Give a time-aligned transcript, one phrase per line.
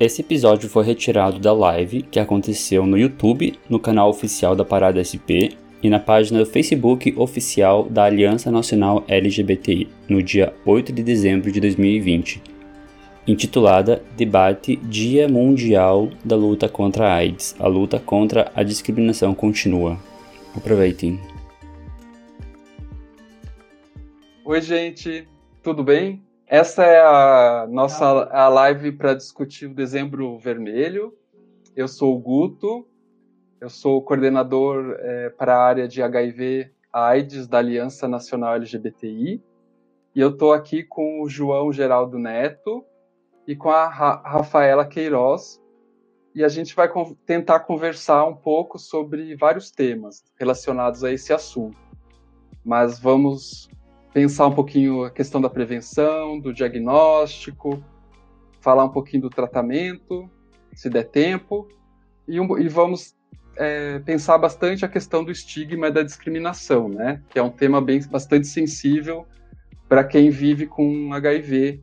[0.00, 5.02] Esse episódio foi retirado da live que aconteceu no YouTube, no canal oficial da Parada
[5.04, 11.02] SP e na página do Facebook oficial da Aliança Nacional LGBTI, no dia 8 de
[11.02, 12.42] dezembro de 2020,
[13.26, 17.54] intitulada Debate Dia Mundial da Luta contra a AIDS.
[17.58, 19.98] A luta contra a discriminação continua.
[20.56, 21.20] Aproveitem.
[24.44, 25.28] Oi, gente,
[25.62, 26.22] tudo bem?
[26.52, 31.16] Essa é a nossa a live para discutir o Dezembro Vermelho.
[31.74, 32.86] Eu sou o Guto,
[33.58, 39.42] eu sou coordenador é, para a área de HIV AIDS da Aliança Nacional LGBTI.
[40.14, 42.84] E eu estou aqui com o João Geraldo Neto
[43.46, 45.58] e com a Ra Rafaela Queiroz.
[46.34, 51.32] E a gente vai con tentar conversar um pouco sobre vários temas relacionados a esse
[51.32, 51.78] assunto.
[52.62, 53.70] Mas vamos
[54.12, 57.82] pensar um pouquinho a questão da prevenção, do diagnóstico,
[58.60, 60.30] falar um pouquinho do tratamento,
[60.74, 61.68] se der tempo,
[62.28, 63.16] e, um, e vamos
[63.56, 67.22] é, pensar bastante a questão do estigma e da discriminação, né?
[67.28, 69.26] Que é um tema bem, bastante sensível
[69.88, 71.82] para quem vive com HIV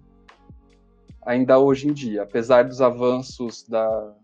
[1.25, 2.23] ainda hoje em dia.
[2.23, 4.16] Apesar dos avanços da,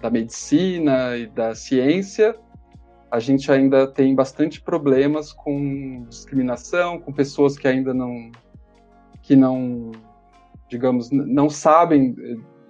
[0.00, 2.36] da medicina e da ciência,
[3.14, 8.32] a gente ainda tem bastante problemas com discriminação, com pessoas que ainda não,
[9.22, 9.92] que não,
[10.68, 12.16] digamos, não sabem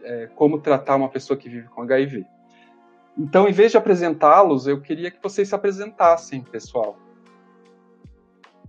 [0.02, 2.26] é, como tratar uma pessoa que vive com HIV.
[3.16, 6.98] Então, em vez de apresentá-los, eu queria que vocês se apresentassem, pessoal.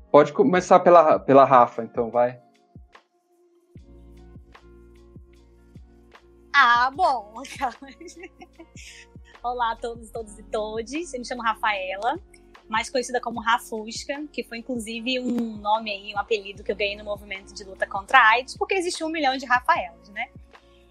[0.09, 2.39] Pode começar pela, pela Rafa, então, vai.
[6.55, 7.33] Ah, bom.
[9.45, 11.13] Olá a todos, todos e todes.
[11.13, 12.19] Eu me chamo Rafaela,
[12.67, 16.95] mais conhecida como Rafusca, que foi inclusive um nome aí, um apelido que eu ganhei
[16.95, 20.29] no movimento de luta contra a AIDS, porque existe um milhão de Rafaelas, né?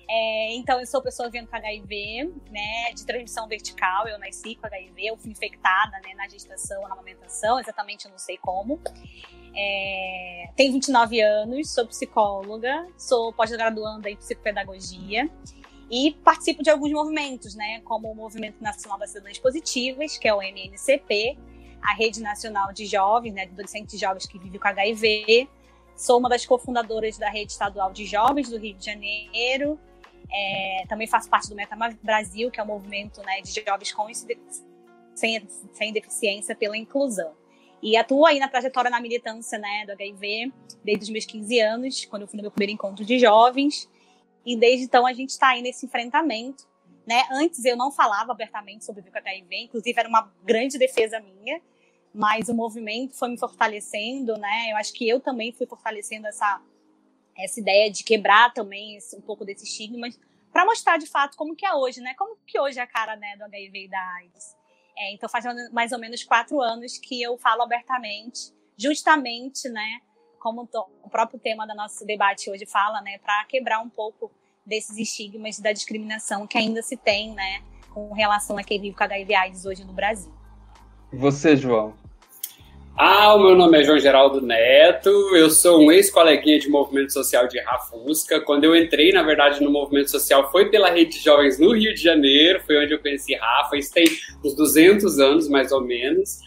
[0.08, 4.06] É, então, eu sou pessoa vivendo com HIV, né, de transmissão vertical.
[4.06, 8.18] Eu nasci com HIV, eu fui infectada né, na gestação, na amamentação, exatamente eu não
[8.18, 8.80] sei como.
[9.52, 15.28] É, tenho 29 anos, sou psicóloga, sou pós-graduanda em psicopedagogia
[15.90, 20.34] e participo de alguns movimentos, né, como o Movimento Nacional das Cidadãs Positivas, que é
[20.34, 21.36] o MNCP,
[21.82, 25.48] a Rede Nacional de Jovens, né, de adolescentes jovens que vivem com HIV.
[25.96, 29.78] Sou uma das cofundadoras da Rede Estadual de Jovens do Rio de Janeiro.
[30.32, 34.08] É, também faço parte do Meta Brasil, que é um movimento né, de jovens com
[35.14, 37.32] sem, sem deficiência pela inclusão.
[37.82, 40.50] E atuo aí na trajetória na militância né, do HIV
[40.82, 43.88] desde os meus 15 anos, quando eu fui no meu primeiro encontro de jovens.
[44.44, 46.66] E desde então a gente está aí nesse enfrentamento.
[47.06, 47.22] Né?
[47.30, 51.60] Antes eu não falava abertamente sobre o HIV, inclusive era uma grande defesa minha,
[52.14, 54.70] mas o movimento foi me fortalecendo, né?
[54.70, 56.62] Eu acho que eu também fui fortalecendo essa
[57.36, 60.06] essa ideia de quebrar também esse, um pouco desse estigma
[60.52, 62.14] para mostrar de fato como que é hoje, né?
[62.14, 64.56] Como que hoje é a cara né, do HIV e da AIDS.
[64.96, 70.00] É, então faz mais ou menos quatro anos que eu falo abertamente, justamente, né?
[70.44, 70.68] Como
[71.02, 74.30] o próprio tema do nosso debate hoje fala, né, para quebrar um pouco
[74.66, 77.62] desses estigmas da discriminação que ainda se tem, né,
[77.94, 80.30] com relação a quem vive com HIV/AIDS hoje no Brasil.
[81.10, 81.94] Você, João?
[82.94, 87.48] Ah, o meu nome é João Geraldo Neto, eu sou um ex-coleguinha de movimento social
[87.48, 88.38] de Rafusca.
[88.42, 91.94] Quando eu entrei, na verdade, no movimento social foi pela Rede de Jovens no Rio
[91.94, 94.04] de Janeiro, foi onde eu conheci Rafa, isso tem
[94.44, 96.38] uns 200 anos, mais ou menos.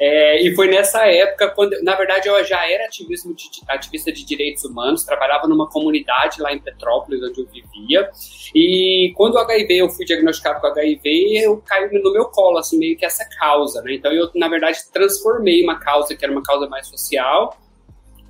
[0.00, 4.24] É, e foi nessa época, quando, na verdade, eu já era ativismo de, ativista de
[4.24, 8.10] direitos humanos, trabalhava numa comunidade lá em Petrópolis, onde eu vivia.
[8.54, 12.78] E quando o HIV, eu fui diagnosticado com HIV, eu caí no meu colo, assim,
[12.78, 13.94] meio que essa causa, né?
[13.94, 17.56] Então, eu, na verdade, transformei uma causa que era uma causa mais social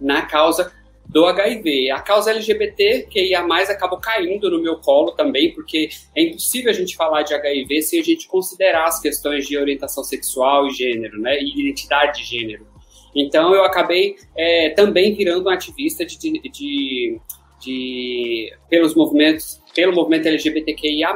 [0.00, 0.72] na causa
[1.14, 1.92] do HIV.
[1.92, 6.72] A causa LGBT, que ia mais, acabou caindo no meu colo também, porque é impossível
[6.72, 10.70] a gente falar de HIV sem a gente considerar as questões de orientação sexual e
[10.70, 12.66] gênero, né, e identidade de gênero.
[13.14, 17.20] Então eu acabei é, também virando um ativista de, de, de,
[17.60, 21.14] de, pelos movimentos, pelo movimento LGBTQIA+.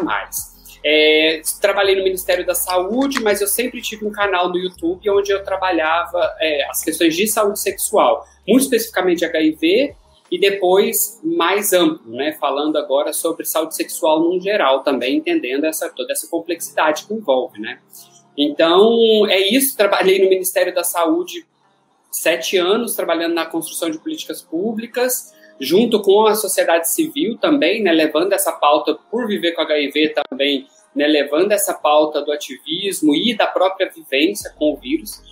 [0.85, 5.31] É, trabalhei no Ministério da Saúde, mas eu sempre tive um canal no YouTube onde
[5.31, 9.95] eu trabalhava é, as questões de saúde sexual muito especificamente HIV,
[10.31, 15.89] e depois mais amplo, né, falando agora sobre saúde sexual no geral, também entendendo essa,
[15.91, 17.79] toda essa complexidade que envolve, né.
[18.37, 21.47] Então, é isso, trabalhei no Ministério da Saúde
[22.11, 27.93] sete anos, trabalhando na construção de políticas públicas, junto com a sociedade civil também, né,
[27.93, 33.37] levando essa pauta por viver com HIV também, né, levando essa pauta do ativismo e
[33.37, 35.23] da própria vivência com o vírus,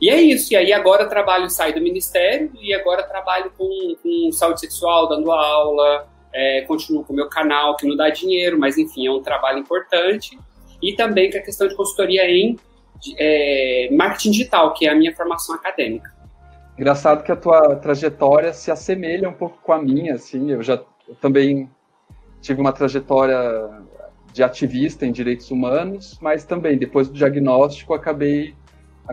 [0.00, 0.52] e é isso.
[0.52, 5.30] E aí agora trabalho, saio do ministério e agora trabalho com, com saúde sexual, dando
[5.32, 9.22] aula, é, continuo com o meu canal, que não dá dinheiro, mas enfim, é um
[9.22, 10.38] trabalho importante.
[10.82, 12.58] E também com a questão de consultoria em
[13.18, 16.14] é, marketing digital, que é a minha formação acadêmica.
[16.78, 20.82] Engraçado que a tua trajetória se assemelha um pouco com a minha, assim, eu já
[21.08, 21.70] eu também
[22.40, 23.38] tive uma trajetória
[24.32, 28.54] de ativista em direitos humanos, mas também depois do diagnóstico acabei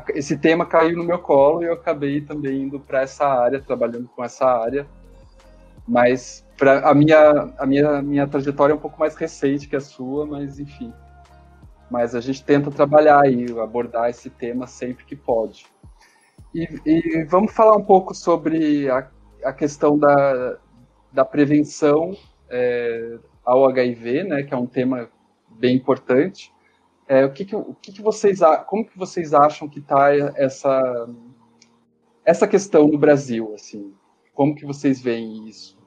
[0.10, 4.10] esse tema caiu no meu colo e eu acabei também indo para essa área, trabalhando
[4.10, 4.88] com essa área.
[5.88, 6.46] Mas
[6.84, 10.60] a minha a minha minha trajetória é um pouco mais recente que a sua, mas
[10.60, 10.92] enfim.
[11.92, 15.66] Mas a gente tenta trabalhar e abordar esse tema sempre que pode.
[16.54, 19.10] E, e vamos falar um pouco sobre a,
[19.44, 20.58] a questão da,
[21.12, 22.16] da prevenção
[22.50, 25.10] é, ao HIV, né, que é um tema
[25.50, 26.54] bem importante.
[27.08, 31.10] É, o que, que, o que, que vocês, como que vocês acham que está essa
[32.26, 33.94] essa questão no Brasil, assim?
[34.34, 35.78] Como que vocês veem isso?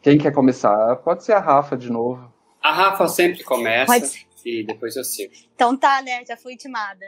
[0.00, 0.96] Quem quer começar?
[0.96, 2.32] Pode ser a Rafa de novo.
[2.62, 5.32] A Rafa sempre começa e depois eu sigo.
[5.54, 6.24] Então tá, né?
[6.24, 7.06] Já fui intimada.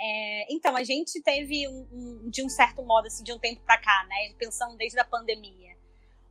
[0.00, 3.60] É, então, a gente teve, um, um, de um certo modo, assim, de um tempo
[3.62, 4.34] para cá, né?
[4.38, 5.76] Pensando desde a pandemia,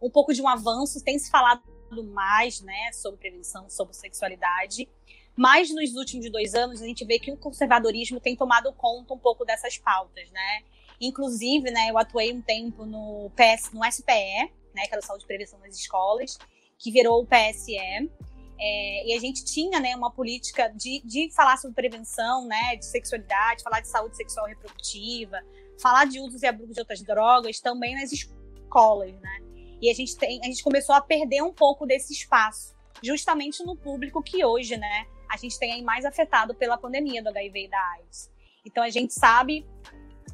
[0.01, 1.63] um pouco de um avanço, tem se falado
[2.03, 4.89] mais, né, sobre prevenção, sobre sexualidade.
[5.35, 9.19] Mas nos últimos dois anos a gente vê que o conservadorismo tem tomado conta um
[9.19, 10.63] pouco dessas pautas, né?
[10.99, 15.23] Inclusive, né, eu atuei um tempo no PS, no SPE, né, que era o Saúde
[15.23, 16.37] e Prevenção nas Escolas,
[16.77, 17.77] que virou o PSE.
[18.65, 22.85] É, e a gente tinha né, uma política de, de falar sobre prevenção né, de
[22.85, 25.37] sexualidade, falar de saúde sexual reprodutiva,
[25.81, 29.39] falar de usos e abusos de outras drogas também nas escolas, né?
[29.81, 32.73] E a gente, tem, a gente começou a perder um pouco desse espaço,
[33.03, 37.27] justamente no público que hoje, né, a gente tem aí mais afetado pela pandemia do
[37.27, 38.31] HIV e da AIDS.
[38.65, 39.67] Então a gente sabe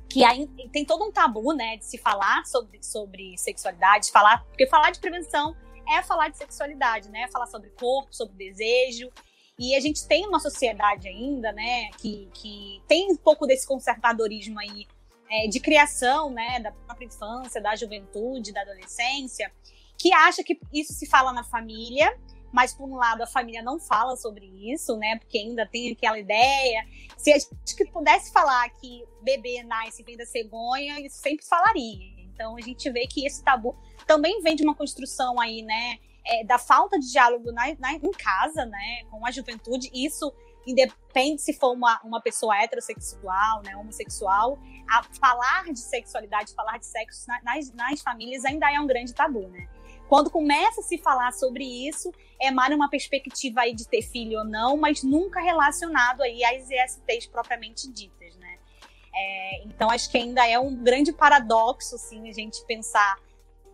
[0.08, 4.68] que aí, tem todo um tabu, né, de se falar sobre, sobre sexualidade, falar, porque
[4.68, 5.56] falar de prevenção
[5.92, 9.10] é falar de sexualidade, né, é falar sobre corpo, sobre desejo.
[9.58, 14.58] E a gente tem uma sociedade ainda, né, que, que tem um pouco desse conservadorismo
[14.60, 14.88] aí
[15.30, 19.52] é, de criação, né, da própria infância, da juventude, da adolescência,
[19.98, 22.18] que acha que isso se fala na família,
[22.54, 26.18] mas por um lado a família não fala sobre isso, né, porque ainda tem aquela
[26.18, 26.86] ideia.
[27.18, 32.19] Se a gente pudesse falar que bebê nasce vem da cegonha, isso sempre falaria.
[32.40, 33.76] Então a gente vê que esse tabu
[34.08, 38.12] também vem de uma construção aí, né, é, da falta de diálogo na, na, em
[38.12, 39.90] casa, né, com a juventude.
[39.94, 40.34] Isso
[40.66, 44.58] independe se for uma, uma pessoa heterossexual, né, homossexual,
[44.90, 49.46] a falar de sexualidade, falar de sexo nas, nas famílias ainda é um grande tabu,
[49.50, 49.68] né?
[50.08, 54.40] Quando começa a se falar sobre isso, é mais uma perspectiva aí de ter filho
[54.40, 58.58] ou não, mas nunca relacionado aí às ISTs propriamente ditas, né?
[59.14, 63.18] É, então acho que ainda é um grande paradoxo, assim, a gente pensar,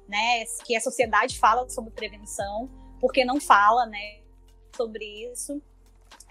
[0.08, 4.20] né, que a sociedade fala sobre prevenção, porque não fala, né,
[4.76, 5.62] sobre isso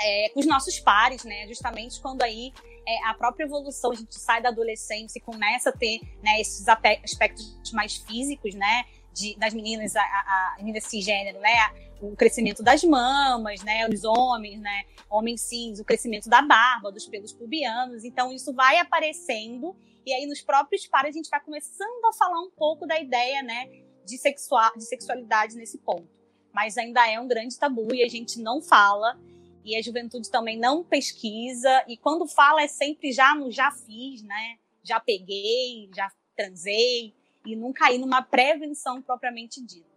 [0.01, 1.47] é, com os nossos pares, né?
[1.47, 2.53] Justamente quando aí
[2.87, 6.67] é, a própria evolução, a gente sai da adolescência e começa a ter né, esses
[6.69, 8.85] aspectos mais físicos, né?
[9.13, 11.53] De, das meninas, a, a, meninas cisgênero, né?
[12.01, 13.89] O crescimento das mamas, né?
[13.89, 14.85] Os homens, né?
[15.09, 18.05] Homens cis, o crescimento da barba, dos pelos pubianos.
[18.05, 19.75] Então, isso vai aparecendo
[20.07, 23.43] e aí nos próprios pares a gente vai começando a falar um pouco da ideia,
[23.43, 23.69] né?
[24.05, 26.09] De, sexual, de sexualidade nesse ponto.
[26.53, 29.19] Mas ainda é um grande tabu e a gente não fala
[29.65, 34.23] e a juventude também não pesquisa, e quando fala é sempre já no já fiz,
[34.23, 34.59] né?
[34.83, 37.15] Já peguei, já transei,
[37.47, 39.94] e nunca ir numa prevenção propriamente dita.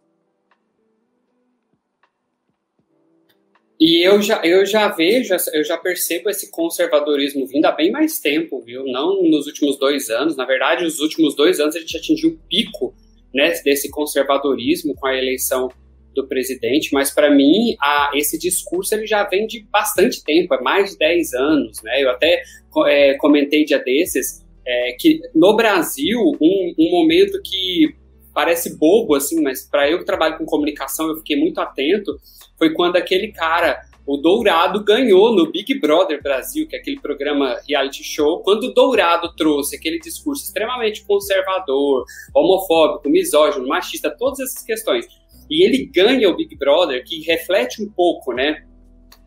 [3.80, 8.20] E eu já, eu já vejo, eu já percebo esse conservadorismo vindo há bem mais
[8.20, 8.84] tempo, viu?
[8.86, 10.36] Não nos últimos dois anos.
[10.36, 12.96] Na verdade, nos últimos dois anos a gente atingiu o pico
[13.34, 15.70] né, desse conservadorismo com a eleição
[16.16, 20.62] do presidente, mas para mim a, esse discurso ele já vem de bastante tempo, é
[20.62, 22.04] mais de 10 anos, né?
[22.04, 22.42] Eu até
[22.88, 27.94] é, comentei dia desses é, que no Brasil um, um momento que
[28.34, 32.18] parece bobo assim, mas para eu que trabalho com comunicação eu fiquei muito atento
[32.58, 37.60] foi quando aquele cara o Dourado ganhou no Big Brother Brasil, que é aquele programa
[37.68, 44.64] reality show, quando o Dourado trouxe aquele discurso extremamente conservador, homofóbico, misógino, machista, todas essas
[44.64, 45.06] questões.
[45.50, 48.64] E ele ganha o Big Brother, que reflete um pouco, né,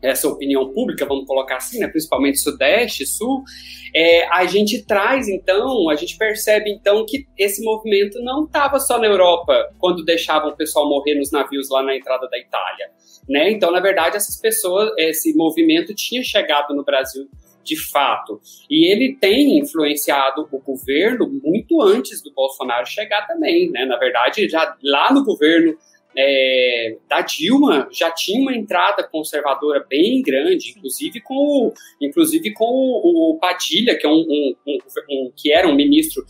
[0.01, 3.43] essa opinião pública, vamos colocar assim, né, principalmente Sudeste, Sul,
[3.95, 8.97] é, a gente traz, então, a gente percebe, então, que esse movimento não estava só
[8.97, 12.89] na Europa, quando deixavam o pessoal morrer nos navios lá na entrada da Itália,
[13.29, 17.27] né, então, na verdade, essas pessoas, esse movimento tinha chegado no Brasil
[17.63, 18.41] de fato.
[18.69, 23.85] E ele tem influenciado o governo muito antes do Bolsonaro chegar também, né?
[23.85, 25.77] Na verdade, já lá no governo
[26.17, 32.65] é, da Dilma já tinha uma entrada conservadora bem grande, inclusive com o, inclusive com
[32.65, 34.55] o, o Padilha, que, é um, um,
[35.09, 36.25] um, que era um ministro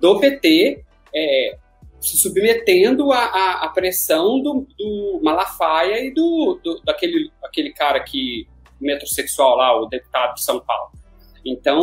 [0.00, 1.56] do PT, é,
[2.00, 8.46] se submetendo à, à, pressão do, do, Malafaia e do, do daquele aquele cara que
[8.80, 10.92] metrosexual lá, o deputado de São Paulo.
[11.44, 11.82] Então,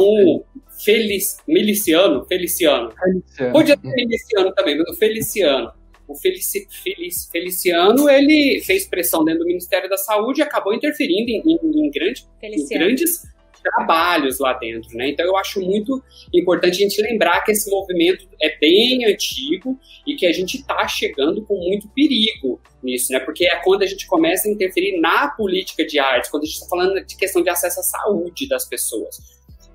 [0.83, 2.91] Felic, Miliciano, Feliciano.
[2.91, 3.53] Feliciano.
[3.53, 5.71] Podia ser Miliciano também, mas o Feliciano.
[6.11, 11.29] O Felici, Felic, Feliciano, ele fez pressão dentro do Ministério da Saúde e acabou interferindo
[11.29, 13.23] em, em, em, grande, em grandes
[13.61, 15.09] trabalhos lá dentro, né?
[15.09, 16.03] Então eu acho muito
[16.33, 20.87] importante a gente lembrar que esse movimento é bem antigo e que a gente está
[20.87, 23.19] chegando com muito perigo nisso, né?
[23.19, 26.55] Porque é quando a gente começa a interferir na política de artes, quando a gente
[26.55, 29.17] está falando de questão de acesso à saúde das pessoas.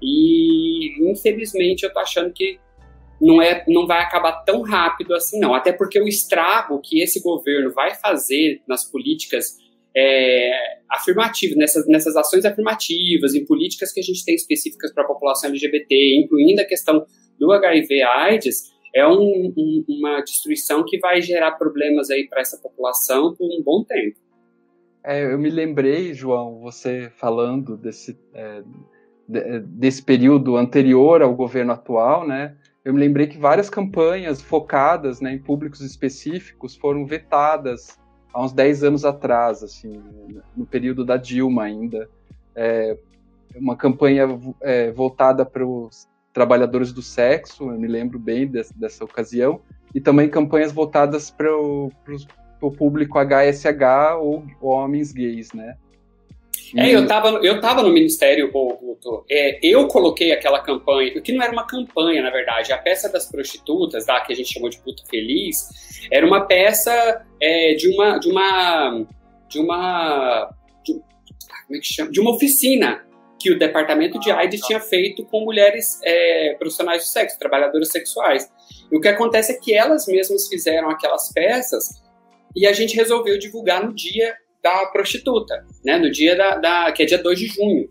[0.02, 2.58] E infelizmente eu tô achando que
[3.20, 5.54] não, é, não vai acabar tão rápido assim, não.
[5.54, 9.56] Até porque o estrago que esse governo vai fazer nas políticas
[9.96, 10.50] é,
[10.90, 15.50] afirmativas, nessas, nessas ações afirmativas, em políticas que a gente tem específicas para a população
[15.50, 17.06] LGBT, incluindo a questão
[17.38, 23.34] do HIV/AIDS, é um, um, uma destruição que vai gerar problemas aí para essa população
[23.34, 24.16] por um bom tempo.
[25.04, 28.62] É, eu me lembrei, João, você falando desse, é,
[29.66, 32.56] desse período anterior ao governo atual, né?
[32.86, 37.98] Eu me lembrei que várias campanhas focadas né, em públicos específicos foram vetadas
[38.32, 40.00] há uns 10 anos atrás, assim,
[40.56, 42.08] no período da Dilma ainda.
[42.54, 42.96] É,
[43.56, 44.28] uma campanha
[44.60, 49.60] é, voltada para os trabalhadores do sexo, eu me lembro bem dessa, dessa ocasião,
[49.92, 51.90] e também campanhas voltadas para o
[52.78, 55.76] público HSH ou homens gays, né?
[56.74, 59.24] É, eu tava, eu tava no Ministério, Guto.
[59.30, 62.72] É, eu coloquei aquela campanha, que não era uma campanha, na verdade.
[62.72, 67.24] A peça das prostitutas, da que a gente chamou de Puta Feliz, era uma peça
[67.40, 68.18] é, de uma.
[68.18, 69.06] de uma.
[69.48, 70.50] de uma.
[70.84, 72.10] De, como é que chama?
[72.10, 73.04] De uma oficina
[73.38, 78.50] que o departamento de AIDS tinha feito com mulheres é, profissionais do sexo, trabalhadoras sexuais.
[78.90, 82.02] E o que acontece é que elas mesmas fizeram aquelas peças
[82.54, 84.34] e a gente resolveu divulgar no dia
[84.66, 85.96] da prostituta, né?
[85.98, 87.88] No dia da, da, que é dia 2 de junho.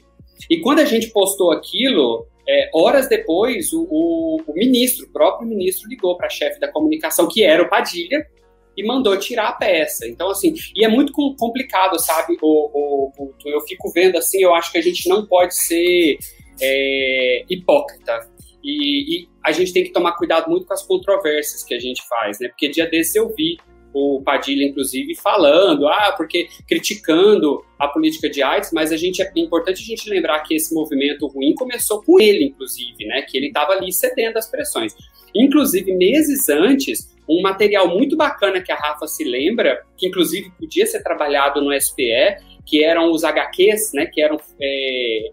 [0.50, 5.48] E quando a gente postou aquilo, é, horas depois, o, o, o, ministro, o próprio
[5.48, 8.28] ministro, ligou para a chefe da comunicação, que era o Padilha,
[8.76, 10.06] e mandou tirar a peça.
[10.06, 12.38] Então, assim, e é muito complicado, sabe?
[12.42, 16.18] O, o, eu fico vendo assim, eu acho que a gente não pode ser
[16.62, 18.30] é, hipócrita.
[18.62, 22.02] E, e, a gente tem que tomar cuidado muito com as controvérsias que a gente
[22.08, 22.50] faz, né?
[22.50, 23.58] Porque dia desse eu vi
[23.96, 29.32] o Padilha, inclusive, falando, ah, porque criticando a política de AIDS, mas a gente é
[29.38, 33.22] importante a gente lembrar que esse movimento ruim começou com ele, inclusive, né?
[33.22, 34.94] Que ele estava ali cedendo às pressões.
[35.34, 40.86] Inclusive, meses antes, um material muito bacana que a Rafa se lembra, que inclusive podia
[40.86, 42.36] ser trabalhado no SPE,
[42.66, 44.08] que eram os HQs, né?
[44.08, 45.30] Que eram é,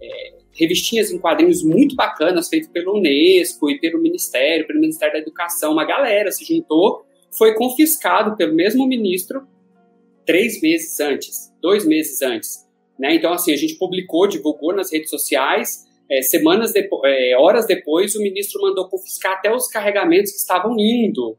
[0.00, 5.20] é, revistinhas em quadrinhos muito bacanas, feitas pelo Unesco e pelo Ministério, pelo Ministério da
[5.20, 5.72] Educação.
[5.72, 9.46] Uma galera se juntou foi confiscado pelo mesmo ministro
[10.24, 12.66] três meses antes, dois meses antes.
[12.98, 13.14] Né?
[13.14, 18.14] Então, assim, a gente publicou, divulgou nas redes sociais, é, semanas depois, é, horas depois,
[18.14, 21.36] o ministro mandou confiscar até os carregamentos que estavam indo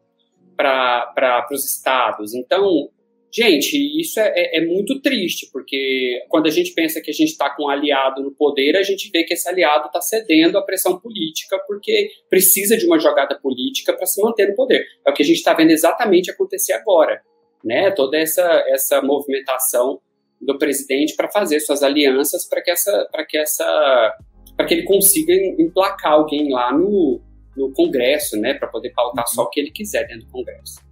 [0.55, 2.33] para os estados.
[2.33, 2.89] Então,
[3.31, 7.29] Gente, isso é, é, é, muito triste, porque quando a gente pensa que a gente
[7.29, 10.63] está com um aliado no poder, a gente vê que esse aliado está cedendo à
[10.63, 14.83] pressão política, porque precisa de uma jogada política para se manter no poder.
[15.05, 17.21] É o que a gente está vendo exatamente acontecer agora.
[17.63, 17.91] Né?
[17.91, 19.99] Toda essa, essa movimentação
[20.41, 24.17] do presidente para fazer suas alianças para que essa para que essa
[24.55, 27.21] para que ele consiga emplacar alguém lá no,
[27.55, 30.88] no Congresso, né, para poder pautar só o que ele quiser dentro do Congresso.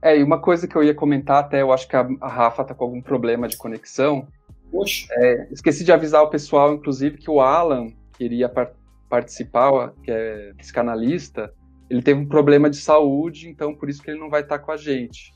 [0.00, 2.64] É, e uma coisa que eu ia comentar até, eu acho que a, a Rafa
[2.64, 4.26] tá com algum problema de conexão.
[4.70, 5.06] Poxa.
[5.12, 8.72] É, esqueci de avisar o pessoal, inclusive, que o Alan queria par
[9.08, 11.50] participar, que é psicanalista,
[11.88, 14.64] ele teve um problema de saúde, então por isso que ele não vai estar tá
[14.64, 15.32] com a gente.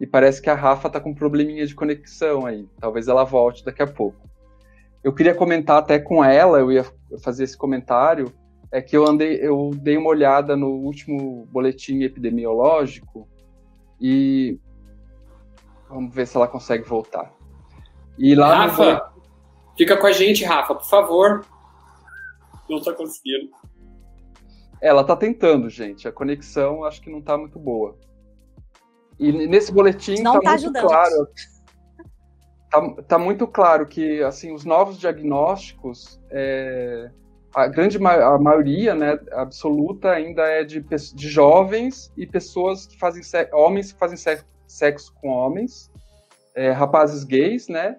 [0.00, 2.68] E parece que a Rafa tá com um probleminha de conexão aí.
[2.78, 4.30] Talvez ela volte daqui a pouco.
[5.02, 6.86] Eu queria comentar até com ela, eu ia
[7.20, 8.32] fazer esse comentário,
[8.70, 13.28] é que eu andei, eu dei uma olhada no último boletim epidemiológico
[14.00, 14.58] e
[15.88, 17.32] vamos ver se ela consegue voltar.
[18.18, 19.22] E lá Rafa, no...
[19.76, 21.44] fica com a gente, Rafa, por favor.
[22.68, 23.50] Não tá conseguindo.
[24.80, 26.08] Ela tá tentando, gente.
[26.08, 27.98] A conexão acho que não tá muito boa.
[29.18, 30.86] E nesse boletim não tá, tá muito ajudando.
[30.86, 31.28] claro.
[32.70, 37.10] Tá, tá, muito claro que assim os novos diagnósticos é,
[37.54, 43.22] a grande a maioria, né, absoluta ainda é de, de jovens e pessoas que fazem
[43.52, 44.16] homens que fazem
[44.66, 45.90] sexo com homens,
[46.54, 47.96] é, rapazes gays, né?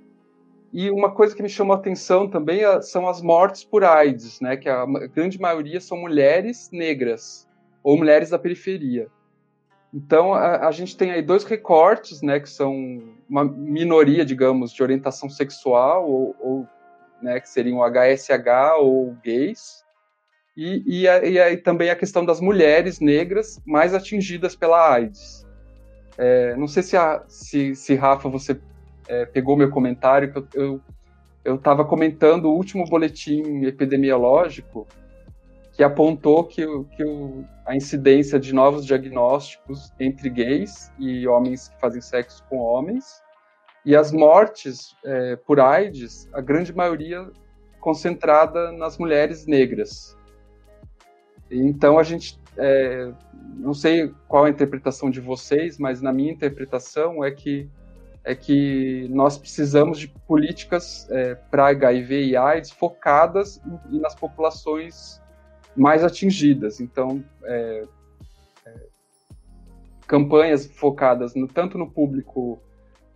[0.74, 4.40] E uma coisa que me chamou a atenção também é, são as mortes por AIDS,
[4.40, 4.56] né?
[4.56, 7.48] Que a grande maioria são mulheres negras
[7.84, 9.08] ou mulheres da periferia.
[9.94, 12.40] Então a, a, gente tem aí dois recortes, né?
[12.40, 12.74] Que são
[13.30, 16.68] uma minoria, digamos, de orientação sexual ou, ou
[17.22, 17.40] né?
[17.40, 19.84] Que seriam HSH ou gays.
[20.56, 25.48] E, e, e também a questão das mulheres negras mais atingidas pela AIDS.
[26.18, 28.60] É, não sei se, a, se, se Rafa, você
[29.08, 30.58] é, pegou meu comentário, que
[31.44, 34.88] eu estava comentando o último boletim epidemiológico
[35.74, 41.80] que apontou que, que o, a incidência de novos diagnósticos entre gays e homens que
[41.80, 43.24] fazem sexo com homens
[43.86, 47.28] e as mortes é, por AIDS, a grande maioria
[47.80, 50.16] concentrada nas mulheres negras.
[51.50, 53.12] Então a gente é,
[53.58, 57.70] não sei qual a interpretação de vocês, mas na minha interpretação é que
[58.24, 63.60] é que nós precisamos de políticas é, para HIV e AIDS focadas
[63.90, 65.20] em, nas populações
[65.76, 66.80] mais atingidas.
[66.80, 67.84] Então, é,
[68.64, 68.74] é,
[70.06, 72.62] campanhas focadas no, tanto no público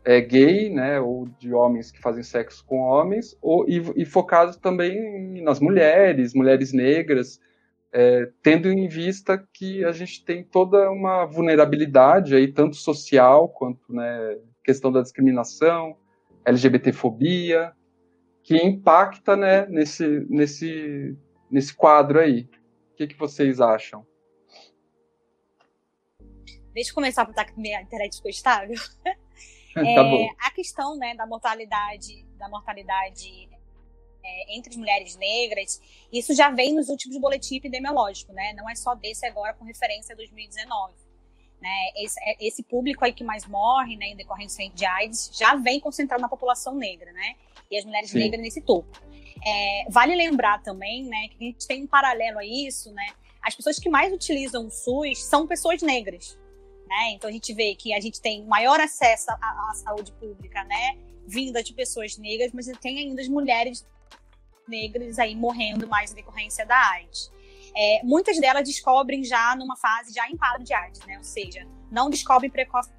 [0.06, 4.56] é, gay, né, ou de homens que fazem sexo com homens, ou, e, e focadas
[4.56, 7.42] também nas mulheres, mulheres negras,
[7.92, 13.92] é, tendo em vista que a gente tem toda uma vulnerabilidade aí, tanto social quanto
[13.92, 15.98] né, questão da discriminação,
[16.46, 17.74] LGBTfobia,
[18.44, 21.18] que impacta né, nesse, nesse,
[21.50, 22.48] nesse quadro aí.
[22.94, 24.06] O que, que vocês acham?
[26.74, 28.76] Deixa eu começar para que minha internet ficou estável.
[29.86, 30.30] é, tá bom.
[30.40, 33.50] A questão né, da mortalidade, da mortalidade
[34.24, 38.54] é, entre as mulheres negras, isso já vem nos últimos boletins epidemiológicos, né?
[38.54, 40.94] Não é só desse agora com referência a 2019.
[41.62, 41.70] Né?
[41.98, 45.80] Esse, é, esse público aí que mais morre, né, em decorrência de AIDS, já vem
[45.80, 47.36] concentrado na população negra, né?
[47.72, 48.20] E as mulheres Sim.
[48.20, 49.00] negras nesse topo.
[49.46, 53.08] É, vale lembrar também, né, que a gente tem um paralelo a isso, né?
[53.42, 56.38] As pessoas que mais utilizam o SUS são pessoas negras,
[56.88, 57.12] né?
[57.12, 60.98] Então a gente vê que a gente tem maior acesso à, à saúde pública, né?
[61.28, 63.86] Vinda de pessoas negras, mas tem ainda as mulheres
[64.68, 67.32] negras aí morrendo mais em decorrência da AIDS.
[67.76, 71.18] É, muitas delas descobrem já numa fase já em quadro de AIDS, né?
[71.18, 72.96] Ou seja, não descobrem precocemente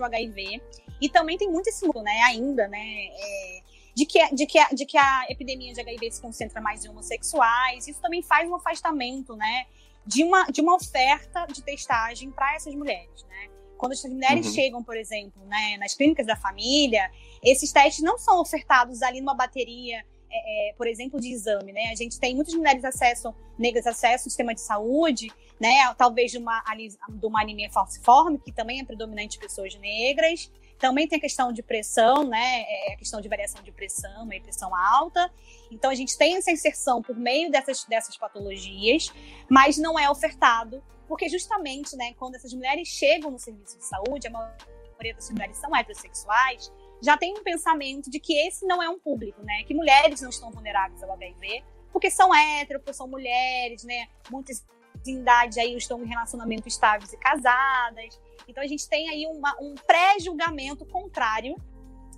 [0.00, 0.62] o HIV.
[1.00, 3.60] E também tem muito esse mundo, né, ainda, né, é,
[3.94, 7.86] de, que, de, que, de que a epidemia de HIV se concentra mais em homossexuais.
[7.86, 9.66] Isso também faz um afastamento, né,
[10.08, 13.48] de uma, de uma oferta de testagem para essas mulheres, né?
[13.76, 14.52] Quando as mulheres uhum.
[14.54, 17.10] chegam, por exemplo, né, nas clínicas da família,
[17.44, 19.98] esses testes não são ofertados ali numa bateria,
[20.30, 21.90] é, é, por exemplo, de exame, né?
[21.92, 25.94] A gente tem muitas mulheres acessam, negras acessam o sistema de saúde, né?
[25.98, 30.50] Talvez de uma, de uma anemia falciforme, que também é predominante em pessoas negras.
[30.78, 32.62] Também tem a questão de pressão, né?
[32.62, 35.30] É, a questão de variação de pressão, e pressão alta.
[35.70, 39.12] Então a gente tem essa inserção por meio dessas, dessas patologias,
[39.48, 44.26] mas não é ofertado, porque justamente, né, quando essas mulheres chegam no serviço de saúde,
[44.26, 48.88] a maioria das mulheres são heterossexuais, já tem um pensamento de que esse não é
[48.88, 49.62] um público, né?
[49.64, 51.62] Que mulheres não estão vulneráveis ao HIV,
[51.92, 54.08] porque são héteros, porque são mulheres, né?
[54.30, 54.64] Muitas
[55.06, 58.20] em idade aí estão em relacionamento estáveis e casadas.
[58.48, 61.54] Então a gente tem aí uma, um pré-julgamento contrário,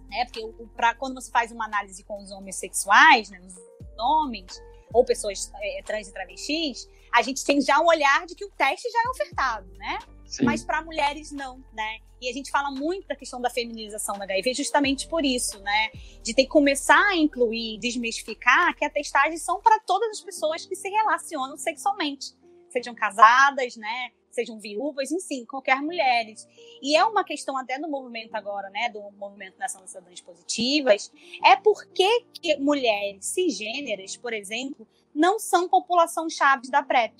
[0.09, 0.25] né?
[0.25, 3.41] Porque o, pra, quando você faz uma análise com os homens sexuais, né?
[3.41, 3.55] Os
[3.99, 4.63] homens
[4.93, 8.51] ou pessoas é, trans e travestis, a gente tem já um olhar de que o
[8.51, 9.99] teste já é ofertado, né?
[10.25, 10.45] Sim.
[10.45, 11.99] Mas para mulheres não, né?
[12.21, 15.91] E a gente fala muito da questão da feminilização da HIV justamente por isso, né?
[16.23, 20.65] De ter que começar a incluir, desmistificar que a testagem são para todas as pessoas
[20.65, 22.27] que se relacionam sexualmente,
[22.69, 24.11] sejam casadas, né?
[24.31, 26.49] Sejam viúvas, enfim, qualquer mulheres.
[26.81, 28.89] E é uma questão até do movimento agora, né?
[28.89, 31.13] Do movimento das cidadãs positivas,
[31.45, 37.15] é porque que mulheres cisgêneras, por exemplo, não são população chave da PrEP.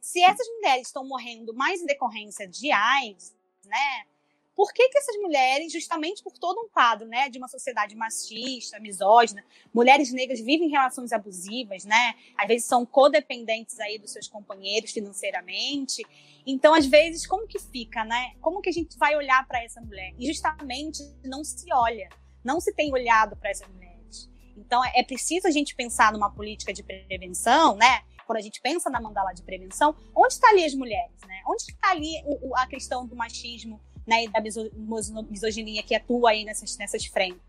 [0.00, 4.06] Se essas mulheres estão morrendo mais em decorrência de AIDS, né?
[4.54, 8.78] Por que, que essas mulheres, justamente por todo um quadro, né, de uma sociedade machista,
[8.78, 12.14] misógina, mulheres negras vivem relações abusivas, né?
[12.36, 16.02] Às vezes são codependentes aí dos seus companheiros financeiramente.
[16.46, 18.34] Então, às vezes, como que fica, né?
[18.40, 20.12] Como que a gente vai olhar para essa mulher?
[20.18, 22.08] E justamente não se olha,
[22.44, 24.30] não se tem olhado para essas mulheres.
[24.56, 28.02] Então, é preciso a gente pensar numa política de prevenção, né?
[28.26, 31.42] quando a gente pensa na mandala de prevenção, onde está ali as mulheres, né?
[31.46, 34.40] Onde está ali o, a questão do machismo né, da
[35.28, 37.40] misoginia que atua aí nessas, nessas frentes?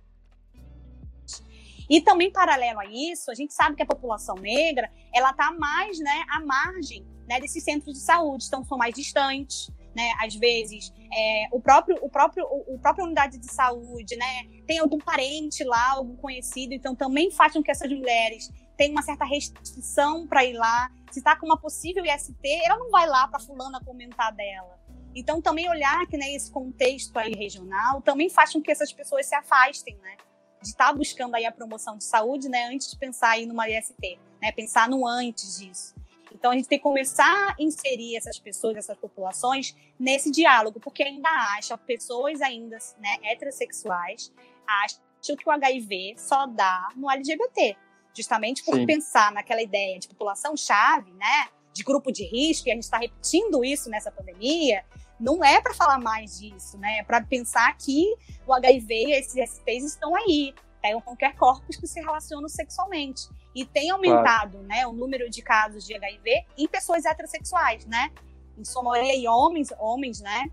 [1.89, 5.99] E também, paralelo a isso, a gente sabe que a população negra, ela está mais
[5.99, 10.11] né, à margem né, desses centros de saúde, então são mais distantes, né?
[10.19, 14.45] Às vezes, é, o próprio, o próprio, o, próprio unidade de saúde, né?
[14.65, 19.03] Tem algum parente lá, algum conhecido, então também faz com que essas mulheres tenham uma
[19.03, 20.89] certa restrição para ir lá.
[21.11, 22.35] Se está com uma possível IST,
[22.65, 24.79] ela não vai lá para fulana comentar dela.
[25.15, 29.25] Então, também olhar que né, esse contexto aí regional também faz com que essas pessoas
[29.25, 30.17] se afastem, né?
[30.61, 32.65] De estar tá buscando aí a promoção de saúde, né?
[32.73, 34.51] Antes de pensar aí numa IST, né?
[34.51, 35.93] Pensar no antes disso.
[36.33, 41.03] Então, a gente tem que começar a inserir essas pessoas, essas populações, nesse diálogo, porque
[41.03, 44.33] ainda acha, pessoas ainda né, heterossexuais,
[44.67, 47.77] acham que o HIV só dá no LGBT.
[48.13, 48.85] Justamente por Sim.
[48.85, 51.49] pensar naquela ideia de população-chave, né?
[51.71, 54.83] De grupo de risco, e a gente está repetindo isso nessa pandemia,
[55.19, 56.99] não é para falar mais disso, né?
[56.99, 61.87] É para pensar que o HIV e esses STs estão aí, pegam qualquer corpos que
[61.87, 63.27] se relacionam sexualmente.
[63.55, 64.67] E tem aumentado claro.
[64.67, 68.11] né, o número de casos de HIV em pessoas heterossexuais, né?
[68.57, 70.45] Em sua em homens, homens, né?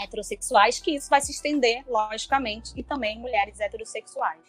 [0.00, 4.40] Heterossexuais, que isso vai se estender, logicamente, e também mulheres heterossexuais.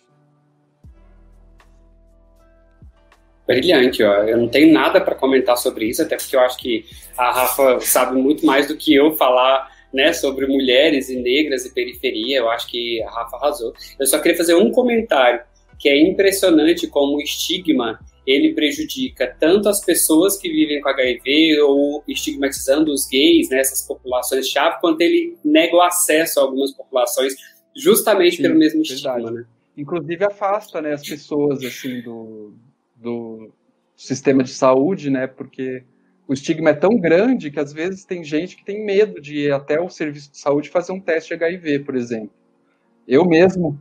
[3.48, 4.24] Brilhante, ó.
[4.24, 6.86] Eu não tenho nada para comentar sobre isso, até porque eu acho que
[7.18, 11.74] a Rafa sabe muito mais do que eu falar né, sobre mulheres e negras e
[11.74, 12.40] periferia.
[12.40, 13.74] Eu acho que a Rafa arrasou.
[14.00, 15.42] Eu só queria fazer um comentário
[15.80, 21.62] que é impressionante como o estigma ele prejudica tanto as pessoas que vivem com HIV
[21.62, 26.72] ou estigmatizando os gays, né, essas populações chave, quanto ele nega o acesso a algumas
[26.72, 27.36] populações
[27.76, 28.96] justamente Sim, pelo mesmo verdade.
[28.96, 29.46] estigma, né?
[29.78, 32.56] Inclusive afasta, né, as pessoas assim do,
[32.96, 33.52] do
[33.96, 35.84] sistema de saúde, né, porque
[36.28, 39.54] o estigma é tão grande que às vezes tem gente que tem medo de ir
[39.54, 42.32] até o serviço de saúde fazer um teste de HIV, por exemplo.
[43.08, 43.80] Eu mesmo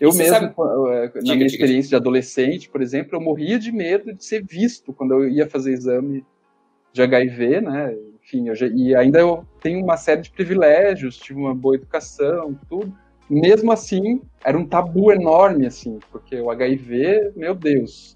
[0.00, 0.46] eu mesmo, sabe...
[0.46, 1.88] Eh, na diga, minha experiência diga.
[1.88, 5.72] de adolescente, por exemplo, eu morria de medo de ser visto quando eu ia fazer
[5.72, 6.24] exame
[6.92, 7.94] de HIV, né?
[8.22, 12.58] Enfim, eu já, e ainda eu tenho uma série de privilégios, tive uma boa educação,
[12.68, 12.92] tudo.
[13.28, 18.13] Mesmo assim, era um tabu enorme, assim, porque o HIV, meu Deus.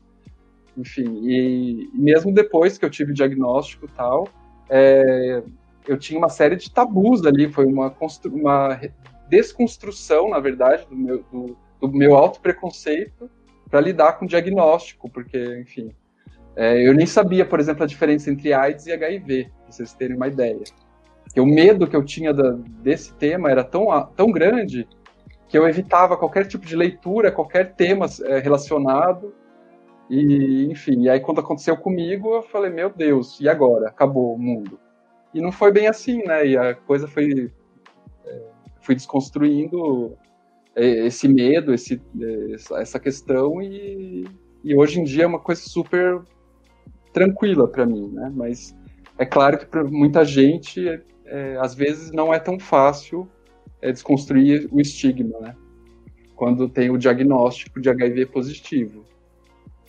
[0.78, 4.28] Enfim, e mesmo depois que eu tive o diagnóstico e tal,
[4.70, 5.42] é,
[5.88, 7.92] eu tinha uma série de tabus ali, foi uma,
[8.26, 8.80] uma
[9.28, 13.28] desconstrução, na verdade, do meu, do, do meu alto preconceito
[13.68, 15.90] para lidar com o diagnóstico, porque, enfim,
[16.54, 20.16] é, eu nem sabia, por exemplo, a diferença entre AIDS e HIV, pra vocês terem
[20.16, 20.62] uma ideia.
[21.24, 23.86] Porque o medo que eu tinha da, desse tema era tão,
[24.16, 24.88] tão grande
[25.48, 29.34] que eu evitava qualquer tipo de leitura, qualquer tema é, relacionado.
[30.10, 33.88] E, enfim, e aí quando aconteceu comigo, eu falei, meu Deus, e agora?
[33.88, 34.78] Acabou o mundo.
[35.34, 36.46] E não foi bem assim, né?
[36.46, 37.52] E a coisa foi.
[38.24, 38.42] É,
[38.80, 40.16] fui desconstruindo
[40.74, 42.00] esse medo, esse,
[42.76, 44.24] essa questão e,
[44.62, 46.22] e hoje em dia é uma coisa super
[47.12, 48.32] tranquila para mim, né?
[48.34, 48.76] Mas
[49.18, 53.28] é claro que para muita gente, é, é, às vezes não é tão fácil
[53.82, 55.56] é, desconstruir o estigma, né?
[56.36, 59.04] Quando tem o diagnóstico de HIV positivo.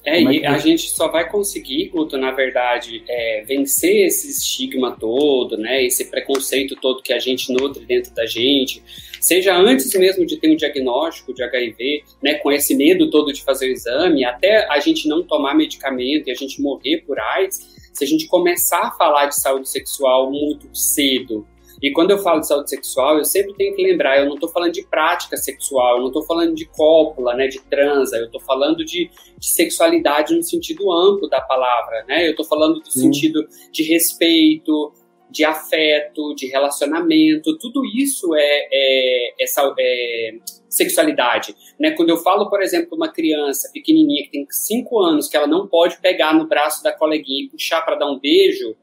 [0.09, 5.57] É, e a gente só vai conseguir, Guto, na verdade, é, vencer esse estigma todo,
[5.57, 8.81] né, esse preconceito todo que a gente nutre dentro da gente,
[9.21, 13.43] seja antes mesmo de ter um diagnóstico de HIV, né, com esse medo todo de
[13.43, 17.59] fazer o exame, até a gente não tomar medicamento e a gente morrer por AIDS,
[17.93, 21.45] se a gente começar a falar de saúde sexual muito cedo,
[21.81, 24.49] e quando eu falo de saúde sexual, eu sempre tenho que lembrar, eu não estou
[24.49, 28.41] falando de prática sexual, eu não estou falando de cópula, né, de transa, eu estou
[28.41, 32.25] falando de, de, sexualidade no sentido amplo da palavra, né?
[32.27, 33.01] Eu estou falando do Sim.
[33.01, 34.93] sentido de respeito,
[35.29, 40.31] de afeto, de relacionamento, tudo isso é, é, essa, é
[40.67, 41.55] sexualidade.
[41.79, 41.91] Né?
[41.91, 45.67] Quando eu falo, por exemplo, uma criança pequenininha que tem 5 anos, que ela não
[45.67, 48.75] pode pegar no braço da coleguinha e puxar para dar um beijo,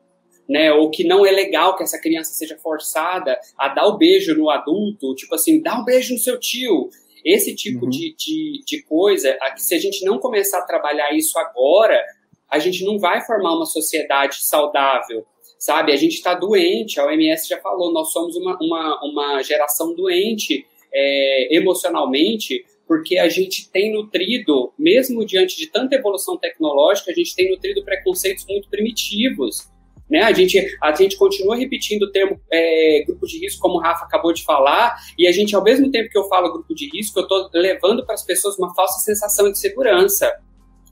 [0.48, 0.72] né?
[0.72, 4.50] Ou que não é legal que essa criança seja forçada a dar o beijo no
[4.50, 6.88] adulto, tipo assim, dá um beijo no seu tio.
[7.24, 7.90] Esse tipo uhum.
[7.90, 12.00] de, de, de coisa, se a gente não começar a trabalhar isso agora,
[12.48, 15.26] a gente não vai formar uma sociedade saudável,
[15.58, 15.92] sabe?
[15.92, 20.64] A gente está doente, a OMS já falou, nós somos uma, uma, uma geração doente
[20.94, 27.34] é, emocionalmente, porque a gente tem nutrido, mesmo diante de tanta evolução tecnológica, a gente
[27.34, 29.68] tem nutrido preconceitos muito primitivos.
[30.10, 30.22] Né?
[30.22, 34.04] A, gente, a gente continua repetindo o termo é, grupo de risco, como o Rafa
[34.04, 37.18] acabou de falar, e a gente, ao mesmo tempo que eu falo grupo de risco,
[37.18, 40.32] eu estou levando para as pessoas uma falsa sensação de segurança.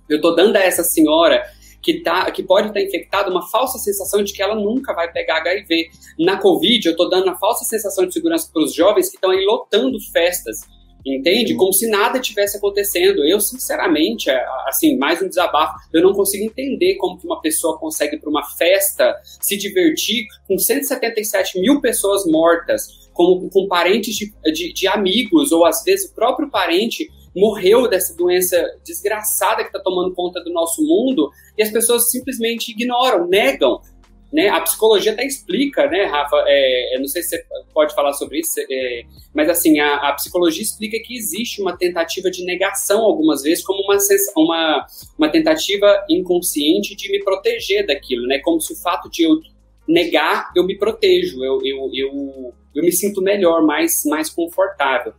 [0.09, 1.43] Eu estou dando a essa senhora
[1.81, 5.13] que, tá, que pode estar tá infectada uma falsa sensação de que ela nunca vai
[5.13, 5.91] pegar HIV.
[6.19, 9.31] Na Covid, eu estou dando a falsa sensação de segurança para os jovens que estão
[9.31, 10.61] aí lotando festas
[11.05, 11.55] entende?
[11.55, 13.25] Como se nada tivesse acontecendo.
[13.25, 17.79] Eu, sinceramente, é, assim, mais um desabafo, eu não consigo entender como que uma pessoa
[17.79, 24.33] consegue para uma festa se divertir com 177 mil pessoas mortas, com, com parentes de,
[24.53, 29.81] de, de amigos, ou às vezes o próprio parente morreu dessa doença desgraçada que está
[29.81, 33.81] tomando conta do nosso mundo e as pessoas simplesmente ignoram, negam.
[34.35, 34.49] Né?
[34.49, 36.43] A psicologia até explica, né, Rafa?
[36.49, 40.13] É, eu não sei se você pode falar sobre isso, é, mas assim, a, a,
[40.15, 43.97] psicologia explica que existe uma tentativa de negação algumas vezes, como uma,
[44.37, 48.41] uma, uma tentativa inconsciente de me proteger daquilo, né?
[48.41, 49.39] Como se o fato de eu
[49.87, 55.13] negar, eu me protejo, eu, eu, eu, eu me sinto melhor, mais, mais confortável.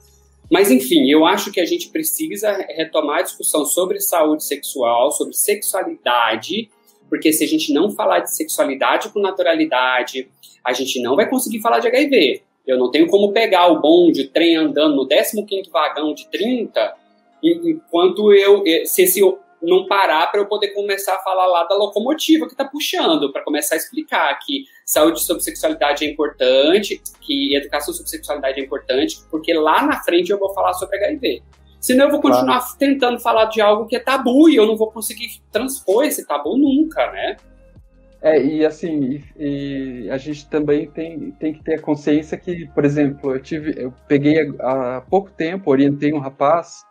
[0.52, 5.34] Mas, enfim, eu acho que a gente precisa retomar a discussão sobre saúde sexual, sobre
[5.34, 6.70] sexualidade,
[7.16, 10.28] porque se a gente não falar de sexualidade com naturalidade,
[10.62, 12.42] a gente não vai conseguir falar de HIV.
[12.68, 16.94] Eu não tenho como pegar o bonde, o trem andando no 15º vagão de 30,
[17.42, 19.22] enquanto eu, se esse
[19.62, 23.44] não parar para eu poder começar a falar lá da locomotiva que está puxando, para
[23.44, 29.22] começar a explicar que saúde sobre sexualidade é importante, que educação sobre sexualidade é importante,
[29.32, 31.42] porque lá na frente eu vou falar sobre HIV.
[31.86, 32.78] Senão eu vou continuar claro.
[32.80, 36.58] tentando falar de algo que é tabu e eu não vou conseguir transpor esse tabu
[36.58, 37.38] nunca, né?
[38.24, 42.68] É, e assim, e, e a gente também tem, tem que ter a consciência que,
[42.70, 46.84] por exemplo, eu tive, eu peguei há pouco tempo, orientei um rapaz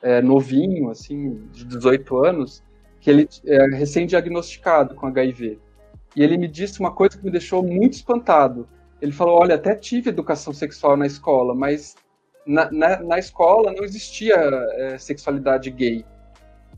[0.00, 2.64] é, novinho, assim, de 18 anos,
[3.02, 5.58] que ele é recém-diagnosticado com HIV.
[6.16, 8.66] E ele me disse uma coisa que me deixou muito espantado.
[8.98, 11.94] Ele falou: Olha, até tive educação sexual na escola, mas
[12.48, 16.04] na, na, na escola não existia é, sexualidade gay.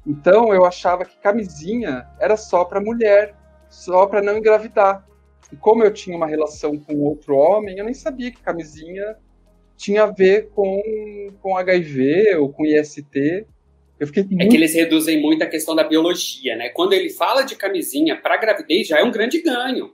[0.05, 3.35] Então eu achava que camisinha era só para mulher,
[3.69, 5.07] só para não engravidar.
[5.53, 9.17] E como eu tinha uma relação com outro homem, eu nem sabia que camisinha
[9.77, 13.47] tinha a ver com, com HIV ou com IST.
[13.99, 14.43] Eu fiquei muito...
[14.43, 16.71] É que eles reduzem muito a questão da biologia, né?
[16.71, 19.93] Quando ele fala de camisinha para gravidez, já é um grande ganho.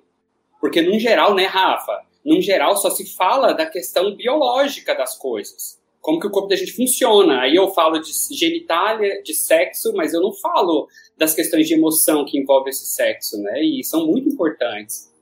[0.61, 2.01] Porque, num geral, né, Rafa?
[2.27, 5.81] Num geral, só se fala da questão biológica das coisas.
[6.01, 7.43] Como que o corpo da gente funciona.
[7.43, 12.25] Aí eu falo de genitália, de sexo, mas eu não falo das questões de emoção
[12.25, 13.63] que envolvem esse sexo, né?
[13.63, 15.15] E são muito importantes.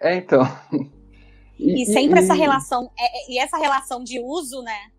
[0.00, 0.42] É, então.
[1.58, 4.90] E, e sempre e, essa relação, é, é, e essa relação de uso, né?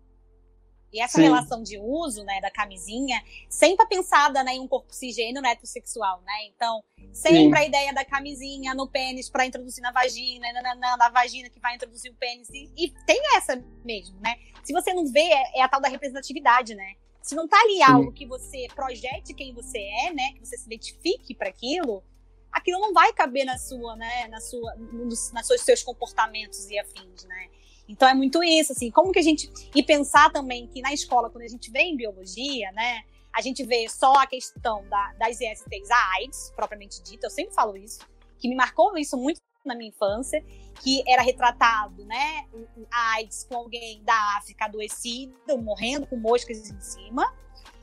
[0.96, 1.24] E essa Sim.
[1.24, 6.22] relação de uso, né, da camisinha, sempre pensada, né, em um corpo cisgênero né, heterossexual,
[6.22, 6.46] né?
[6.46, 6.82] Então,
[7.12, 7.54] sempre Sim.
[7.54, 11.60] a ideia da camisinha no pênis para introduzir na vagina, na, na, na, vagina que
[11.60, 12.48] vai introduzir o pênis.
[12.48, 14.36] E, e, tem essa mesmo, né?
[14.64, 16.94] Se você não vê, é, é, a tal da representatividade, né?
[17.20, 17.82] Se não tá ali Sim.
[17.82, 22.02] algo que você projete quem você é, né, que você se identifique para aquilo,
[22.50, 26.78] aquilo não vai caber na sua, né, na sua, nos, nas seus, seus comportamentos e
[26.78, 27.50] afins, né?
[27.88, 31.30] Então é muito isso, assim, como que a gente e pensar também que na escola
[31.30, 35.40] quando a gente vê em biologia, né, a gente vê só a questão da, das
[35.40, 38.00] ISTs, a AIDS propriamente dita, eu sempre falo isso,
[38.38, 40.44] que me marcou isso muito na minha infância,
[40.82, 42.46] que era retratado, né,
[42.90, 47.32] a AIDS com alguém da África adoecido, morrendo com moscas em cima,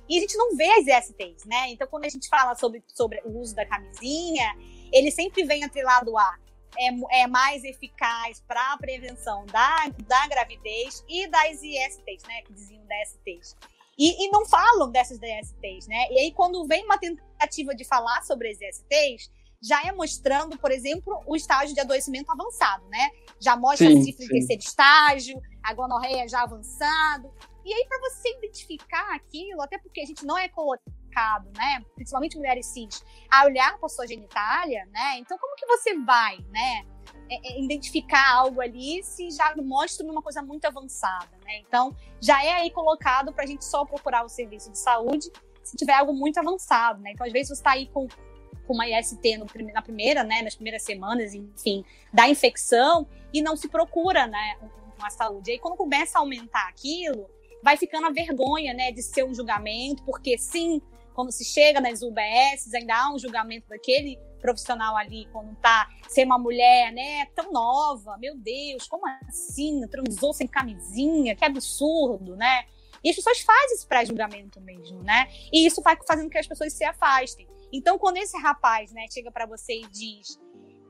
[0.07, 1.69] e a gente não vê as ISTs, né?
[1.69, 4.53] Então, quando a gente fala sobre, sobre o uso da camisinha,
[4.91, 6.37] ele sempre vem atrelado a
[6.77, 12.41] é, é mais eficaz para a prevenção da, da gravidez e das ISTs, né?
[12.43, 13.55] Que diziam DSTs.
[13.97, 16.07] E, e não falam dessas DSTs, né?
[16.11, 19.31] E aí, quando vem uma tentativa de falar sobre as ISTs,
[19.61, 23.11] já é mostrando, por exemplo, o estágio de adoecimento avançado, né?
[23.39, 27.31] Já mostra sim, a sífilis em terceiro estágio, a gonorreia já avançado.
[27.63, 30.49] E aí, para você identificar aquilo, até porque a gente não é
[31.13, 35.19] colocado, né, principalmente mulheres cis, a olhar para sua genitália, né?
[35.19, 36.85] Então, como que você vai, né,
[37.29, 41.59] é, é, identificar algo ali se já mostra uma coisa muito avançada, né?
[41.59, 45.31] Então, já é aí colocado para a gente só procurar o serviço de saúde
[45.63, 47.11] se tiver algo muito avançado, né?
[47.11, 48.07] Então, às vezes você está aí com
[48.65, 53.57] com uma IST no, na primeira, né, nas primeiras semanas, enfim, da infecção e não
[53.57, 54.57] se procura, né,
[54.97, 55.51] uma saúde.
[55.51, 57.29] Aí quando começa a aumentar aquilo,
[57.63, 60.81] vai ficando a vergonha, né, de ser um julgamento, porque sim,
[61.13, 66.25] quando se chega nas UBS, ainda há um julgamento daquele profissional ali, quando tá ser
[66.25, 69.87] uma mulher, né, tão nova, meu Deus, como assim?
[69.87, 72.65] Transou sem camisinha, que absurdo, né?
[73.03, 75.27] E as pessoas fazem esse pré-julgamento mesmo, né?
[75.51, 77.47] E isso vai fazendo com que as pessoas se afastem.
[77.71, 80.39] Então, quando esse rapaz, né, chega para você e diz: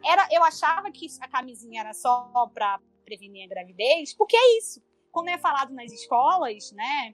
[0.04, 4.82] era, eu achava que a camisinha era só para prevenir a gravidez, porque é isso
[5.14, 7.14] quando é falado nas escolas, né,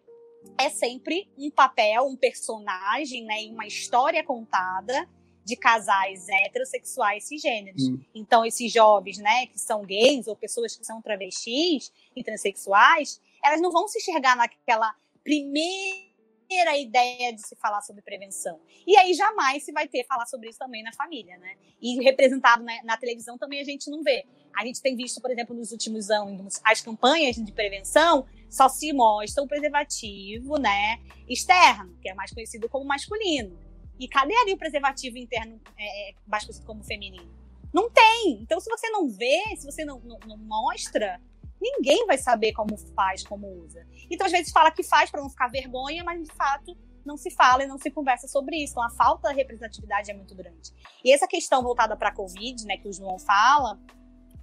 [0.57, 5.07] é sempre um papel, um personagem, né, uma história contada
[5.49, 7.87] de casais heterossexuais cisgêneros.
[7.87, 7.99] Hum.
[8.13, 13.61] Então, esses jovens, né, que são gays ou pessoas que são travestis e transexuais, elas
[13.61, 18.59] não vão se enxergar naquela primeira ideia de se falar sobre prevenção.
[18.85, 21.55] E aí jamais se vai ter falar sobre isso também na família, né?
[21.81, 24.25] E representado na, na televisão também a gente não vê.
[24.55, 28.91] A gente tem visto, por exemplo, nos últimos anos, as campanhas de prevenção só se
[28.91, 33.57] mostra o preservativo, né, externo, que é mais conhecido como masculino.
[33.99, 37.29] E cadê ali o preservativo interno, é, é mais conhecido como feminino?
[37.73, 38.39] Não tem.
[38.41, 41.21] Então, se você não vê, se você não, não, não mostra,
[41.61, 43.85] ninguém vai saber como faz, como usa.
[44.09, 47.29] Então, às vezes, fala que faz para não ficar vergonha, mas de fato não se
[47.31, 48.73] fala e não se conversa sobre isso.
[48.73, 50.71] Então, a falta de representatividade é muito grande.
[51.03, 53.79] E essa questão voltada para a Covid, né, que o João fala,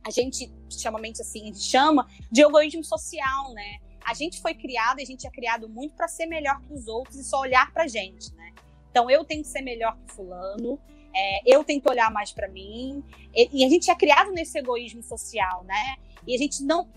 [0.04, 3.78] a gente chamamente assim, a gente chama de egoísmo social, né?
[4.06, 7.16] A gente foi criado, a gente é criado muito para ser melhor que os outros
[7.16, 8.52] e só olhar para gente, né?
[8.88, 10.78] Então eu tenho que ser melhor que fulano,
[11.12, 13.02] é, eu tenho que olhar mais para mim.
[13.34, 15.96] E, e, a gente é criado nesse egoísmo social, né?
[16.26, 16.88] E a gente não.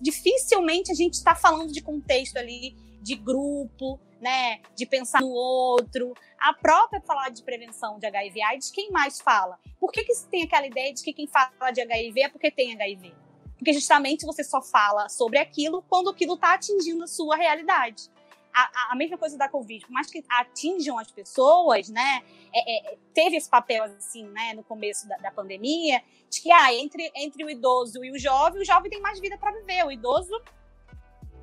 [0.00, 4.60] dificilmente a gente está falando de contexto ali, de grupo, né?
[4.76, 6.14] De pensar no outro.
[6.38, 9.58] A própria falar de prevenção de HIV AIDS, quem mais fala?
[9.80, 12.50] Por que, que se tem aquela ideia de que quem fala de HIV é porque
[12.50, 13.25] tem HIV?
[13.56, 18.10] Porque justamente você só fala sobre aquilo quando aquilo está atingindo a sua realidade
[18.56, 22.22] a, a, mesma coisa da Covid, por mais que atinjam as pessoas, né,
[22.54, 26.72] é, é, teve esse papel, assim, né, no começo da, da, pandemia, de que, ah,
[26.72, 29.92] entre, entre o idoso e o jovem, o jovem tem mais vida para viver, o
[29.92, 30.32] idoso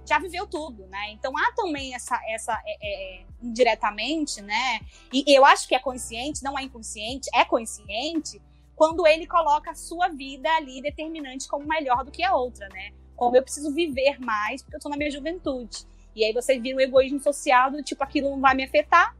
[0.05, 1.11] já viveu tudo, né?
[1.11, 4.81] Então há também essa, essa é, é, é, indiretamente, né?
[5.13, 8.41] E eu acho que é consciente, não é inconsciente, é consciente
[8.75, 12.91] quando ele coloca a sua vida ali determinante como melhor do que a outra, né?
[13.15, 15.85] Como eu preciso viver mais porque eu estou na minha juventude.
[16.15, 19.15] E aí você vira um egoísmo social do tipo, aquilo não vai me afetar.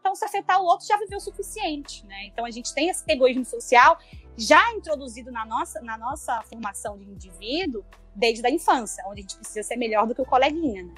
[0.00, 2.26] Então, se afetar o outro, já viveu o suficiente, né?
[2.26, 3.98] Então, a gente tem esse egoísmo social
[4.36, 7.84] já introduzido na nossa, na nossa formação de indivíduo
[8.14, 10.94] desde a infância, onde a gente precisa ser melhor do que o coleguinha, né?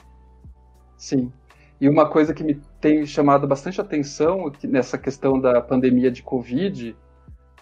[0.96, 1.32] Sim.
[1.80, 6.96] E uma coisa que me tem chamado bastante atenção nessa questão da pandemia de Covid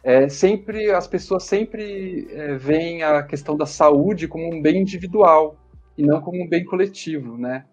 [0.06, 5.56] é sempre as pessoas sempre é, veem a questão da saúde como um bem individual
[5.98, 7.66] e não como um bem coletivo, né?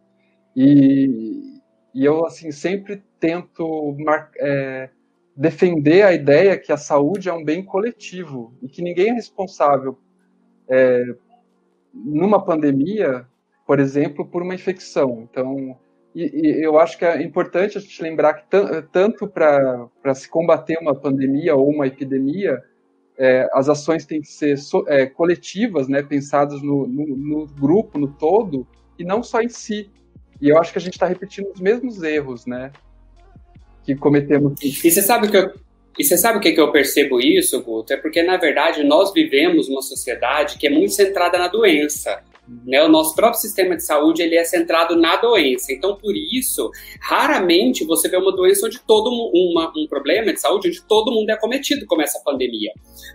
[0.56, 1.60] E,
[1.94, 4.90] e eu assim sempre tento mar, é,
[5.38, 9.96] defender a ideia que a saúde é um bem coletivo e que ninguém é responsável
[10.68, 11.06] é,
[11.94, 13.28] numa pandemia,
[13.64, 15.28] por exemplo, por uma infecção.
[15.30, 15.78] Então,
[16.16, 18.46] e, e eu acho que é importante a gente lembrar que
[18.92, 22.62] tanto para se combater uma pandemia ou uma epidemia,
[23.18, 27.98] é, as ações têm que ser so, é, coletivas, né, pensadas no, no, no, grupo,
[27.98, 29.90] no todo, e não só em si.
[30.42, 32.72] E eu acho que a gente está repetindo os mesmos erros, né,
[33.84, 34.62] que cometemos.
[34.64, 35.54] E você sabe que eu,
[35.98, 37.94] e você sabe o que, que eu percebo isso, Guto?
[37.94, 42.24] É porque, na verdade, nós vivemos uma sociedade que é muito centrada na doença.
[42.48, 42.84] Né?
[42.84, 45.72] O nosso próprio sistema de saúde ele é centrado na doença.
[45.72, 46.70] Então, por isso,
[47.02, 51.30] raramente você vê uma doença onde todo uma, um problema de saúde onde todo mundo
[51.30, 52.72] é cometido, como essa pandemia.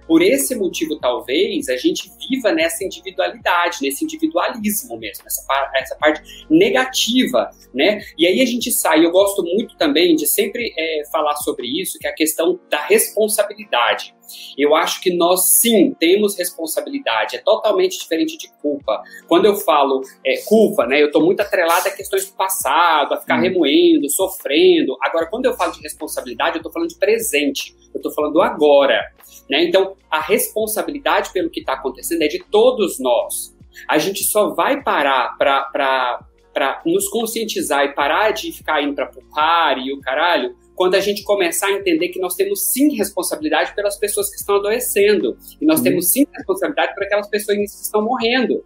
[0.07, 5.43] Por esse motivo, talvez, a gente viva nessa individualidade, nesse individualismo mesmo, essa,
[5.77, 8.01] essa parte negativa, né?
[8.17, 11.99] E aí a gente sai, eu gosto muito também de sempre é, falar sobre isso,
[11.99, 14.15] que é a questão da responsabilidade.
[14.57, 19.03] Eu acho que nós sim temos responsabilidade, é totalmente diferente de culpa.
[19.27, 23.21] Quando eu falo é, culpa, né, eu estou muito atrelada a questões do passado, a
[23.21, 23.43] ficar hum.
[23.43, 24.97] remoendo, sofrendo.
[25.03, 28.43] Agora, quando eu falo de responsabilidade, eu estou falando de presente, eu estou falando do
[28.43, 29.01] agora.
[29.49, 29.65] Né?
[29.65, 33.57] Então, a responsabilidade pelo que está acontecendo é de todos nós.
[33.89, 39.79] A gente só vai parar para nos conscientizar e parar de ficar indo para pupar
[39.79, 43.99] e o caralho quando a gente começar a entender que nós temos sim responsabilidade pelas
[43.99, 45.85] pessoas que estão adoecendo, e nós uhum.
[45.85, 48.65] temos sim responsabilidade por aquelas pessoas que estão morrendo.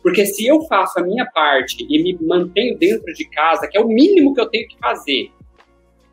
[0.00, 3.80] Porque se eu faço a minha parte e me mantenho dentro de casa, que é
[3.80, 5.32] o mínimo que eu tenho que fazer,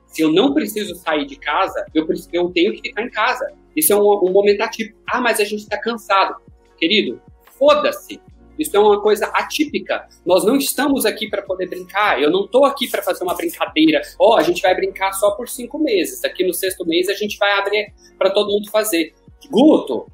[0.08, 3.46] se eu não preciso sair de casa, eu, eu tenho que ficar em casa.
[3.76, 4.96] Isso é um, um momento ativo.
[5.08, 6.38] Ah, mas a gente está cansado.
[6.76, 7.22] Querido,
[7.60, 8.20] foda-se.
[8.58, 10.08] Isso é uma coisa atípica.
[10.26, 12.22] Nós não estamos aqui para poder brincar.
[12.22, 14.02] Eu não estou aqui para fazer uma brincadeira.
[14.20, 16.24] Ó, oh, a gente vai brincar só por cinco meses.
[16.24, 19.14] Aqui no sexto mês a gente vai abrir para todo mundo fazer.
[19.50, 20.08] Guto,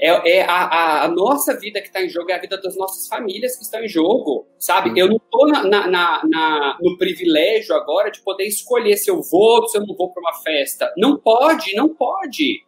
[0.00, 3.06] é, é a, a, nossa vida que está em jogo, é a vida das nossas
[3.06, 4.98] famílias que estão em jogo, sabe?
[4.98, 5.46] Eu não estou
[6.80, 10.22] no privilégio agora de poder escolher se eu vou ou se eu não vou para
[10.22, 10.90] uma festa.
[10.96, 12.64] Não pode, não pode.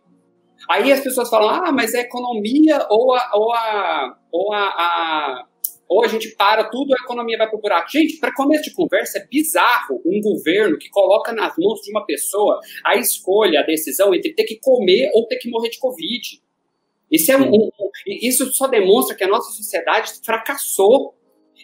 [0.68, 5.44] Aí as pessoas falam, ah, mas é economia ou a, ou a, ou a, a
[5.92, 7.90] ou a gente para tudo, a economia vai para o buraco.
[7.90, 12.06] Gente, para começo de conversa, é bizarro um governo que coloca nas mãos de uma
[12.06, 16.40] pessoa a escolha, a decisão entre ter que comer ou ter que morrer de Covid.
[17.10, 17.68] Isso, é um,
[18.06, 21.14] isso só demonstra que a nossa sociedade fracassou.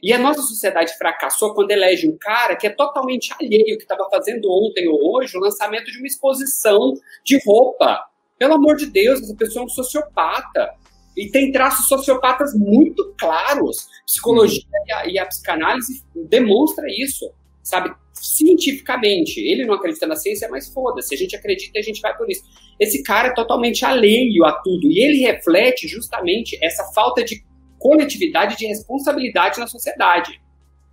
[0.00, 4.06] E a nossa sociedade fracassou quando elege um cara que é totalmente alheio, que estava
[4.10, 6.92] fazendo ontem ou hoje o lançamento de uma exposição
[7.24, 7.98] de roupa.
[8.38, 10.70] Pelo amor de Deus, essa pessoa é um sociopata.
[11.16, 13.88] E tem traços sociopatas muito claros.
[14.06, 14.86] Psicologia uhum.
[14.86, 17.30] e, a, e a psicanálise demonstra isso,
[17.62, 17.92] sabe?
[18.20, 19.40] cientificamente.
[19.40, 21.14] Ele não acredita na ciência, mas foda-se.
[21.14, 22.42] A gente acredita e a gente vai por isso.
[22.78, 24.90] Esse cara é totalmente alheio a tudo.
[24.90, 27.42] E ele reflete justamente essa falta de
[27.78, 30.40] coletividade, de responsabilidade na sociedade.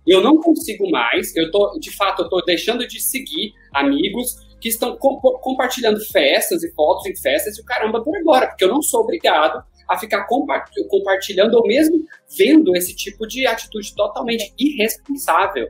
[0.06, 4.36] Eu não consigo mais, eu tô, de fato, eu tô deixando de seguir amigos
[4.66, 8.64] que estão com, compartilhando festas e fotos em festas e o caramba por agora, porque
[8.64, 12.04] eu não sou obrigado a ficar compartilhando ou mesmo
[12.36, 15.68] vendo esse tipo de atitude totalmente irresponsável.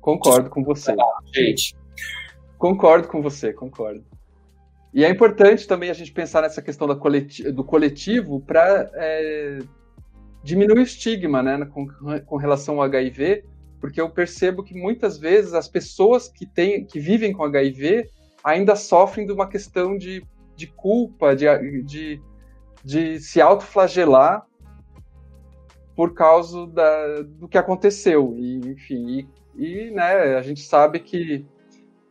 [0.00, 0.94] Concordo com você.
[1.34, 1.74] Gente.
[2.56, 4.04] Concordo com você, concordo.
[4.94, 9.58] E é importante também a gente pensar nessa questão coleti do coletivo para é,
[10.44, 11.88] diminuir o estigma né, com,
[12.24, 13.44] com relação ao HIV,
[13.80, 18.10] porque eu percebo que muitas vezes as pessoas que, têm, que vivem com HIV
[18.44, 20.24] ainda sofrem de uma questão de,
[20.54, 21.46] de culpa, de,
[21.82, 22.22] de,
[22.84, 24.46] de se autoflagelar
[25.96, 28.34] por causa da, do que aconteceu.
[28.36, 31.46] E, enfim, e, e né, a gente sabe que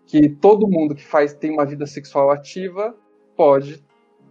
[0.09, 2.95] que todo mundo que faz tem uma vida sexual ativa
[3.37, 3.85] pode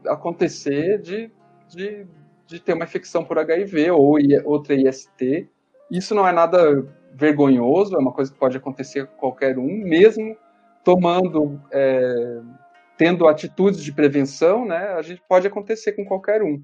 [0.08, 1.30] acontecer de,
[1.68, 2.04] de,
[2.48, 5.48] de ter uma infecção por HIV ou outra IST.
[5.88, 6.84] Isso não é nada
[7.18, 10.36] vergonhoso, é uma coisa que pode acontecer com qualquer um, mesmo
[10.84, 12.40] tomando, é,
[12.96, 14.94] tendo atitudes de prevenção, né?
[14.96, 16.62] A gente pode acontecer com qualquer um.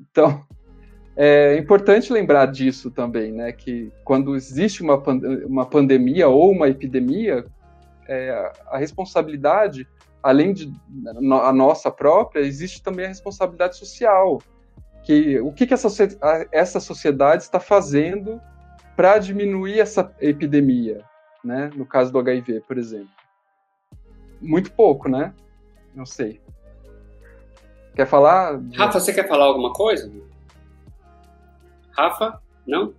[0.00, 0.44] Então,
[1.16, 3.52] é importante lembrar disso também, né?
[3.52, 5.00] Que quando existe uma,
[5.46, 7.46] uma pandemia ou uma epidemia,
[8.08, 9.86] é, a responsabilidade,
[10.20, 10.72] além de
[11.44, 14.42] a nossa própria, existe também a responsabilidade social.
[15.04, 15.88] Que, o que, que essa,
[16.50, 18.40] essa sociedade está fazendo
[18.96, 21.04] para diminuir essa epidemia,
[21.44, 21.70] né?
[21.74, 23.10] No caso do HIV, por exemplo.
[24.40, 25.34] Muito pouco, né?
[25.94, 26.40] Não sei.
[27.94, 28.60] Quer falar?
[28.74, 30.10] Rafa, você quer falar alguma coisa?
[31.90, 32.40] Rafa?
[32.66, 32.94] Não?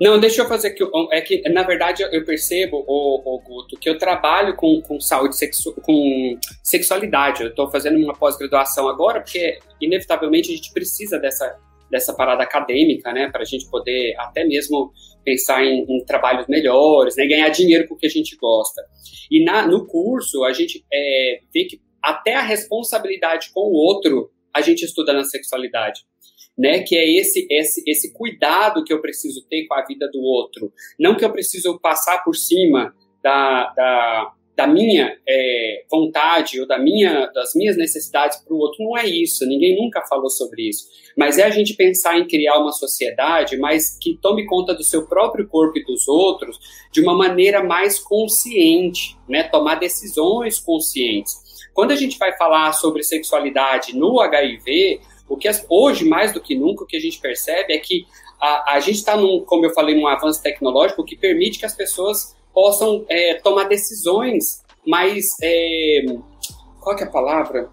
[0.00, 0.82] Não, deixa eu fazer aqui.
[1.12, 5.74] É que, na verdade, eu percebo, o Guto, que eu trabalho com, com saúde, sexu,
[5.82, 7.42] com sexualidade.
[7.42, 11.58] Eu estou fazendo uma pós-graduação agora, porque, inevitavelmente, a gente precisa dessa,
[11.90, 13.28] dessa parada acadêmica, né?
[13.30, 14.92] Para a gente poder até mesmo
[15.24, 17.26] pensar em, em, trabalhos melhores, né?
[17.26, 18.82] Ganhar dinheiro com o que a gente gosta.
[19.30, 24.30] E na, no curso, a gente é, vê que até a responsabilidade com o outro
[24.54, 26.00] a gente estuda na sexualidade
[26.60, 26.82] né?
[26.82, 30.70] Que é esse, esse, esse cuidado que eu preciso ter com a vida do outro.
[30.98, 36.78] Não que eu preciso passar por cima da, da, da minha é, vontade ou da
[36.78, 38.84] minha, das minhas necessidades para o outro.
[38.84, 40.84] Não é isso, ninguém nunca falou sobre isso.
[41.16, 45.06] Mas é a gente pensar em criar uma sociedade, mas que tome conta do seu
[45.06, 46.58] próprio corpo e dos outros
[46.92, 49.44] de uma maneira mais consciente, né?
[49.44, 51.34] Tomar decisões conscientes.
[51.72, 56.54] Quando a gente vai falar sobre sexualidade no HIV, o que hoje, mais do que
[56.54, 58.04] nunca, o que a gente percebe é que
[58.38, 59.14] a, a gente está,
[59.46, 64.62] como eu falei, num avanço tecnológico que permite que as pessoas possam é, tomar decisões
[64.86, 65.26] mais.
[65.42, 66.04] É,
[66.80, 67.70] qual é a palavra?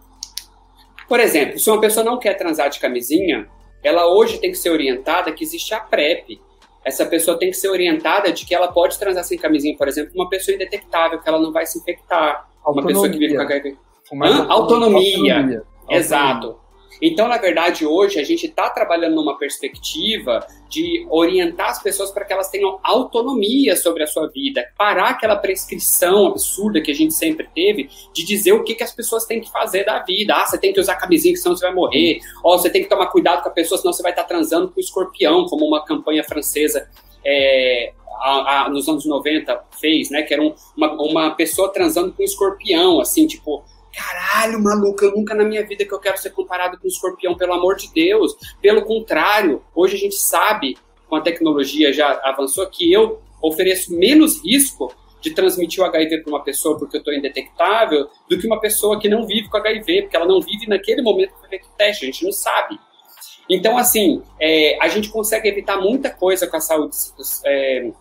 [1.07, 3.47] Por exemplo, se uma pessoa não quer transar de camisinha,
[3.83, 6.39] ela hoje tem que ser orientada que existe a PrEP.
[6.83, 10.11] Essa pessoa tem que ser orientada de que ela pode transar sem camisinha, por exemplo,
[10.15, 12.49] uma pessoa indetectável, que ela não vai se infectar.
[12.63, 12.81] Autonomia.
[12.81, 13.77] Uma pessoa que vive com HIV.
[14.11, 14.51] Autonomia.
[14.51, 15.35] autonomia.
[15.35, 15.63] autonomia.
[15.89, 16.59] Exato.
[17.01, 22.25] Então, na verdade, hoje a gente está trabalhando numa perspectiva de orientar as pessoas para
[22.25, 27.13] que elas tenham autonomia sobre a sua vida, parar aquela prescrição absurda que a gente
[27.13, 30.33] sempre teve de dizer o que, que as pessoas têm que fazer da vida.
[30.35, 32.19] Ah, você tem que usar camisinha, senão você vai morrer.
[32.43, 34.69] Ou você tem que tomar cuidado com a pessoa, senão você vai estar tá transando
[34.69, 36.89] com o escorpião, como uma campanha francesa
[37.23, 40.23] é, a, a, nos anos 90 fez, né?
[40.23, 43.63] Que era um, uma, uma pessoa transando com um escorpião, assim, tipo
[43.97, 47.35] Caralho, maluco, eu nunca na minha vida que eu quero ser comparado com um escorpião,
[47.35, 48.35] pelo amor de Deus.
[48.61, 50.77] Pelo contrário, hoje a gente sabe,
[51.09, 56.29] com a tecnologia já avançou, que eu ofereço menos risco de transmitir o HIV para
[56.29, 60.03] uma pessoa porque eu estou indetectável do que uma pessoa que não vive com HIV,
[60.03, 62.79] porque ela não vive naquele momento que vai teste, a gente não sabe.
[63.49, 66.95] Então, assim, é, a gente consegue evitar muita coisa com a saúde,
[67.45, 67.91] é,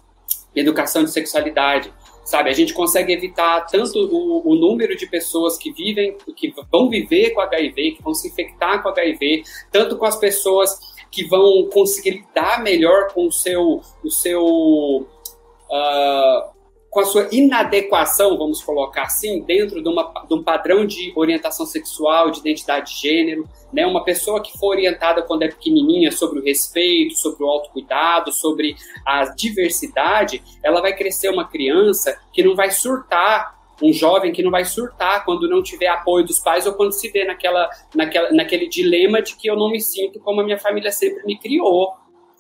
[0.55, 1.91] educação de sexualidade
[2.27, 2.51] sabe?
[2.51, 7.31] A gente consegue evitar tanto o, o, número de pessoas que vivem, que vão viver
[7.31, 10.79] com HIV, que vão se infectar com HIV, tanto com as pessoas
[11.11, 16.56] que vão conseguir lidar melhor com o seu, o seu, uh,
[16.91, 21.67] com a sua inadequação, vamos colocar assim, dentro de, uma, de, um padrão de orientação
[21.67, 23.87] sexual, de identidade de gênero, né?
[23.87, 28.77] Uma pessoa que for orientada quando é pequenininha sobre o respeito, sobre o autocuidado, sobre
[29.05, 34.51] a diversidade, ela vai crescer uma criança que não vai surtar um jovem que não
[34.51, 38.69] vai surtar quando não tiver apoio dos pais ou quando se vê naquela, naquela, naquele
[38.69, 41.93] dilema de que eu não me sinto como a minha família sempre me criou.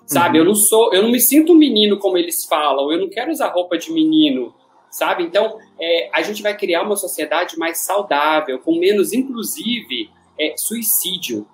[0.06, 0.44] Sabe, uhum.
[0.44, 3.30] eu não sou, eu não me sinto um menino como eles falam, eu não quero
[3.30, 4.54] usar roupa de menino,
[4.88, 5.24] sabe?
[5.24, 11.46] Então, é, a gente vai criar uma sociedade mais saudável, com menos, inclusive, é, suicídio.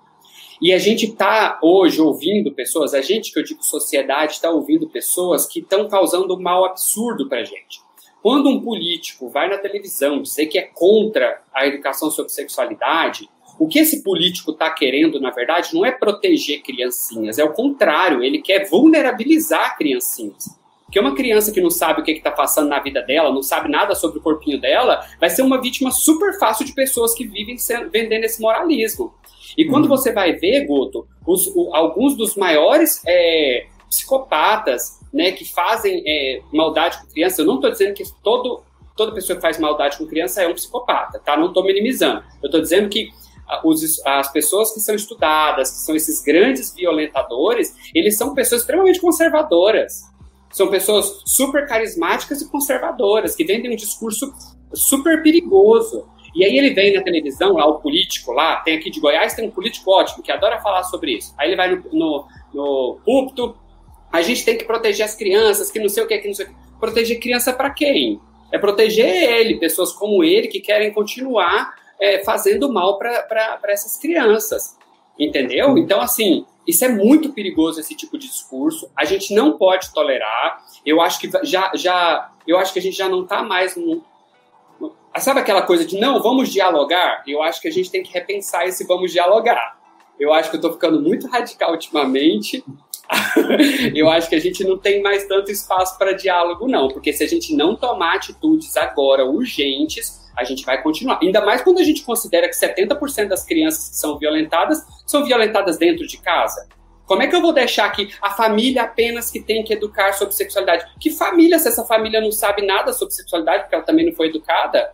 [0.61, 4.87] E a gente está hoje ouvindo pessoas, a gente que eu digo sociedade, está ouvindo
[4.87, 7.81] pessoas que estão causando um mal absurdo para a gente.
[8.21, 13.29] Quando um político vai na televisão dizer que é contra a educação sobre sexualidade,
[13.59, 18.23] o que esse político está querendo, na verdade, não é proteger criancinhas, é o contrário,
[18.23, 20.61] ele quer vulnerabilizar criancinhas.
[20.85, 23.67] Porque uma criança que não sabe o que está passando na vida dela, não sabe
[23.67, 27.57] nada sobre o corpinho dela, vai ser uma vítima super fácil de pessoas que vivem
[27.57, 29.11] sendo, vendendo esse moralismo.
[29.57, 29.89] E quando uhum.
[29.89, 36.41] você vai ver, Guto, os, o, alguns dos maiores é, psicopatas né, que fazem é,
[36.51, 38.61] maldade com criança, eu não estou dizendo que todo,
[38.95, 41.35] toda pessoa que faz maldade com criança é um psicopata, tá?
[41.35, 42.23] Não estou minimizando.
[42.41, 43.09] Eu estou dizendo que
[44.05, 50.03] as pessoas que são estudadas, que são esses grandes violentadores, eles são pessoas extremamente conservadoras.
[50.51, 54.33] São pessoas super carismáticas e conservadoras, que vendem um discurso
[54.73, 56.07] super perigoso.
[56.35, 59.47] E aí ele vem na televisão, lá o político lá, tem aqui de Goiás, tem
[59.47, 61.33] um político ótimo, que adora falar sobre isso.
[61.37, 63.55] Aí ele vai no, no, no púlpito,
[64.11, 66.45] a gente tem que proteger as crianças, que não sei o que, que não sei
[66.45, 66.55] o que.
[66.79, 68.19] Proteger criança para quem?
[68.51, 71.73] É proteger ele, pessoas como ele, que querem continuar
[72.03, 74.77] é, fazendo mal para essas crianças.
[75.17, 75.77] Entendeu?
[75.77, 78.91] Então, assim, isso é muito perigoso, esse tipo de discurso.
[78.93, 80.61] A gente não pode tolerar.
[80.85, 84.03] Eu acho que já, já, eu acho que a gente já não está mais no,
[85.19, 87.23] Sabe aquela coisa de não, vamos dialogar?
[87.27, 89.79] Eu acho que a gente tem que repensar esse vamos dialogar.
[90.19, 92.65] Eu acho que eu estou ficando muito radical ultimamente.
[93.95, 96.87] eu acho que a gente não tem mais tanto espaço para diálogo, não.
[96.87, 101.19] Porque se a gente não tomar atitudes agora urgentes, a gente vai continuar.
[101.21, 105.77] Ainda mais quando a gente considera que 70% das crianças que são violentadas são violentadas
[105.77, 106.67] dentro de casa.
[107.05, 110.33] Como é que eu vou deixar que a família apenas que tem que educar sobre
[110.33, 110.85] sexualidade?
[110.99, 114.27] Que família se essa família não sabe nada sobre sexualidade porque ela também não foi
[114.27, 114.91] educada?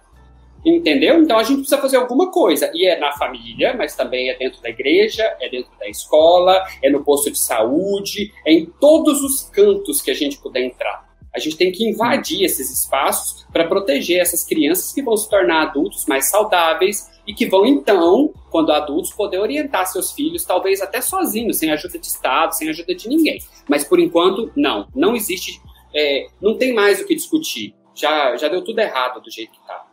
[0.66, 1.22] Entendeu?
[1.22, 2.70] Então a gente precisa fazer alguma coisa.
[2.74, 6.90] E é na família, mas também é dentro da igreja, é dentro da escola, é
[6.90, 11.09] no posto de saúde, é em todos os cantos que a gente puder entrar.
[11.34, 15.68] A gente tem que invadir esses espaços para proteger essas crianças que vão se tornar
[15.68, 21.02] adultos mais saudáveis e que vão, então, quando adultos, poder orientar seus filhos, talvez até
[21.02, 23.40] sozinhos, sem ajuda de Estado, sem ajuda de ninguém.
[23.68, 24.88] Mas, por enquanto, não.
[24.96, 25.62] Não existe.
[25.96, 27.76] É, não tem mais o que discutir.
[27.94, 29.86] Já, já deu tudo errado do jeito que está.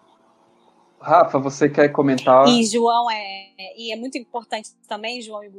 [0.98, 2.48] Rafa, você quer comentar?
[2.48, 5.50] E, João, é, e é muito importante também, João e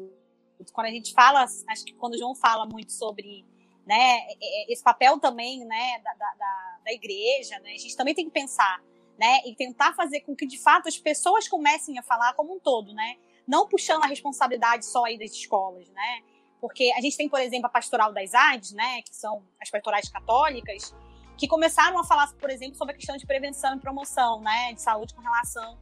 [0.73, 3.45] quando a gente fala, acho que quando o João fala muito sobre
[3.87, 4.27] né,
[4.67, 8.83] esse papel também, né, da, da, da igreja, né, a gente também tem que pensar,
[9.17, 12.59] né, e tentar fazer com que, de fato, as pessoas comecem a falar como um
[12.59, 13.15] todo, né,
[13.47, 16.21] não puxando a responsabilidade só aí das escolas, né,
[16.59, 20.09] porque a gente tem, por exemplo, a pastoral das ADs, né, que são as pastorais
[20.09, 20.93] católicas,
[21.37, 24.81] que começaram a falar, por exemplo, sobre a questão de prevenção e promoção, né, de
[24.81, 25.77] saúde com relação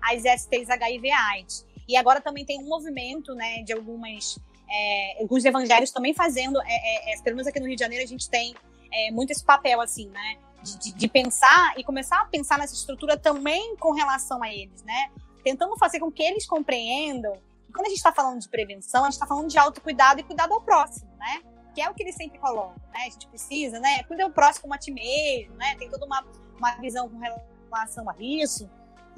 [0.00, 1.66] às STs HIV/AIDS.
[1.88, 4.38] E agora também tem um movimento, né, de algumas
[4.70, 8.04] é, alguns evangelhos também fazendo, é, é, é, pelo menos aqui no Rio de Janeiro
[8.04, 8.54] a gente tem
[8.92, 10.38] é, muito esse papel, assim, né?
[10.62, 14.82] De, de, de, pensar e começar a pensar nessa estrutura também com relação a eles,
[14.84, 15.10] né?
[15.42, 17.32] Tentando fazer com que eles compreendam
[17.66, 20.22] que quando a gente está falando de prevenção, a gente está falando de autocuidado e
[20.22, 21.42] cuidado ao próximo, né?
[21.74, 23.00] Que é o que eles sempre colocam, né?
[23.06, 24.02] A gente precisa, né?
[24.04, 25.74] Cuidar do próximo como a ti mesmo, né?
[25.76, 26.22] Tem toda uma,
[26.58, 28.68] uma visão com relação a isso.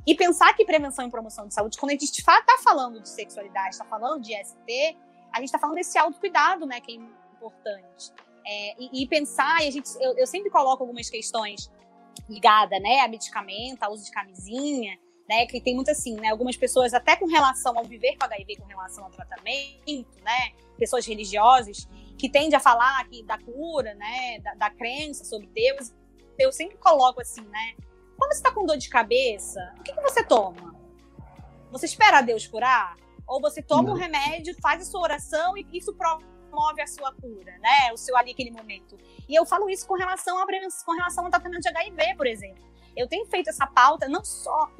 [0.06, 3.70] E pensar que prevenção e promoção de saúde, quando a gente está falando de sexualidade,
[3.70, 4.96] está falando de ST,
[5.32, 8.12] a gente está falando desse autocuidado, né, que é importante.
[8.46, 11.70] É, e, e, pensar, e a gente, eu, eu, sempre coloco algumas questões
[12.28, 16.56] ligadas, né, a medicamento, a uso de camisinha, né, que tem muito assim, né, algumas
[16.56, 21.88] pessoas até com relação ao viver com HIV, com relação ao tratamento, né, pessoas religiosas,
[22.18, 25.92] que tendem a falar aqui da cura, né, da, da crença sobre Deus,
[26.38, 27.74] eu sempre coloco assim, né,
[28.18, 30.74] quando você está com dor de cabeça, o que, que você toma?
[31.70, 32.96] Você espera Deus curar?
[33.32, 33.94] Ou você toma Não.
[33.94, 37.90] um remédio, faz a sua oração e isso promove a sua cura, né?
[37.90, 38.94] O seu ali aquele momento.
[39.26, 40.46] E eu falo isso com relação a
[40.84, 42.62] com relação ao tratamento de HIV, por exemplo.
[42.94, 44.70] Eu tenho feito essa pauta não só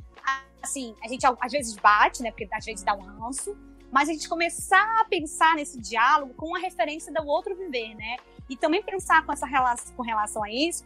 [0.63, 2.31] assim, a gente às vezes bate, né?
[2.31, 3.57] Porque às vezes dá um ranço,
[3.91, 8.17] mas a gente começar a pensar nesse diálogo com a referência do outro viver, né?
[8.51, 10.85] E também pensar com essa relação com relação a isso,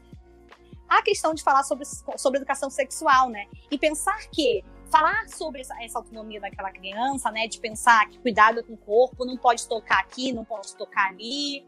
[0.88, 1.84] a questão de falar sobre,
[2.16, 3.46] sobre educação sexual, né?
[3.72, 7.46] E pensar que falar sobre essa, essa, autonomia daquela criança, né?
[7.46, 11.64] De pensar que cuidado com o corpo, não pode tocar aqui, não pode tocar ali,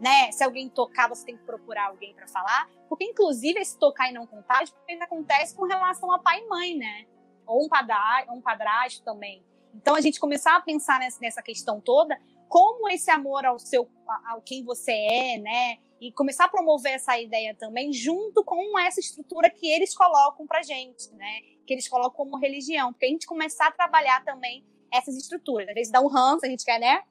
[0.00, 0.30] né?
[0.32, 4.12] Se alguém tocar, você tem que procurar alguém para falar, porque inclusive esse tocar e
[4.12, 4.64] não contar
[5.00, 7.06] acontece com relação a pai e mãe, né?
[7.46, 9.44] Ou um padrasto, um padrasto também.
[9.74, 12.18] Então a gente começar a pensar nessa, nessa questão toda,
[12.48, 13.88] como esse amor ao seu,
[14.26, 15.78] ao quem você é, né?
[16.00, 20.62] E começar a promover essa ideia também junto com essa estrutura que eles colocam pra
[20.62, 21.40] gente, né?
[21.66, 25.68] Que eles colocam como religião, porque a gente começar a trabalhar também essas estruturas.
[25.68, 27.02] Às vezes dá um ranço, a gente quer, né?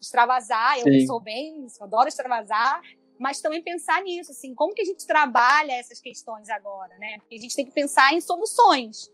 [0.00, 0.90] Extravasar, Sim.
[0.90, 2.82] eu sou bem, eu adoro extravasar,
[3.18, 7.18] mas também pensar nisso, assim, como que a gente trabalha essas questões agora, né?
[7.18, 9.10] Porque a gente tem que pensar em soluções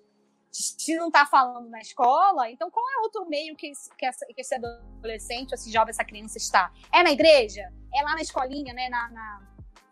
[0.52, 4.26] se não está falando na escola, então qual é outro meio que esse, que, essa,
[4.26, 6.70] que esse adolescente, esse jovem, essa criança está?
[6.92, 7.72] É na igreja?
[7.94, 8.90] É lá na escolinha, né?
[8.90, 9.40] Na, na...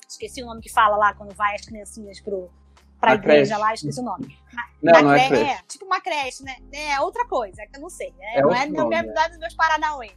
[0.07, 2.51] Esqueci o nome que fala lá quando vai as criancinhas pro,
[3.01, 3.61] pra na igreja creche.
[3.61, 4.39] lá, esqueci o nome.
[4.53, 5.51] Na, não, na não é creche.
[5.51, 6.57] É, tipo uma creche, né?
[6.73, 8.13] É outra coisa, é que eu não sei.
[8.21, 9.29] É, é não é na verdade é.
[9.31, 10.11] dos meus Paranauê.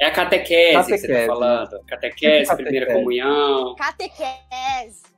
[0.00, 1.84] É a catequese, catequese que você tá falando.
[1.84, 3.74] Catequese, catequese, primeira comunhão.
[3.76, 5.13] Catequese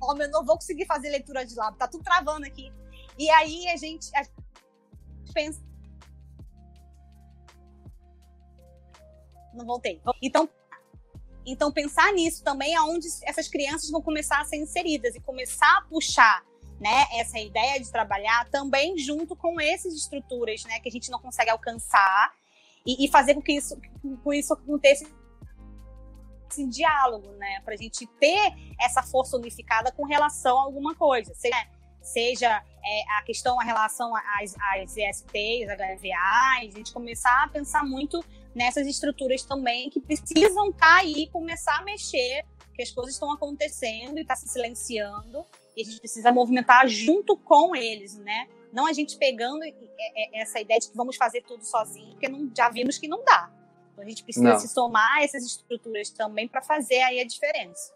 [0.00, 2.72] homem, eu não vou conseguir fazer leitura de lábio, tá tudo travando aqui.
[3.18, 5.60] E aí a gente, a gente pensa.
[9.54, 10.00] Não voltei.
[10.22, 10.48] Então,
[11.44, 15.78] então, pensar nisso também é onde essas crianças vão começar a ser inseridas e começar
[15.78, 16.44] a puxar
[16.78, 21.18] né, essa ideia de trabalhar também junto com essas estruturas né, que a gente não
[21.18, 22.32] consegue alcançar
[22.86, 23.78] e, e fazer com que isso,
[24.22, 25.04] com isso aconteça
[26.50, 27.60] esse diálogo, né?
[27.64, 31.34] Para a gente ter essa força unificada com relação a alguma coisa.
[31.34, 31.66] Seja,
[32.02, 37.84] seja é, a questão, a relação às, às ESTs, HVA, a gente começar a pensar
[37.84, 38.24] muito
[38.54, 42.44] nessas estruturas também que precisam estar tá aí, começar a mexer,
[42.74, 45.44] que as coisas estão acontecendo e está se silenciando,
[45.76, 48.48] e a gente precisa movimentar junto com eles, né?
[48.72, 49.60] Não a gente pegando
[50.32, 53.50] essa ideia de que vamos fazer tudo sozinho, porque não, já vimos que não dá.
[54.00, 54.58] A gente precisa não.
[54.58, 57.92] se somar a essas estruturas também para fazer aí a diferença.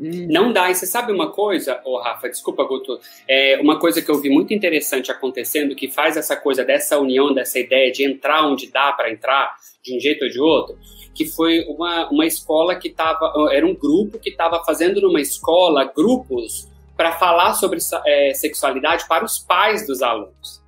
[0.00, 0.70] Não dá.
[0.70, 4.18] E você sabe uma coisa, ô oh, Rafa, desculpa, Guto, é uma coisa que eu
[4.18, 8.70] vi muito interessante acontecendo, que faz essa coisa dessa união, dessa ideia de entrar onde
[8.70, 10.78] dá para entrar, de um jeito ou de outro,
[11.14, 15.84] que foi uma, uma escola que estava, era um grupo que estava fazendo numa escola
[15.84, 16.66] grupos
[16.96, 20.59] para falar sobre é, sexualidade para os pais dos alunos.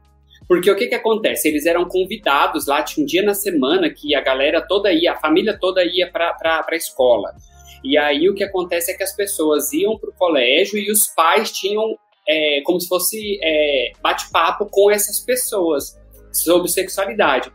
[0.53, 1.49] Porque o que que acontece?
[1.49, 5.17] Eles eram convidados lá, tinha um dia na semana que a galera toda ia, a
[5.19, 6.37] família toda ia para
[6.69, 7.35] a escola.
[7.83, 11.07] E aí o que acontece é que as pessoas iam para o colégio e os
[11.17, 11.97] pais tinham
[12.29, 15.99] é, como se fosse é, bate-papo com essas pessoas
[16.31, 17.51] sobre sexualidade.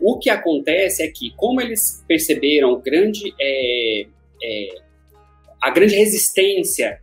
[0.00, 4.06] O que acontece é que, como eles perceberam grande, é,
[4.42, 4.68] é
[5.62, 7.00] a grande resistência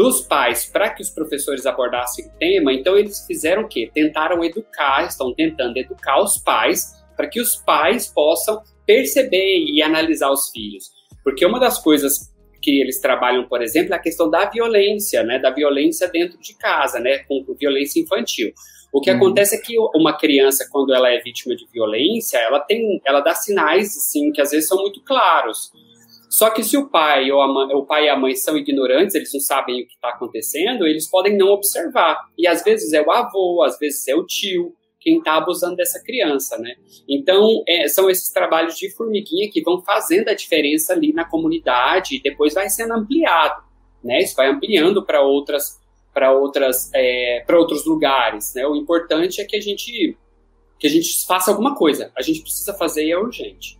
[0.00, 3.90] dos pais para que os professores abordassem o tema, então eles fizeram o quê?
[3.92, 10.30] Tentaram educar, estão tentando educar os pais para que os pais possam perceber e analisar
[10.30, 10.90] os filhos.
[11.22, 12.32] Porque uma das coisas
[12.62, 16.56] que eles trabalham, por exemplo, é a questão da violência, né, da violência dentro de
[16.56, 18.54] casa, né, com violência infantil.
[18.90, 19.16] O que hum.
[19.16, 23.34] acontece é que uma criança, quando ela é vítima de violência, ela tem, ela dá
[23.34, 25.70] sinais, assim, que às vezes são muito claros.
[26.30, 29.32] Só que se o pai ou mãe, o pai e a mãe são ignorantes, eles
[29.34, 32.20] não sabem o que está acontecendo, eles podem não observar.
[32.38, 36.00] E às vezes é o avô, às vezes é o tio quem está abusando dessa
[36.04, 36.74] criança, né?
[37.08, 42.16] Então é, são esses trabalhos de formiguinha que vão fazendo a diferença ali na comunidade
[42.16, 43.62] e depois vai sendo ampliado,
[44.04, 44.20] né?
[44.20, 45.80] Isso vai ampliando para outras
[46.14, 48.64] para outras é, para outros lugares, né?
[48.66, 50.16] O importante é que a gente
[50.78, 52.12] que a gente faça alguma coisa.
[52.16, 53.79] A gente precisa fazer e é urgente.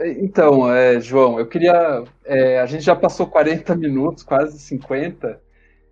[0.00, 2.04] Então, é, João, eu queria.
[2.24, 5.40] É, a gente já passou 40 minutos, quase 50,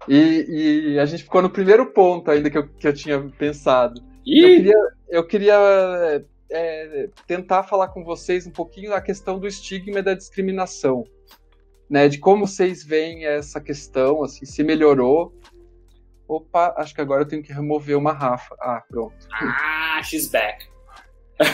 [0.09, 4.01] e, e, a gente ficou no primeiro ponto ainda que eu, que eu tinha pensado.
[4.27, 10.01] Eu queria, eu queria é, tentar falar com vocês um pouquinho da questão do estigma
[10.01, 11.05] e da discriminação.
[11.89, 15.35] Né, de como vocês veem essa questão, assim, se melhorou.
[16.27, 18.57] Opa, acho que agora eu tenho que remover uma Rafa.
[18.59, 19.15] Ah, pronto.
[19.31, 20.67] Ah, she's back.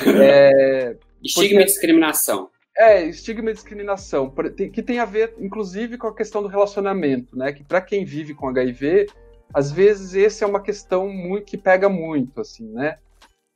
[0.06, 2.50] É, Estigma e discriminação.
[2.76, 4.32] É, estigma e discriminação,
[4.72, 7.52] que tem a ver, inclusive, com a questão do relacionamento, né?
[7.52, 9.06] Que para quem vive com HIV,
[9.52, 12.98] às vezes esse é uma questão muito que pega muito, assim, né?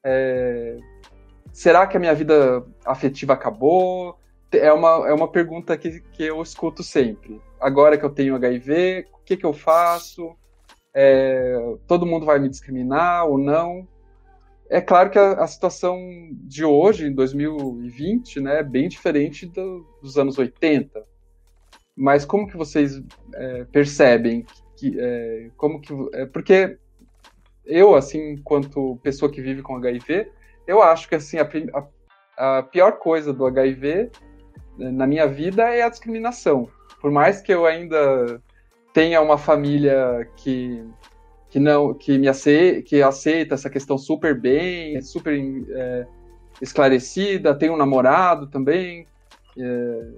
[0.05, 0.77] É,
[1.53, 4.19] será que a minha vida afetiva acabou?
[4.51, 7.41] É uma, é uma pergunta que, que eu escuto sempre.
[7.61, 10.37] Agora que eu tenho HIV, o que, que eu faço?
[10.93, 11.57] É,
[11.87, 13.87] todo mundo vai me discriminar ou não?
[14.73, 15.99] É claro que a, a, situação
[16.33, 21.05] de hoje, em 2020, né, é bem diferente do, dos anos 80.
[21.95, 23.03] mas como que vocês
[23.35, 26.79] é, percebem que, é, como que, é, porque
[27.67, 30.33] eu, assim, enquanto pessoa que vive com HIV,
[30.67, 31.47] eu acho que assim a,
[32.39, 34.11] a, a pior coisa do HIV
[34.79, 36.67] né, na minha vida é a discriminação.
[36.99, 38.41] Por mais que eu ainda
[38.95, 40.83] tenha uma família que
[41.53, 45.39] que não que me aceita, que aceita essa questão super bem, super
[45.71, 46.07] é,
[46.63, 49.07] esclarecida, tem um namorado também,
[49.59, 50.09] é,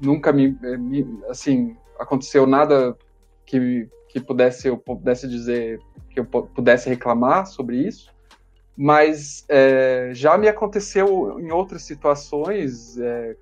[0.00, 2.96] nunca me, é, me, assim aconteceu nada
[3.44, 8.14] que, que pudesse eu pudesse dizer que eu pudesse reclamar sobre isso,
[8.76, 13.36] mas é, já me aconteceu em outras situações é,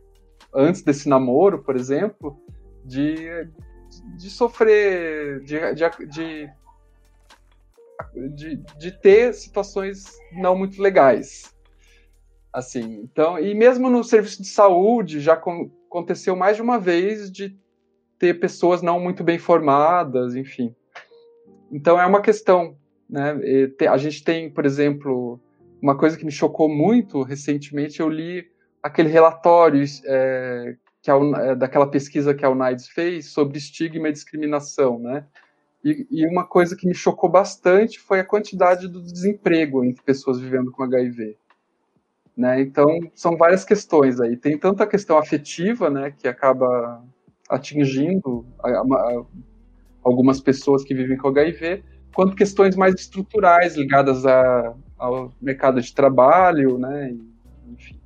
[0.54, 2.38] antes desse namoro, por exemplo,
[2.82, 3.46] de,
[4.16, 6.50] de sofrer, de, de, de,
[8.78, 11.54] de ter situações não muito legais.
[12.52, 17.58] Assim, então, e mesmo no serviço de saúde já aconteceu mais de uma vez de
[18.16, 20.74] ter pessoas não muito bem formadas, enfim.
[21.72, 22.76] Então é uma questão,
[23.10, 23.36] né?
[23.90, 25.40] A gente tem, por exemplo,
[25.82, 28.46] uma coisa que me chocou muito recentemente, eu li
[28.80, 34.12] aquele relatório é, que a, é, daquela pesquisa que a UNAIDS fez sobre estigma e
[34.12, 35.26] discriminação, né?
[35.84, 40.40] E, e, uma coisa que me chocou bastante foi a quantidade do desemprego entre pessoas
[40.40, 41.36] vivendo com HIV.
[42.34, 42.62] Né?
[42.62, 44.34] Então, são várias questões aí.
[44.34, 47.04] Tem tanto a questão afetiva, né, que acaba
[47.50, 49.24] atingindo a, a,
[50.02, 55.94] algumas pessoas que vivem com HIV, quanto questões mais estruturais ligadas a, ao mercado de
[55.94, 57.14] trabalho, né,
[57.68, 58.00] enfim.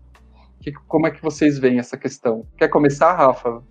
[0.61, 2.45] Que, como é que vocês veem essa questão?
[2.57, 3.63] Quer começar, Rafa?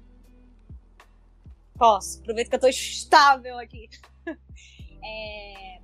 [1.78, 2.20] Posso.
[2.22, 3.90] Aproveito que eu estou estável aqui.
[5.10, 5.80] É,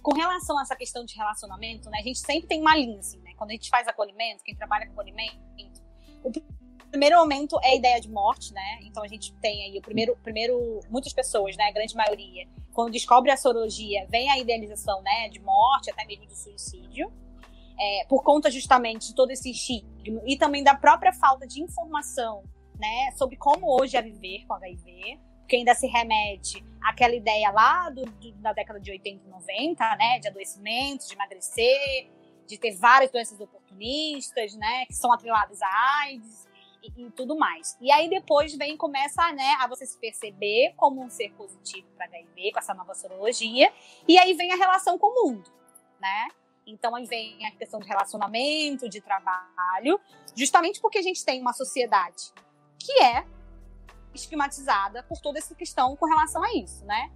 [0.00, 3.18] com relação a essa questão de relacionamento, né, a gente sempre tem uma linha, assim,
[3.18, 3.32] né?
[3.36, 5.36] Quando a gente faz acolhimento, quem trabalha com acolhimento,
[6.24, 6.30] o
[6.88, 8.78] primeiro momento é a ideia de morte, né?
[8.82, 12.92] Então a gente tem aí o primeiro, primeiro muitas pessoas, né, a grande maioria, quando
[12.92, 17.12] descobre a sorologia, vem a idealização, né, de morte, até mesmo de suicídio
[17.78, 22.44] é, por conta justamente de todo esse estigma e também da própria falta de informação
[22.78, 27.90] né, sobre como hoje é viver com HIV, que ainda se remete àquela ideia lá
[27.90, 32.10] do, do, da década de 80 e 90, né, de adoecimento, de emagrecer,
[32.46, 36.48] de ter várias doenças oportunistas, né, que são atreladas à AIDS
[36.82, 37.76] e, e, tudo mais.
[37.80, 42.06] E aí depois vem começa, né, a você se perceber como um ser positivo para
[42.06, 43.72] HIV com essa nova sorologia,
[44.06, 45.50] e aí vem a relação com o mundo,
[46.00, 46.28] né?
[46.66, 50.00] Então aí vem a questão de relacionamento, de trabalho,
[50.36, 52.32] justamente porque a gente tem uma sociedade
[52.78, 53.24] que é
[54.14, 57.10] estigmatizada por toda essa questão com relação a isso, né?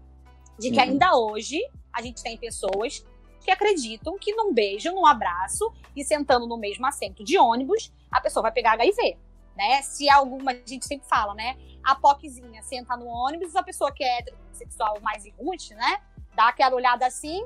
[0.58, 0.82] De que uhum.
[0.82, 1.60] ainda hoje
[1.92, 3.04] a gente tem pessoas
[3.40, 8.20] que acreditam que num beijo, num abraço e sentando no mesmo assento de ônibus, a
[8.20, 9.18] pessoa vai pegar HIV,
[9.56, 9.82] né?
[9.82, 11.56] Se alguma, a gente sempre fala, né?
[11.84, 16.00] A POCzinha senta no ônibus, a pessoa que é heterossexual mais irrute, né?
[16.34, 17.44] Dá aquela olhada assim,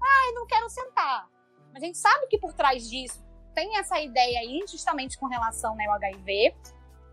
[0.00, 1.28] ai, não quero sentar.
[1.72, 3.22] Mas a gente sabe que por trás disso
[3.54, 6.54] tem essa ideia aí, justamente com relação né, ao HIV,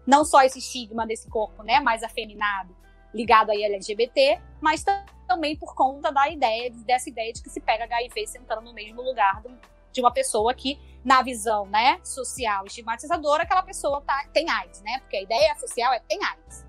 [0.10, 2.76] não só esse estigma desse corpo né, mais afeminado
[3.14, 4.84] ligado aí LGBT, mas
[5.28, 9.01] também por conta da ideia, dessa ideia de que se pega HIV sentando no mesmo
[9.01, 9.41] lugar
[9.91, 14.99] de uma pessoa que, na visão né, social estigmatizadora, aquela pessoa tá, tem AIDS, né?
[14.99, 16.66] Porque a ideia social é tem AIDS.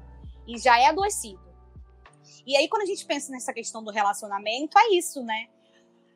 [0.46, 1.40] E já é adoecido.
[2.46, 5.48] E aí, quando a gente pensa nessa questão do relacionamento, é isso, né?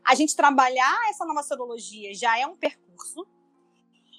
[0.04, 3.26] a gente trabalhar essa nova sorologia já é um percurso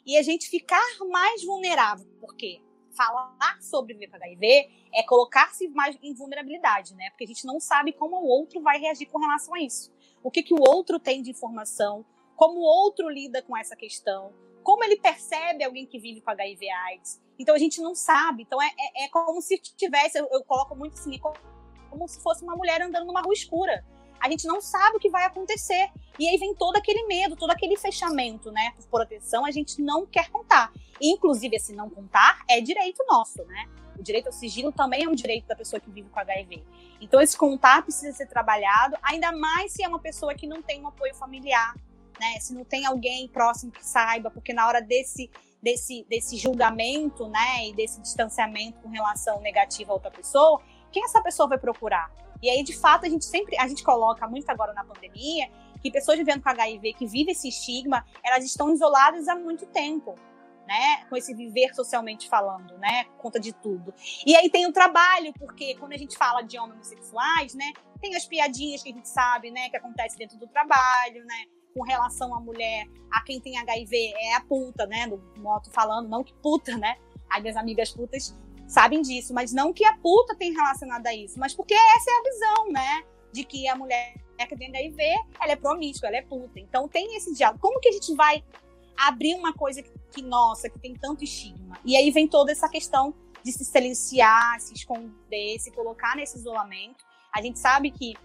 [0.06, 2.62] e a gente ficar mais vulnerável, porque
[2.96, 7.10] falar sobre HIV é colocar-se mais em vulnerabilidade, né?
[7.10, 9.94] Porque a gente não sabe como o outro vai reagir com relação a isso.
[10.24, 14.34] O que, que o outro tem de informação, como o outro lida com essa questão,
[14.64, 17.22] como ele percebe alguém que vive com HIV AIDS.
[17.38, 18.44] Então a gente não sabe.
[18.44, 21.20] Então é, é, é como se tivesse, eu, eu, coloco muito assim,
[21.90, 23.86] como se fosse uma mulher andando numa rua escura
[24.20, 25.90] a gente não sabe o que vai acontecer.
[26.18, 28.74] E aí vem todo aquele medo, todo aquele fechamento, né?
[28.76, 30.72] Por proteção, a gente não quer contar.
[31.00, 33.68] E, inclusive, esse não contar é direito nosso, né?
[33.98, 36.64] O direito ao sigilo também é um direito da pessoa que vive com HIV.
[37.02, 40.82] Então, esse contar precisa ser trabalhado, ainda mais se é uma pessoa que não tem
[40.82, 41.76] um apoio familiar,
[42.20, 42.40] né?
[42.40, 45.30] Se não tem alguém próximo que saiba, porque na hora desse,
[45.62, 47.68] desse, desse julgamento, né?
[47.68, 50.62] E desse distanciamento com relação negativa a outra pessoa,
[50.92, 52.10] quem essa pessoa vai procurar?
[52.42, 55.50] E aí, de fato, a gente sempre, a gente coloca muito agora na pandemia,
[55.82, 60.16] que pessoas vivendo com HIV, que vivem esse estigma, elas estão isoladas há muito tempo.
[60.68, 63.94] Né, com esse viver socialmente falando, né, conta de tudo.
[64.26, 67.72] E aí tem o trabalho, porque quando a gente fala de homossexuais, né,
[68.02, 71.84] tem as piadinhas que a gente sabe, né, que acontece dentro do trabalho, né, com
[71.84, 75.06] relação à mulher, a quem tem HIV é a puta, né,
[75.38, 76.98] moto falando, não que puta, né,
[77.30, 78.36] as minhas amigas putas
[78.68, 82.14] sabem disso, mas não que a puta tem relacionado a isso, mas porque essa é
[82.14, 83.04] a visão, né?
[83.32, 84.16] De que a mulher
[84.48, 85.04] que tem HIV,
[85.40, 86.60] ela é promíscua, ela é puta.
[86.60, 87.62] Então tem esse diálogo.
[87.62, 88.44] Como que a gente vai
[88.98, 91.80] abrir uma coisa que, nossa, que tem tanto estigma?
[91.86, 93.14] E aí vem toda essa questão
[93.44, 97.06] de se silenciar, se esconder, se colocar nesse isolamento.
[97.34, 98.16] A gente sabe que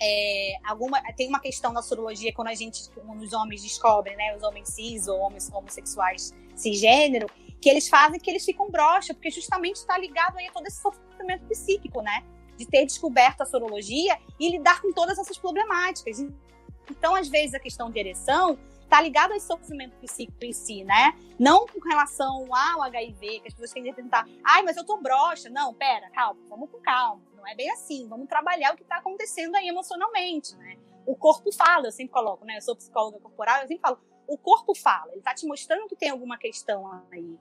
[0.00, 4.36] é, alguma, tem uma questão na sorologia quando a gente, quando os homens descobrem, né,
[4.36, 7.28] os homens cis ou homens homossexuais cisgênero,
[7.60, 10.80] que eles fazem que eles ficam broxa, porque justamente está ligado aí a todo esse
[10.80, 12.24] sofrimento psíquico, né?
[12.56, 16.20] De ter descoberto a sorologia e lidar com todas essas problemáticas.
[16.90, 20.82] Então, às vezes, a questão de ereção está ligado a esse sofrimento psíquico em si,
[20.82, 21.12] né?
[21.38, 25.50] Não com relação ao HIV, que as pessoas que tentar, ai, mas eu tô broxa.
[25.50, 27.22] Não, pera, calma, vamos com calma.
[27.36, 28.08] Não é bem assim.
[28.08, 30.76] Vamos trabalhar o que está acontecendo aí emocionalmente, né?
[31.06, 32.56] O corpo fala, eu sempre coloco, né?
[32.56, 33.98] Eu sou psicóloga corporal, eu sempre falo,
[34.28, 37.38] o corpo fala, ele está te mostrando que tem alguma questão aí.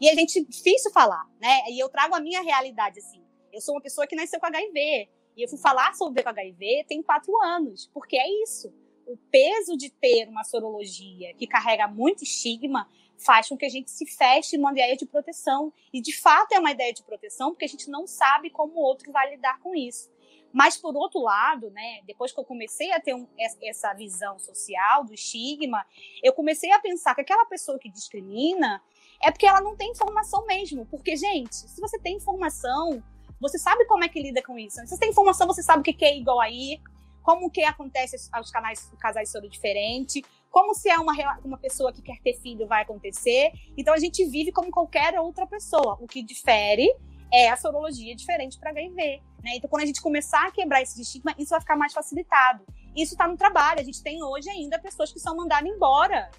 [0.00, 1.68] E a gente, difícil falar, né?
[1.68, 3.22] E eu trago a minha realidade assim.
[3.52, 5.08] Eu sou uma pessoa que nasceu com HIV.
[5.36, 8.72] E eu fui falar sobre HIV tem quatro anos, porque é isso.
[9.06, 12.88] O peso de ter uma sorologia que carrega muito estigma
[13.18, 15.72] faz com que a gente se feche numa ideia de proteção.
[15.92, 18.82] E de fato é uma ideia de proteção, porque a gente não sabe como o
[18.82, 20.10] outro vai lidar com isso.
[20.52, 23.26] Mas, por outro lado, né, depois que eu comecei a ter um,
[23.62, 25.84] essa visão social do estigma,
[26.22, 28.82] eu comecei a pensar que aquela pessoa que discrimina
[29.22, 30.86] é porque ela não tem informação mesmo.
[30.86, 33.02] Porque, gente, se você tem informação,
[33.40, 34.76] você sabe como é que lida com isso.
[34.80, 36.80] Se você tem informação, você sabe o que é igual aí,
[37.22, 41.12] como que acontece aos canais, casais soro diferente, como se é uma,
[41.44, 43.52] uma pessoa que quer ter filho vai acontecer.
[43.76, 45.96] Então a gente vive como qualquer outra pessoa.
[46.00, 46.92] O que difere
[47.32, 49.22] é a sorologia diferente para HIV.
[49.42, 49.56] Né?
[49.56, 52.64] Então, quando a gente começar a quebrar esse estigma, isso vai ficar mais facilitado.
[52.96, 53.80] Isso está no trabalho.
[53.80, 56.30] A gente tem hoje ainda pessoas que são mandadas embora.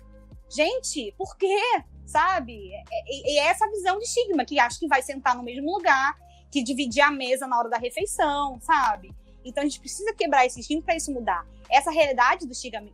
[0.49, 1.59] Gente, por quê?
[2.05, 2.71] Sabe?
[3.07, 6.13] E, é essa visão de estigma, que acha que vai sentar no mesmo lugar,
[6.51, 9.15] que dividir a mesa na hora da refeição, sabe?
[9.43, 11.47] Então a gente precisa quebrar esse estigma para isso mudar.
[11.69, 12.89] Essa realidade do estigma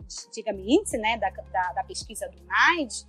[0.65, 3.05] índice, né, da, da, da, pesquisa do NIDE,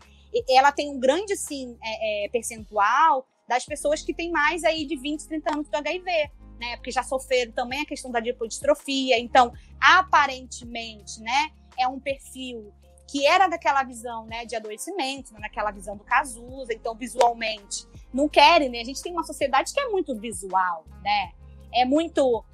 [0.49, 4.97] ela tem um grande assim, é, é, percentual das pessoas que têm mais aí de
[4.97, 6.31] 20, 30 anos do HIV,
[6.61, 6.77] né?
[6.77, 9.19] Porque já sofreram também a questão da lipodistrofia.
[9.19, 12.73] Então, aparentemente, né, é um perfil
[13.11, 18.29] que era daquela visão, né, de adoecimento, né, naquela visão do Cazuza, então visualmente não
[18.29, 18.81] querem, né?
[18.81, 21.33] A gente tem uma sociedade que é muito visual, né?
[21.73, 22.45] É muito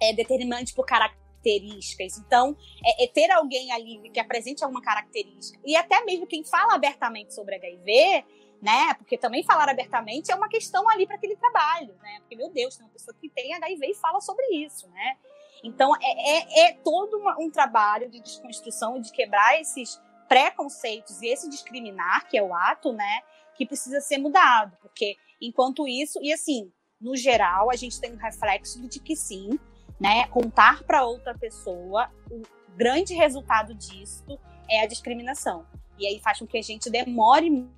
[0.00, 2.18] é, determinante por características.
[2.18, 6.74] Então, é, é, ter alguém ali que apresente alguma característica e até mesmo quem fala
[6.74, 8.24] abertamente sobre HIV
[8.60, 8.94] né?
[8.94, 12.18] Porque também falar abertamente é uma questão ali para aquele trabalho, né?
[12.20, 15.16] Porque, meu Deus, tem uma pessoa que tem HIV e fala sobre isso, né?
[15.64, 21.20] Então, é, é, é todo uma, um trabalho de desconstrução e de quebrar esses preconceitos
[21.22, 23.22] e esse discriminar, que é o ato, né?
[23.56, 24.76] Que precisa ser mudado.
[24.80, 29.58] Porque, enquanto isso, e assim, no geral, a gente tem um reflexo de que sim,
[29.98, 30.26] né?
[30.28, 32.42] Contar para outra pessoa, o
[32.76, 34.38] grande resultado disso
[34.68, 35.66] é a discriminação.
[35.98, 37.68] E aí faz com que a gente demore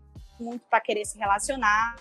[0.43, 1.97] muito para querer se relacionar,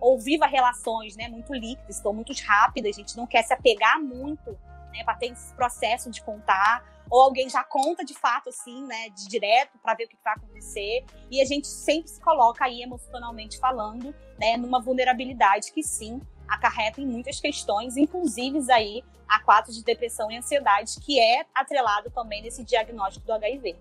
[0.00, 4.00] ou viva relações né, muito líquidas, estão muito rápidas, a gente não quer se apegar
[4.00, 4.50] muito
[4.92, 9.10] né, para ter esse processo de contar, ou alguém já conta de fato, assim, né,
[9.10, 12.82] de direto, para ver o que vai acontecer, e a gente sempre se coloca aí
[12.82, 19.72] emocionalmente falando, né, numa vulnerabilidade que sim acarreta em muitas questões, inclusive aí a quadro
[19.72, 23.76] de depressão e ansiedade, que é atrelado também nesse diagnóstico do HIV.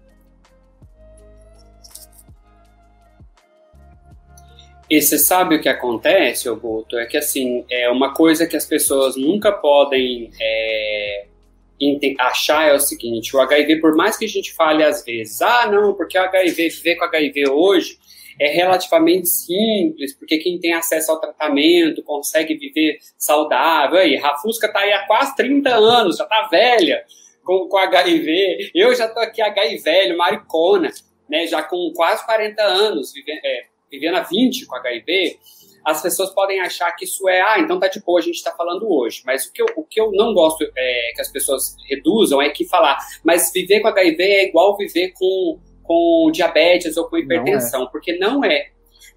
[4.92, 6.98] E você sabe o que acontece, Augusto?
[6.98, 11.28] É que, assim, é uma coisa que as pessoas nunca podem é,
[12.20, 15.66] achar é o seguinte, o HIV, por mais que a gente fale às vezes, ah,
[15.72, 17.98] não, porque o HIV, viver com HIV hoje
[18.38, 23.98] é relativamente simples, porque quem tem acesso ao tratamento consegue viver saudável.
[23.98, 27.02] Aí, Rafusca tá aí há quase 30 anos, já tá velha
[27.46, 28.72] com, com HIV.
[28.76, 30.90] Eu já tô aqui HIV, maricona,
[31.30, 35.38] né, já com quase 40 anos, vivendo, é, vivendo a 20 com HIV,
[35.86, 38.52] as pessoas podem achar que isso é, ah, então tá de boa, a gente está
[38.52, 39.22] falando hoje.
[39.26, 42.50] Mas o que eu, o que eu não gosto é, que as pessoas reduzam é
[42.50, 47.82] que falar, mas viver com HIV é igual viver com, com diabetes ou com hipertensão,
[47.82, 47.92] não é.
[47.92, 48.72] porque não é.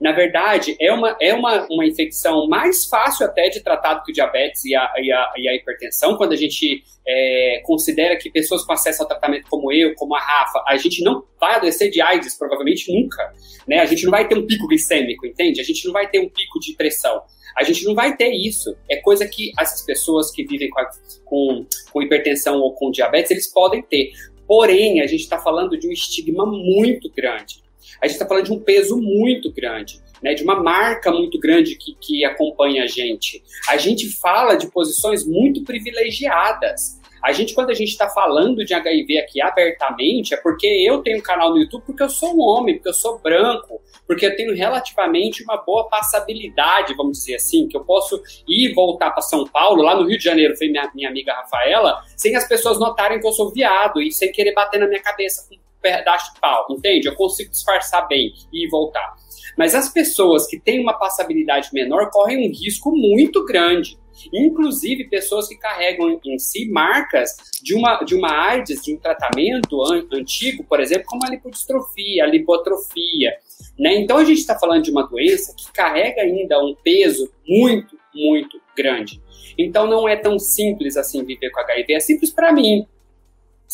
[0.04, 4.10] Na verdade, é uma, é uma, uma infecção mais fácil até de tratar do que
[4.10, 8.28] o diabetes e a, e a, e a hipertensão, quando a gente é, considera que
[8.30, 11.90] pessoas com acesso ao tratamento como eu, como a Rafa, a gente não vai adoecer
[11.90, 13.32] de AIDS, provavelmente nunca.
[13.66, 13.78] Né?
[13.78, 15.58] A gente não vai ter um pico glicêmico, entende?
[15.58, 17.22] A gente não vai ter um pico de pressão.
[17.56, 18.76] A gente não vai ter isso.
[18.90, 20.90] É coisa que essas pessoas que vivem com, a,
[21.24, 24.10] com, com hipertensão ou com diabetes, eles podem ter.
[24.46, 27.63] Porém, a gente está falando de um estigma muito grande.
[28.04, 29.98] A gente está falando de um peso muito grande.
[30.22, 33.42] né, de uma marca muito grande que, que acompanha a gente.
[33.68, 36.98] A gente fala de posições muito privilegiadas.
[37.22, 41.18] A gente, quando a gente está falando de HIV aqui abertamente, é porque eu tenho
[41.18, 44.36] um canal no YouTube porque eu sou um homem, porque eu sou branco, porque eu
[44.36, 49.22] tenho relativamente uma boa passabilidade, vamos dizer assim, que eu posso ir e voltar para
[49.22, 52.78] São Paulo, lá no Rio de Janeiro, foi minha, minha amiga Rafaela, sem as pessoas
[52.78, 56.40] notarem que eu sou viado e sem querer bater na minha cabeça com pedaço de
[56.40, 57.06] pau, entende?
[57.06, 59.14] Eu consigo disfarçar bem e voltar.
[59.58, 63.98] Mas as pessoas que têm uma passabilidade menor correm um risco muito grande
[64.32, 69.82] inclusive pessoas que carregam em si marcas de uma, de uma AIDS, de um tratamento
[69.82, 73.36] an antigo, por exemplo, como a lipodistrofia, a lipotrofia.
[73.78, 73.96] Né?
[73.96, 78.60] Então a gente está falando de uma doença que carrega ainda um peso muito, muito
[78.76, 79.20] grande.
[79.58, 82.86] Então não é tão simples assim viver com HIV, é simples para mim,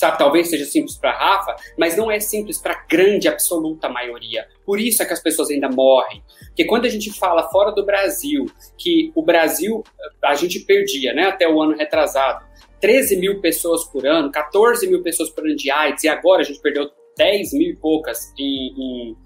[0.01, 4.46] Sabe, talvez seja simples para Rafa, mas não é simples para a grande absoluta maioria.
[4.64, 6.22] Por isso é que as pessoas ainda morrem.
[6.46, 8.46] Porque quando a gente fala fora do Brasil,
[8.78, 9.84] que o Brasil,
[10.24, 12.42] a gente perdia, né, até o ano retrasado,
[12.80, 16.44] 13 mil pessoas por ano, 14 mil pessoas por ano de AIDS, e agora a
[16.44, 16.88] gente perdeu
[17.18, 19.16] 10 mil e poucas em, em,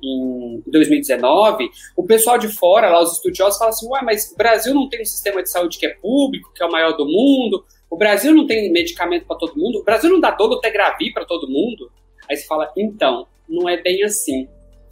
[0.00, 4.72] em 2019, o pessoal de fora, lá os estudiosos, falam assim, ué, mas o Brasil
[4.72, 7.64] não tem um sistema de saúde que é público, que é o maior do mundo,
[7.90, 9.80] o Brasil não tem medicamento para todo mundo?
[9.80, 11.90] O Brasil não dá dolutegravir para todo mundo?
[12.30, 14.48] Aí você fala, então, não é bem assim.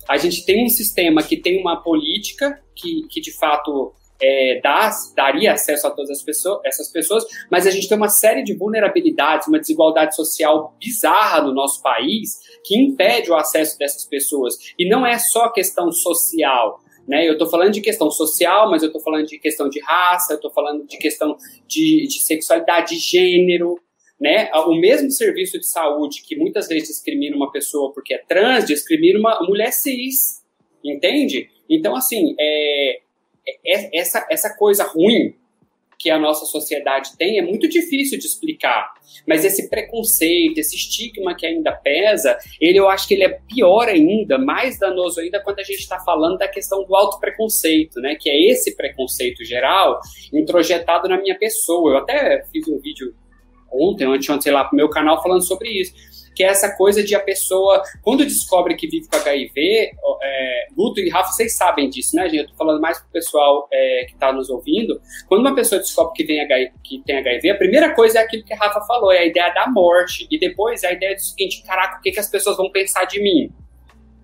[0.08, 4.90] A gente tem um sistema que tem uma política que, que de fato é, dá,
[5.14, 8.54] daria acesso a todas as pessoas, essas pessoas, mas a gente tem uma série de
[8.54, 14.56] vulnerabilidades, uma desigualdade social bizarra no nosso país que impede o acesso dessas pessoas.
[14.78, 16.80] E não é só questão social.
[17.08, 17.26] Né?
[17.26, 20.36] Eu estou falando de questão social, mas eu estou falando de questão de raça, eu
[20.36, 23.76] estou falando de questão de, de sexualidade, de gênero.
[24.20, 24.50] Né?
[24.66, 29.18] O mesmo serviço de saúde que muitas vezes discrimina uma pessoa porque é trans, discrimina
[29.18, 30.44] uma mulher cis,
[30.84, 31.48] entende?
[31.70, 33.00] Então, assim, é,
[33.66, 35.34] é, essa, essa coisa ruim
[35.98, 38.92] que a nossa sociedade tem é muito difícil de explicar.
[39.26, 43.88] Mas esse preconceito, esse estigma que ainda pesa, ele eu acho que ele é pior
[43.88, 48.14] ainda, mais danoso ainda quando a gente está falando da questão do auto-preconceito, né?
[48.14, 49.98] Que é esse preconceito geral
[50.32, 51.92] introjetado na minha pessoa.
[51.92, 53.12] Eu até fiz um vídeo
[53.72, 55.92] ontem, ontem, sei lá, pro meu canal falando sobre isso
[56.38, 59.90] que é essa coisa de a pessoa, quando descobre que vive com HIV,
[60.22, 62.42] é, Guto e Rafa, vocês sabem disso, né, gente?
[62.42, 65.00] Eu tô falando mais pro pessoal é, que tá nos ouvindo.
[65.26, 68.54] Quando uma pessoa descobre que, HIV, que tem HIV, a primeira coisa é aquilo que
[68.54, 71.60] a Rafa falou, é a ideia da morte, e depois é a ideia do seguinte,
[71.66, 73.50] caraca, o que, que as pessoas vão pensar de mim?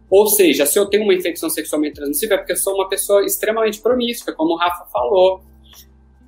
[0.08, 3.24] Ou seja, se eu tenho uma infecção sexualmente transmissível, é porque eu sou uma pessoa
[3.24, 5.42] extremamente promíscua, como o Rafa falou.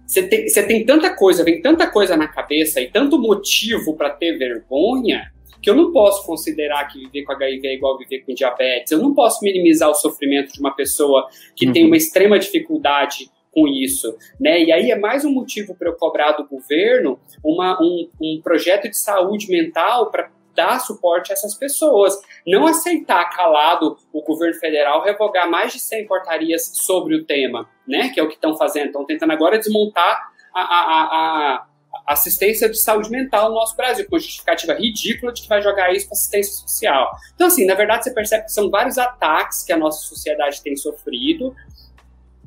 [0.04, 4.10] Você tem, você tem tanta coisa, vem tanta coisa na cabeça e tanto motivo para
[4.10, 5.30] ter vergonha
[5.60, 8.92] que eu não posso considerar que viver com HIV é igual viver com diabetes.
[8.92, 11.72] Eu não posso minimizar o sofrimento de uma pessoa que uhum.
[11.72, 14.62] tem uma extrema dificuldade com isso, né?
[14.62, 18.88] E aí é mais um motivo para eu cobrar do governo uma, um, um projeto
[18.88, 22.14] de saúde mental para dar suporte a essas pessoas.
[22.46, 28.10] Não aceitar calado o governo federal revogar mais de 100 portarias sobre o tema, né?
[28.10, 28.86] Que é o que estão fazendo.
[28.86, 31.66] Estão tentando agora desmontar a, a, a,
[32.06, 36.06] assistência de saúde mental no nosso Brasil, com justificativa ridícula de que vai jogar isso
[36.06, 37.10] para assistência social.
[37.34, 40.76] Então, assim, na verdade, você percebe que são vários ataques que a nossa sociedade tem
[40.76, 41.54] sofrido,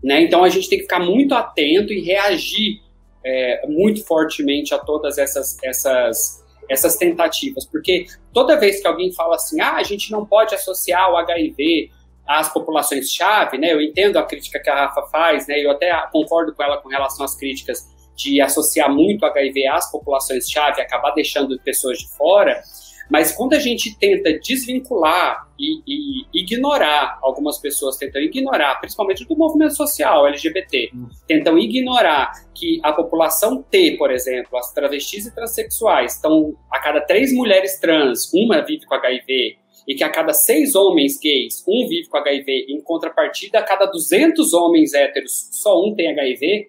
[0.02, 0.22] né?
[0.22, 2.82] Então, a gente tem que ficar muito atento e reagir
[3.26, 9.36] é, muito fortemente a todas essas, essas, essas tentativas, porque toda vez que alguém fala
[9.36, 11.92] assim, ah, a gente não pode associar o HIV
[12.26, 13.74] às populações-chave, né?
[13.74, 15.60] Eu entendo a crítica que a Rafa faz, né?
[15.60, 20.82] Eu até concordo com ela com relação às críticas de associar muito HIV às populações-chave,
[20.82, 22.62] acabar deixando pessoas de fora,
[23.10, 29.36] mas quando a gente tenta desvincular e, e, ignorar, algumas pessoas tentam ignorar, principalmente do
[29.36, 30.92] movimento social LGBT,
[31.28, 37.02] tentam ignorar que a população T, por exemplo, as travestis e transexuais, estão a cada
[37.02, 39.58] três mulheres trans, uma vive com HIV,
[39.88, 43.88] e que a cada seis homens gays, um vive com HIV, em contrapartida, a cada
[43.88, 46.68] 200 homens héteros, só um tem HIV,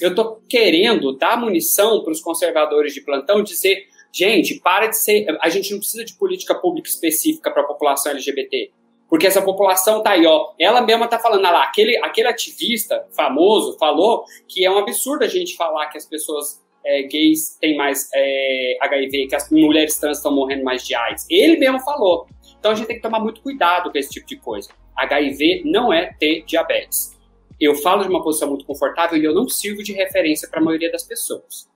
[0.00, 5.26] eu estou querendo dar munição para os conservadores de plantão dizer, gente, para de ser.
[5.40, 8.70] A gente não precisa de política pública específica para a população LGBT.
[9.08, 10.52] Porque essa população tá aí, ó.
[10.58, 15.28] Ela mesma tá falando, lá, aquele, aquele ativista famoso falou que é um absurdo a
[15.28, 20.18] gente falar que as pessoas é, gays têm mais é, HIV, que as mulheres trans
[20.18, 21.24] estão morrendo mais de AIDS.
[21.30, 22.26] Ele mesmo falou.
[22.58, 24.70] Então a gente tem que tomar muito cuidado com esse tipo de coisa.
[24.96, 27.15] HIV não é ter diabetes
[27.60, 30.62] eu falo de uma posição muito confortável e eu não sirvo de referência para a
[30.62, 31.68] maioria das pessoas.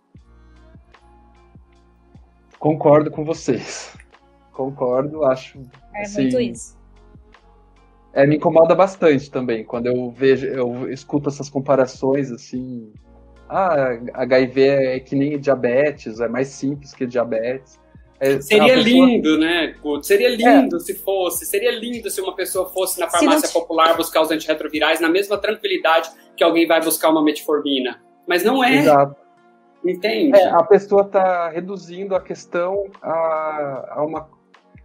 [2.58, 3.96] Concordo com vocês.
[4.52, 5.58] Concordo, acho.
[5.94, 6.76] É assim, muito isso.
[8.12, 12.92] é, me incomoda bastante também quando eu vejo, eu escuto essas comparações assim.
[13.48, 17.80] Ah, HIV é que nem diabetes, é mais simples que diabetes.
[18.20, 18.84] É, seria pessoa...
[18.84, 20.06] lindo, né, Guto?
[20.06, 20.80] Seria lindo é.
[20.80, 21.46] se fosse.
[21.46, 23.60] Seria lindo se uma pessoa fosse na farmácia não...
[23.60, 28.02] popular buscar os antirretrovirais na mesma tranquilidade que alguém vai buscar uma metformina.
[28.28, 28.76] Mas não é.
[28.76, 29.16] Exato.
[29.82, 30.38] Entende?
[30.38, 34.28] É, a pessoa está reduzindo a questão a, a uma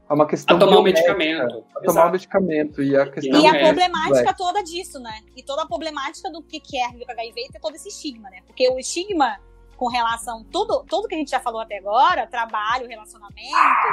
[0.08, 1.66] é uma questão a tomar o medicamento.
[1.76, 2.82] A tomar o medicamento.
[2.82, 5.20] E a, questão e a é problemática toda disso, né?
[5.36, 8.38] E toda a problemática do que é HIV e ter todo esse estigma, né?
[8.46, 9.38] Porque o estigma
[9.78, 13.88] com relação tudo tudo que a gente já falou até agora, trabalho, relacionamento,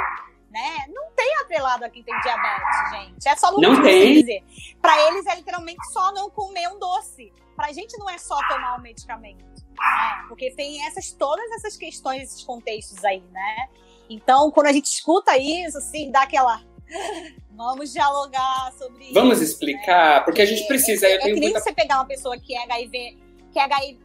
[0.53, 0.85] né?
[0.89, 3.27] Não tem atrelado a quem tem diabetes, gente.
[3.27, 4.21] É só não tem.
[4.21, 4.43] dizer.
[4.79, 7.33] Para eles é literalmente só não comer um doce.
[7.55, 10.25] Pra gente não é só tomar o medicamento, né?
[10.27, 13.69] Porque tem essas todas essas questões, esses contextos aí, né?
[14.09, 16.61] Então, quando a gente escuta isso, assim, dá aquela.
[17.51, 19.13] Vamos dialogar sobre isso.
[19.13, 20.25] Vamos explicar, né?
[20.25, 21.07] porque a gente precisa.
[21.07, 21.59] É, é que nem muita...
[21.59, 23.17] você pegar uma pessoa que é HIV,
[23.51, 23.99] que é HIV.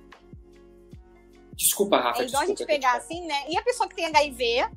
[1.58, 2.22] Desculpa, Rafa.
[2.22, 3.44] É igual desculpa, a gente pegar assim, né?
[3.48, 4.70] E a pessoa que tem HIV,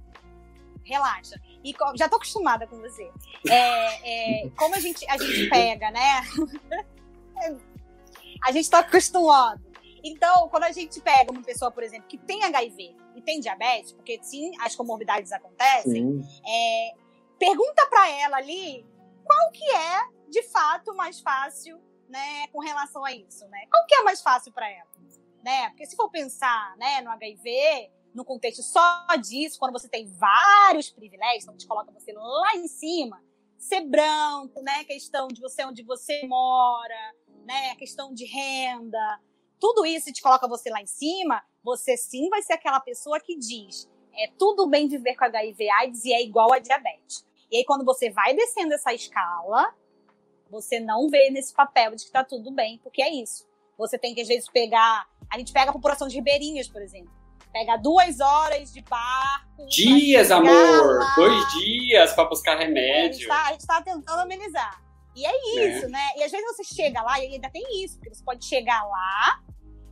[0.84, 1.40] relaxa.
[1.64, 3.12] E já tô acostumada com você.
[3.48, 6.24] É, é, como a gente, a gente pega, né?
[8.44, 9.62] a gente tá acostumado.
[10.04, 13.92] Então, quando a gente pega uma pessoa, por exemplo, que tem HIV e tem diabetes,
[13.92, 16.94] porque sim, as comorbidades acontecem, é,
[17.38, 18.84] pergunta para ela ali
[19.24, 21.80] qual que é, de fato, mais fácil,
[22.10, 23.60] né, com relação a isso, né?
[23.70, 24.90] Qual que é mais fácil para ela,
[25.44, 25.70] né?
[25.70, 30.90] Porque se for pensar, né, no HIV, no contexto só disso, quando você tem vários
[30.90, 33.24] privilégios, então gente coloca você lá em cima,
[33.58, 37.16] ser branco, né, questão de você onde você mora,
[37.46, 39.20] né, questão de renda,
[39.60, 43.38] tudo isso te coloca você lá em cima, você sim vai ser aquela pessoa que
[43.38, 47.26] diz: é tudo bem viver com HIV AIDS e é igual a diabetes.
[47.52, 49.76] E aí, quando você vai descendo essa escala,
[50.50, 53.48] você não vê nesse papel de que tá tudo bem, porque é isso.
[53.78, 55.10] Você tem que, às vezes, pegar.
[55.32, 57.12] A gente pega a população de ribeirinhas, por exemplo.
[57.52, 59.66] Pega duas horas de barco.
[59.68, 61.00] Dias, amor!
[61.00, 61.16] Lá.
[61.16, 63.32] Dois dias para buscar remédio.
[63.32, 64.82] É, a gente está tá tentando amenizar.
[65.16, 65.90] E é isso, é.
[65.90, 66.10] né?
[66.18, 69.42] E às vezes você chega lá e ainda tem isso, porque você pode chegar lá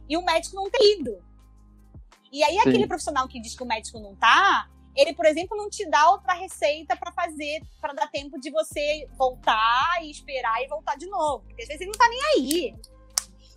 [0.07, 1.21] e o médico não ter ido.
[2.31, 2.59] E aí, Sim.
[2.59, 6.09] aquele profissional que diz que o médico não tá, ele, por exemplo, não te dá
[6.09, 11.07] outra receita para fazer, para dar tempo de você voltar e esperar e voltar de
[11.07, 11.43] novo.
[11.45, 12.75] Porque às vezes ele não tá nem aí.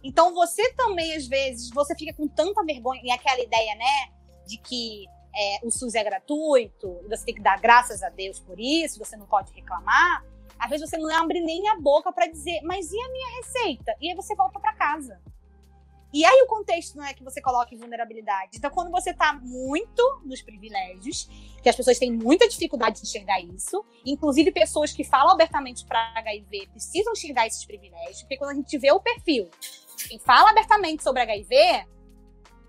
[0.03, 4.13] Então, você também, às vezes, você fica com tanta vergonha, e aquela ideia, né,
[4.47, 8.59] de que é, o SUS é gratuito, você tem que dar graças a Deus por
[8.61, 10.25] isso, você não pode reclamar.
[10.59, 13.97] Às vezes você não abre nem a boca para dizer, mas e a minha receita?
[14.01, 15.21] E aí você volta para casa.
[16.13, 18.59] E aí o contexto não é que você coloque vulnerabilidade.
[18.59, 21.27] Então, quando você está muito nos privilégios,
[21.63, 26.13] que as pessoas têm muita dificuldade de enxergar isso, inclusive pessoas que falam abertamente para
[26.19, 29.49] HIV precisam enxergar esses privilégios, porque quando a gente vê o perfil,
[30.09, 31.87] quem fala abertamente sobre HIV,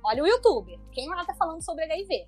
[0.03, 0.80] olha o YouTube.
[0.91, 2.28] Quem lá tá falando sobre HIV?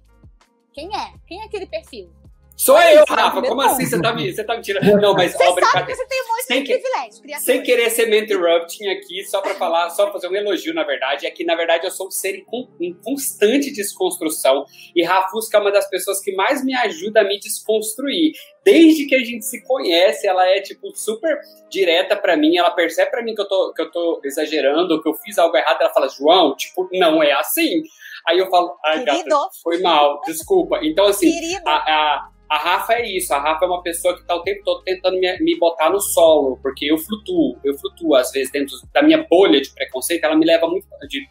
[0.73, 1.13] Quem é?
[1.25, 2.13] Quem é aquele perfil?
[2.57, 3.41] Sou eu, Rafa.
[3.41, 3.85] Como assim?
[3.85, 5.01] Você tá, me, você tá me tirando?
[5.01, 7.41] Não, mas você ó, sabe que você tem um monte sem de que, privilégio.
[7.41, 10.83] Sem querer ser me interrupting aqui, só pra falar, só pra fazer um elogio, na
[10.83, 12.45] verdade, é que, na verdade, eu sou um ser em,
[12.79, 14.65] em constante desconstrução.
[14.95, 18.31] E Rafusca é uma das pessoas que mais me ajuda a me desconstruir.
[18.63, 21.37] Desde que a gente se conhece, ela é, tipo, super
[21.69, 22.57] direta pra mim.
[22.57, 25.55] Ela percebe pra mim que eu tô, que eu tô exagerando, que eu fiz algo
[25.57, 25.81] errado.
[25.81, 27.83] Ela fala, João, tipo, não é assim.
[28.27, 30.79] Aí eu falo, ai, gata, foi mal, desculpa.
[30.81, 31.31] Então, assim,
[31.63, 34.63] a, a a Rafa é isso, a Rafa é uma pessoa que está o tempo
[34.63, 38.77] todo tentando me, me, botar no solo, porque eu flutuo, eu flutuo às vezes dentro
[38.93, 41.27] da minha bolha de preconceito, ela me leva muito de,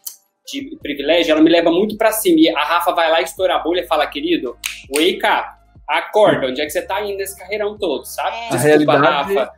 [0.47, 2.41] de privilégio, ela me leva muito para cima.
[2.41, 4.55] E a Rafa vai lá estourar a bolha e fala, querido,
[4.95, 5.49] wake up,
[5.89, 8.37] acorda, onde é que você tá indo nesse carreirão todo, sabe?
[8.37, 8.51] É.
[8.51, 9.35] Desculpa, a realidade...
[9.35, 9.53] Rafa.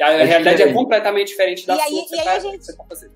[0.00, 0.62] A é realidade é diferente.
[0.62, 2.64] é completamente diferente da e sua aí, que, você tá, gente...
[2.64, 3.12] você tá fazendo.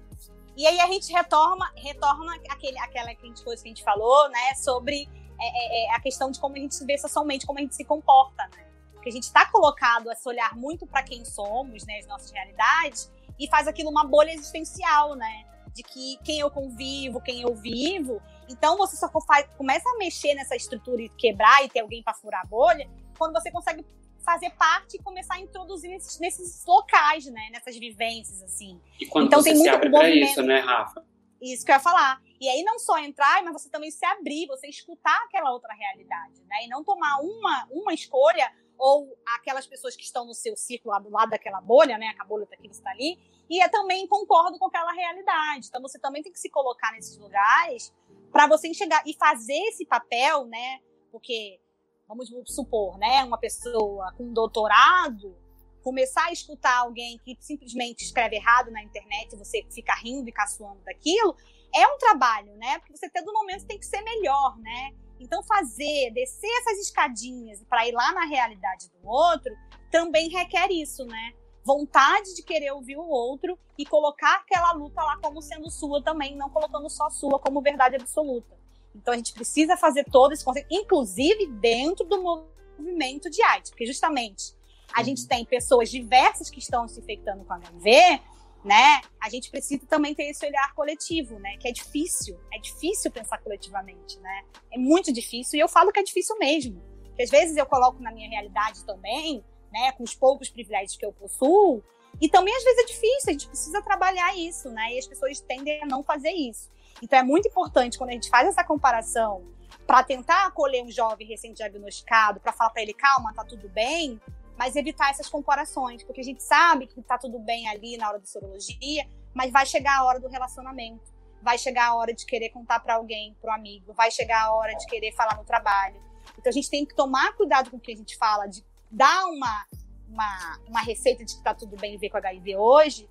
[0.56, 5.08] E aí a gente retorna, retorna aquele, aquela coisa que a gente falou, né, sobre
[5.44, 7.74] é, é, é, a questão de como a gente se vê socialmente, como a gente
[7.74, 8.64] se comporta, né?
[8.92, 12.30] Porque a gente está colocado a se olhar muito para quem somos, né, as nossas
[12.30, 15.44] realidades, e faz aquilo uma bolha existencial, né?
[15.74, 18.22] De que quem eu convivo, quem eu vivo.
[18.48, 22.14] Então você só faz, começa a mexer nessa estrutura e quebrar e ter alguém para
[22.14, 22.88] furar a bolha
[23.18, 23.84] quando você consegue
[24.24, 27.48] fazer parte e começar a introduzir nesses, nesses locais, né?
[27.52, 28.80] Nessas vivências, assim.
[28.98, 31.04] E quando então, você tem se muito abre para isso, né, Rafa?
[31.40, 32.22] Isso que eu ia falar.
[32.40, 36.42] E aí não só entrar, mas você também se abrir, você escutar aquela outra realidade,
[36.46, 36.64] né?
[36.64, 41.00] E não tomar uma, uma escolha ou aquelas pessoas que estão no seu círculo lá
[41.00, 42.14] do lado daquela bolha, né?
[42.18, 45.68] A bolha que está ali, e eu também concordo com aquela realidade.
[45.68, 47.94] Então você também tem que se colocar nesses lugares
[48.32, 50.80] para você enxergar e fazer esse papel, né?
[51.12, 51.60] Porque
[52.08, 55.36] vamos supor, né, uma pessoa com doutorado
[55.84, 60.32] começar a escutar alguém que simplesmente escreve errado na internet e você fica rindo e
[60.32, 61.36] caçoando daquilo,
[61.74, 62.78] é um trabalho, né?
[62.78, 64.92] Porque você todo momento tem que ser melhor, né?
[65.20, 69.54] Então fazer, descer essas escadinhas para ir lá na realidade do outro,
[69.90, 71.34] também requer isso, né?
[71.62, 76.34] Vontade de querer ouvir o outro e colocar aquela luta lá como sendo sua também,
[76.34, 78.56] não colocando só sua como verdade absoluta.
[78.94, 83.84] Então a gente precisa fazer todo esse conceito, inclusive dentro do movimento de AIDS, porque
[83.84, 84.54] justamente
[84.94, 85.28] a gente uhum.
[85.28, 88.20] tem pessoas diversas que estão se infectando com HIV,
[88.64, 89.00] né?
[89.20, 91.56] A gente precisa também ter esse olhar coletivo, né?
[91.58, 94.44] Que é difícil, é difícil pensar coletivamente, né?
[94.70, 96.82] É muito difícil e eu falo que é difícil mesmo.
[97.08, 99.92] Porque às vezes eu coloco na minha realidade também, né?
[99.92, 101.82] Com os poucos privilégios que eu possuo,
[102.20, 103.28] e também às vezes é difícil.
[103.28, 104.94] A gente precisa trabalhar isso, né?
[104.94, 106.70] E as pessoas tendem a não fazer isso.
[107.02, 109.44] Então é muito importante quando a gente faz essa comparação
[109.86, 114.20] para tentar acolher um jovem recém-diagnosticado, para falar para ele calma, tá tudo bem,
[114.56, 118.18] mas evitar essas comparações, porque a gente sabe que tá tudo bem ali na hora
[118.18, 121.12] da sorologia, mas vai chegar a hora do relacionamento,
[121.42, 124.54] vai chegar a hora de querer contar para alguém, para um amigo, vai chegar a
[124.54, 126.00] hora de querer falar no trabalho.
[126.38, 129.26] Então a gente tem que tomar cuidado com o que a gente fala, de dar
[129.26, 129.66] uma
[130.14, 133.10] uma, uma receita de que tá tudo bem ver com HIV hoje,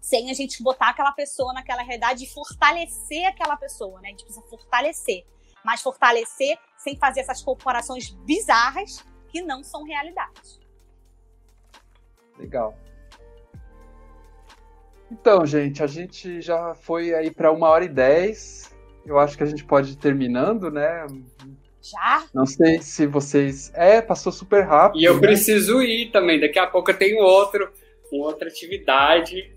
[0.00, 4.08] sem a gente botar aquela pessoa naquela realidade e fortalecer aquela pessoa, né?
[4.08, 5.26] A gente precisa fortalecer,
[5.64, 10.59] mas fortalecer sem fazer essas comparações bizarras que não são realidade.
[12.40, 12.76] Legal.
[15.10, 18.74] Então, gente, a gente já foi aí para uma hora e dez.
[19.04, 21.06] Eu acho que a gente pode ir terminando, né?
[21.82, 22.24] Já?
[22.32, 23.72] Não sei se vocês.
[23.74, 25.00] É, passou super rápido.
[25.00, 25.20] E eu né?
[25.20, 26.38] preciso ir também.
[26.38, 27.72] Daqui a pouco eu tenho outro,
[28.12, 29.54] uma outra atividade.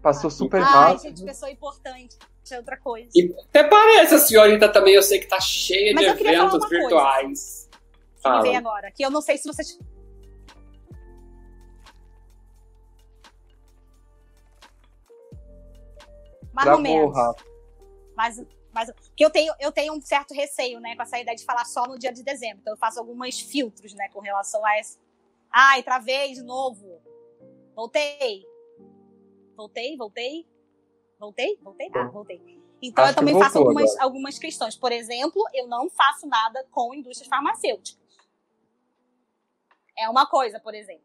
[0.00, 1.00] Passou super Ai, rápido.
[1.04, 2.16] Ai, gente, pessoa importante.
[2.50, 3.10] É outra coisa.
[3.14, 7.68] E até parece a senhorita também, eu sei que tá cheia Mas de eventos virtuais.
[8.22, 9.78] Coisa, que vem agora, que eu não sei se vocês.
[16.64, 17.16] Mais ou menos.
[18.16, 21.44] Mas, mas que eu tenho, eu tenho um certo receio, né, com essa ideia de
[21.44, 22.58] falar só no dia de dezembro.
[22.60, 24.98] Então eu faço alguns filtros, né, com relação a essa.
[25.50, 27.00] Ai, travei de novo.
[27.74, 28.44] Voltei.
[29.56, 30.46] Voltei, voltei.
[31.18, 31.58] Voltei?
[31.62, 31.90] Voltei?
[31.94, 32.58] Ah, voltei.
[32.80, 34.76] Então Acho eu também faço algumas, algumas questões.
[34.76, 37.98] Por exemplo, eu não faço nada com indústrias farmacêuticas.
[39.96, 41.02] É uma coisa, por exemplo.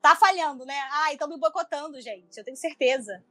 [0.00, 0.74] Tá falhando, né?
[0.90, 2.36] Ah, estão me boicotando, gente.
[2.36, 3.22] Eu tenho certeza.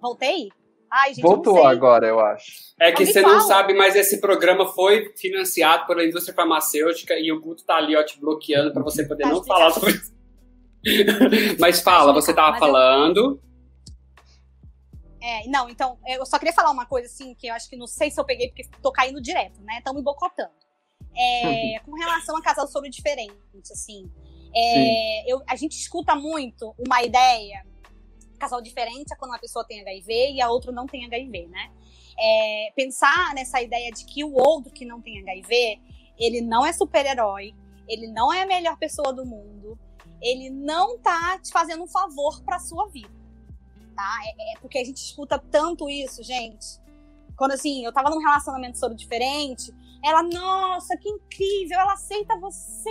[0.00, 0.48] Voltei?
[0.90, 2.74] Ai, gente, Voltou agora, eu acho.
[2.80, 7.40] É que você não sabe, mas esse programa foi financiado pela indústria farmacêutica e o
[7.40, 10.16] Guto tá ali, ó, te bloqueando para você poder tá não falar sobre isso.
[11.58, 13.40] Mas fala, você tava falando.
[15.20, 17.86] É, não, então, eu só queria falar uma coisa assim, que eu acho que não
[17.86, 19.78] sei se eu peguei, porque tô caindo direto, né?
[19.78, 20.52] Estão me bocotando.
[21.16, 23.34] É, com relação a casal sobre diferente,
[23.72, 24.10] assim.
[24.54, 27.66] É, eu, a gente escuta muito uma ideia,
[28.38, 31.70] casal diferente é quando uma pessoa tem HIV e a outra não tem HIV, né?
[32.18, 35.80] É, pensar nessa ideia de que o outro que não tem HIV,
[36.18, 37.54] ele não é super-herói,
[37.88, 39.78] ele não é a melhor pessoa do mundo,
[40.20, 43.10] ele não tá te fazendo um favor para sua vida,
[43.94, 44.18] tá?
[44.24, 46.80] É, é, porque a gente escuta tanto isso, gente.
[47.36, 49.72] Quando assim, eu tava num relacionamento sobre diferente,
[50.04, 52.90] ela, nossa, que incrível, ela aceita você.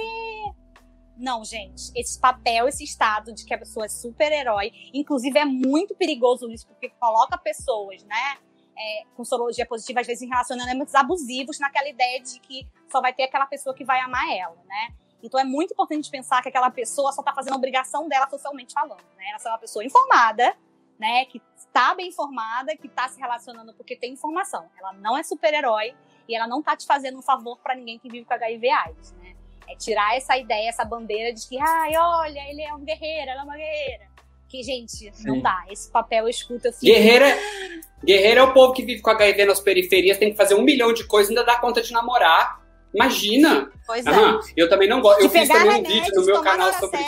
[1.17, 5.95] Não, gente, esse papel, esse estado de que a pessoa é super-herói, inclusive é muito
[5.95, 8.37] perigoso isso, porque coloca pessoas, né,
[8.77, 13.13] é, com sorologia positiva, às vezes em relacionamentos abusivos, naquela ideia de que só vai
[13.13, 14.93] ter aquela pessoa que vai amar ela, né?
[15.23, 18.73] Então é muito importante pensar que aquela pessoa só está fazendo a obrigação dela socialmente
[18.73, 19.29] falando, né?
[19.29, 20.55] Ela é uma pessoa informada,
[20.99, 21.25] né?
[21.25, 24.69] Que está bem informada, que está se relacionando porque tem informação.
[24.77, 25.95] Ela não é super-herói
[26.27, 29.26] e ela não está te fazendo um favor para ninguém que vive com HIV/AIDS, né?
[29.67, 33.41] É tirar essa ideia, essa bandeira de que, ai, olha, ele é um guerreiro, ela
[33.41, 34.07] é uma guerreira.
[34.47, 35.27] Que, gente, Sim.
[35.27, 35.65] não dá.
[35.69, 36.85] Esse papel eu escuto, eu fico...
[36.85, 37.37] Guerreira,
[38.03, 40.93] guerreira é o povo que vive com HIV nas periferias, tem que fazer um milhão
[40.93, 43.69] de coisas e ainda dá conta de namorar Imagina!
[43.85, 44.11] Pois é.
[44.55, 45.21] Eu também não gosto.
[45.21, 46.99] Eu fiz também um vídeo no meu canal sobre.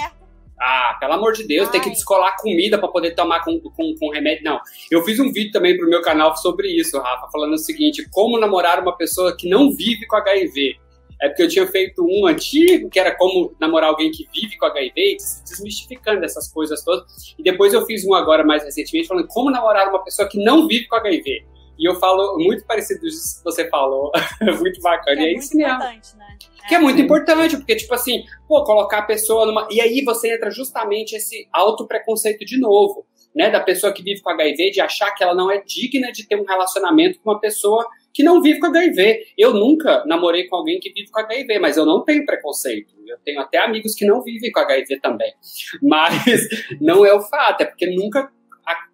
[0.61, 1.71] Ah, pelo amor de Deus, Ai.
[1.71, 4.43] tem que descolar comida para poder tomar com, com, com, remédio.
[4.43, 4.59] Não.
[4.91, 8.37] Eu fiz um vídeo também pro meu canal sobre isso, Rafa, falando o seguinte: como
[8.37, 10.77] namorar uma pessoa que não vive com HIV.
[11.21, 14.65] É porque eu tinha feito um antigo, que era como namorar alguém que vive com
[14.65, 17.35] HIV, desmistificando essas coisas todas.
[17.37, 20.67] E depois eu fiz um agora mais recentemente, falando como namorar uma pessoa que não
[20.67, 21.45] vive com HIV.
[21.79, 24.11] E eu falo muito parecido disso que você falou.
[24.59, 25.15] muito bacana.
[25.15, 26.37] Que é, é muito importante, né?
[26.67, 29.65] Que é, é muito importante, porque, tipo assim, pô, colocar a pessoa numa.
[29.71, 33.49] E aí você entra justamente esse auto-preconceito de novo, né?
[33.49, 36.35] Da pessoa que vive com HIV, de achar que ela não é digna de ter
[36.35, 39.33] um relacionamento com uma pessoa que não vive com HIV.
[39.37, 42.93] Eu nunca namorei com alguém que vive com HIV, mas eu não tenho preconceito.
[43.07, 45.33] Eu tenho até amigos que não vivem com HIV também.
[45.81, 46.47] Mas
[46.79, 48.31] não é o fato, é porque nunca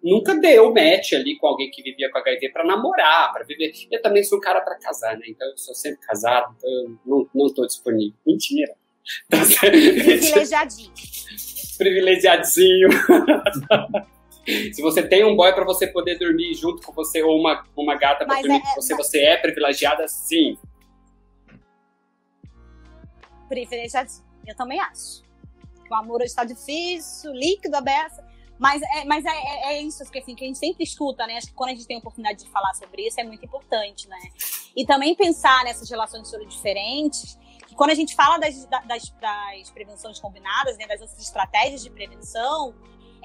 [0.02, 3.72] nunca deu match ali com alguém que vivia com HIV para namorar, para viver.
[3.90, 5.26] Eu também sou um cara para casar, né?
[5.28, 8.16] Então eu sou sempre casado, então eu não, não tô disponível.
[8.26, 8.74] Mentira.
[9.60, 10.92] Privilegiadinho.
[11.78, 12.88] Privilegiadinho.
[14.72, 17.96] Se você tem um boy para você poder dormir junto com você ou uma, uma
[17.96, 19.06] gata para dormir é, com você, mas...
[19.06, 20.56] você é privilegiada sim.
[23.48, 24.24] Privilegiadinho.
[24.46, 25.22] Eu também acho.
[25.90, 28.24] O amor está difícil, líquido, aberto.
[28.58, 31.36] Mas, é, mas é, é, é isso que, assim, que a gente sempre escuta, né?
[31.36, 34.08] Acho que quando a gente tem a oportunidade de falar sobre isso é muito importante,
[34.08, 34.18] né?
[34.74, 40.18] E também pensar nessas relações diferentes, que quando a gente fala das, das, das prevenções
[40.18, 42.74] combinadas, né, das outras estratégias de prevenção,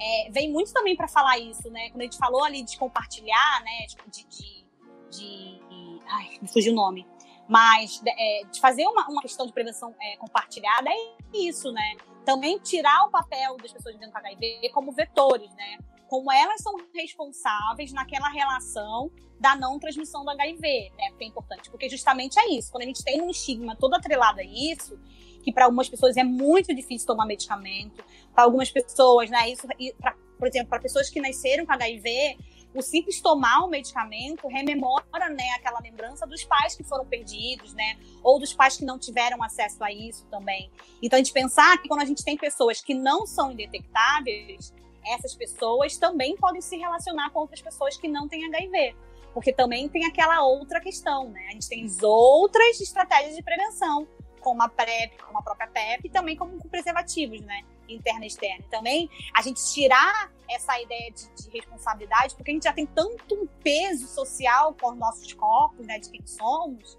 [0.02, 1.90] é, vem muito também para falar isso, né?
[1.90, 3.86] Quando a gente falou ali de compartilhar, né?
[4.10, 4.24] De.
[4.24, 4.64] de,
[5.10, 5.60] de
[6.06, 7.06] ai, me fugiu o nome.
[7.48, 11.96] Mas é, de fazer uma, uma questão de prevenção é, compartilhada é isso, né?
[12.24, 15.78] também tirar o papel das pessoas vivendo com HIV como vetores, né?
[16.08, 19.10] Como elas são responsáveis naquela relação
[19.40, 21.10] da não transmissão do HIV, né?
[21.16, 22.70] Que é importante, porque justamente é isso.
[22.70, 24.98] Quando a gente tem um estigma todo atrelado a isso,
[25.42, 28.04] que para algumas pessoas é muito difícil tomar medicamento,
[28.34, 29.50] para algumas pessoas, né?
[29.50, 29.66] Isso,
[30.00, 32.36] pra, por exemplo, para pessoas que nasceram com HIV,
[32.74, 37.98] o simples tomar o medicamento rememora, né, aquela lembrança dos pais que foram perdidos, né,
[38.22, 40.70] ou dos pais que não tiveram acesso a isso também.
[41.02, 44.72] Então a gente pensar que quando a gente tem pessoas que não são indetectáveis,
[45.04, 48.94] essas pessoas também podem se relacionar com outras pessoas que não têm HIV.
[49.34, 51.46] Porque também tem aquela outra questão, né?
[51.48, 54.06] A gente tem as outras estratégias de prevenção,
[54.40, 57.62] como a PrEP, como a própria PrEP, e também como com preservativos, né?
[57.94, 58.64] Interna e externa.
[58.70, 63.34] Também a gente tirar essa ideia de, de, responsabilidade, porque a gente já tem tanto
[63.34, 65.98] um peso social com os nossos corpos, né?
[65.98, 66.96] De quem somos,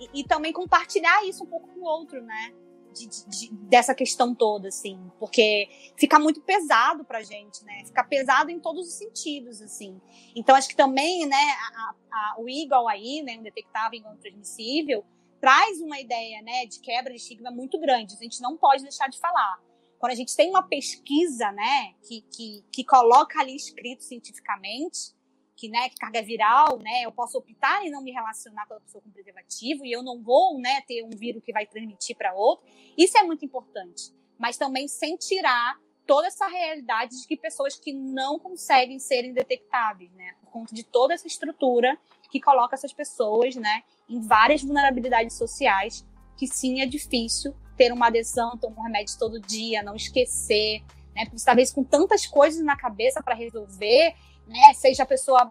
[0.00, 2.52] e, e também compartilhar isso um pouco com o outro, né?
[2.94, 7.84] De, de, dessa questão toda, assim, porque fica muito pesado pra gente, né?
[7.84, 10.00] Fica pesado em todos os sentidos, assim.
[10.34, 15.04] Então, acho que também, né, a, a, o igual aí, né, um detectável e transmissível,
[15.40, 18.14] traz uma ideia né, de quebra de estigma muito grande.
[18.14, 19.60] A gente não pode deixar de falar.
[19.98, 25.16] Quando a gente tem uma pesquisa né, que, que, que coloca ali escrito cientificamente
[25.58, 28.80] que, né, que carga viral, né, eu posso optar em não me relacionar com a
[28.80, 32.32] pessoa com preservativo e eu não vou né, ter um vírus que vai transmitir para
[32.32, 32.64] outro,
[32.96, 34.14] isso é muito importante.
[34.38, 35.76] Mas também sem tirar
[36.06, 40.84] toda essa realidade de que pessoas que não conseguem serem detectáveis, né, por conta de
[40.84, 41.98] toda essa estrutura
[42.30, 46.06] que coloca essas pessoas, né, em várias vulnerabilidades sociais,
[46.36, 50.82] que sim é difícil ter uma adesão, tomar um remédio todo dia, não esquecer,
[51.14, 51.24] né?
[51.24, 54.14] Porque talvez com tantas coisas na cabeça para resolver,
[54.46, 54.74] né?
[54.74, 55.50] Seja a pessoa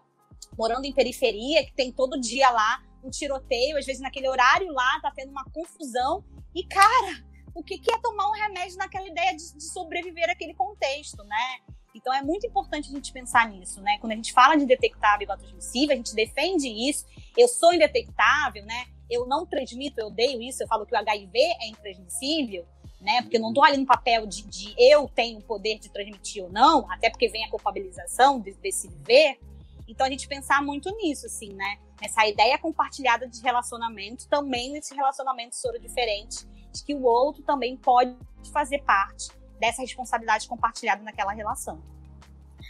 [0.56, 5.00] morando em periferia, que tem todo dia lá um tiroteio, às vezes naquele horário lá
[5.00, 6.22] tá tendo uma confusão.
[6.54, 7.24] E, cara,
[7.54, 11.58] o que, que é tomar um remédio naquela ideia de, de sobreviver àquele contexto, né?
[11.94, 13.98] Então é muito importante a gente pensar nisso, né?
[14.00, 17.06] Quando a gente fala de detectável igual transmissível, a gente defende isso.
[17.36, 18.86] Eu sou indetectável, né?
[19.10, 22.66] Eu não transmito, eu odeio isso, eu falo que o HIV é intransmissível,
[23.00, 23.22] né?
[23.22, 26.44] Porque eu não estou ali no papel de, de, eu tenho o poder de transmitir
[26.44, 29.38] ou não, até porque vem a culpabilização de, desse viver.
[29.86, 31.78] Então a gente pensar muito nisso, assim, né?
[32.00, 37.76] Nessa ideia compartilhada de relacionamento, também nesse relacionamento soro diferente, de que o outro também
[37.76, 38.14] pode
[38.52, 41.82] fazer parte dessa responsabilidade compartilhada naquela relação.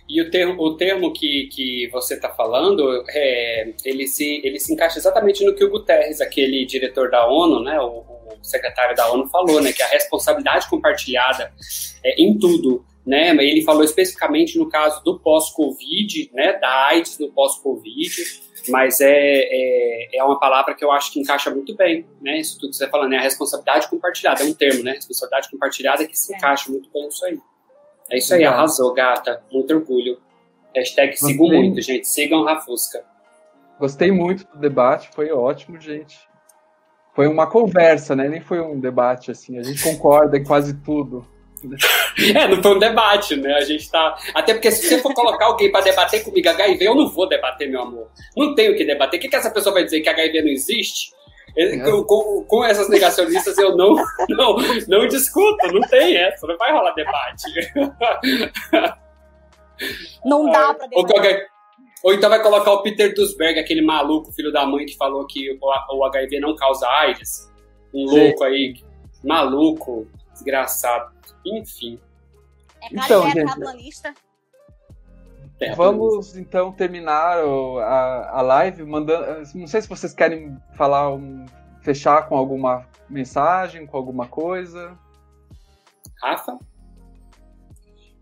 [0.08, 4.72] E o termo, o termo que, que você está falando, é, ele, se, ele se
[4.72, 8.04] encaixa exatamente no que o Guterres, aquele diretor da ONU, né, o,
[8.40, 11.52] o secretário da ONU, falou, né, que a responsabilidade compartilhada
[12.02, 17.30] é, em tudo, né, ele falou especificamente no caso do pós-Covid, né, da AIDS no
[17.30, 18.10] pós-Covid,
[18.68, 22.38] mas é, é, é, uma palavra que eu acho que encaixa muito bem, né?
[22.38, 24.92] Isso tudo que você está falando, é a responsabilidade compartilhada, é um termo, né?
[24.92, 26.36] Responsabilidade compartilhada que se é.
[26.36, 27.38] encaixa muito bem nisso aí.
[28.10, 29.42] É isso aí, arrasou, gata.
[29.52, 30.18] Muito orgulho.
[30.74, 31.28] Hashtag Gostei.
[31.28, 32.06] sigo muito, gente.
[32.06, 33.04] Sigam Rafusca.
[33.78, 36.18] Gostei muito do debate, foi ótimo, gente.
[37.14, 38.28] Foi uma conversa, né?
[38.28, 39.58] Nem foi um debate, assim.
[39.58, 41.26] A gente concorda em quase tudo.
[42.34, 43.54] É, não foi um debate, né?
[43.54, 44.16] A gente tá.
[44.34, 47.70] Até porque se você for colocar alguém para debater comigo HIV, eu não vou debater,
[47.70, 48.10] meu amor.
[48.36, 49.18] Não tenho que debater.
[49.18, 50.00] O que, que essa pessoa vai dizer?
[50.00, 51.12] Que HIV não existe?
[51.56, 51.78] É.
[52.02, 53.94] Com, com, essas negacionistas eu não,
[54.28, 54.56] não,
[54.86, 57.42] não discuto, não tem essa, não vai rolar debate.
[60.24, 60.98] Não dá pra debater.
[60.98, 61.46] Ou, qualquer,
[62.02, 65.50] ou então vai colocar o Peter Duisberg, aquele maluco, filho da mãe, que falou que
[65.52, 65.58] o,
[65.96, 67.48] o HIV não causa AIDS.
[67.94, 68.44] Um louco Sim.
[68.44, 68.74] aí,
[69.24, 71.12] maluco, desgraçado.
[71.46, 71.98] Enfim.
[72.82, 74.18] É então, gente...
[75.58, 75.76] terraplanista.
[75.76, 79.48] Vamos então terminar a, a live mandando.
[79.54, 81.44] Não sei se vocês querem falar um,
[81.82, 84.98] fechar com alguma mensagem, com alguma coisa.
[86.22, 86.58] Rafa?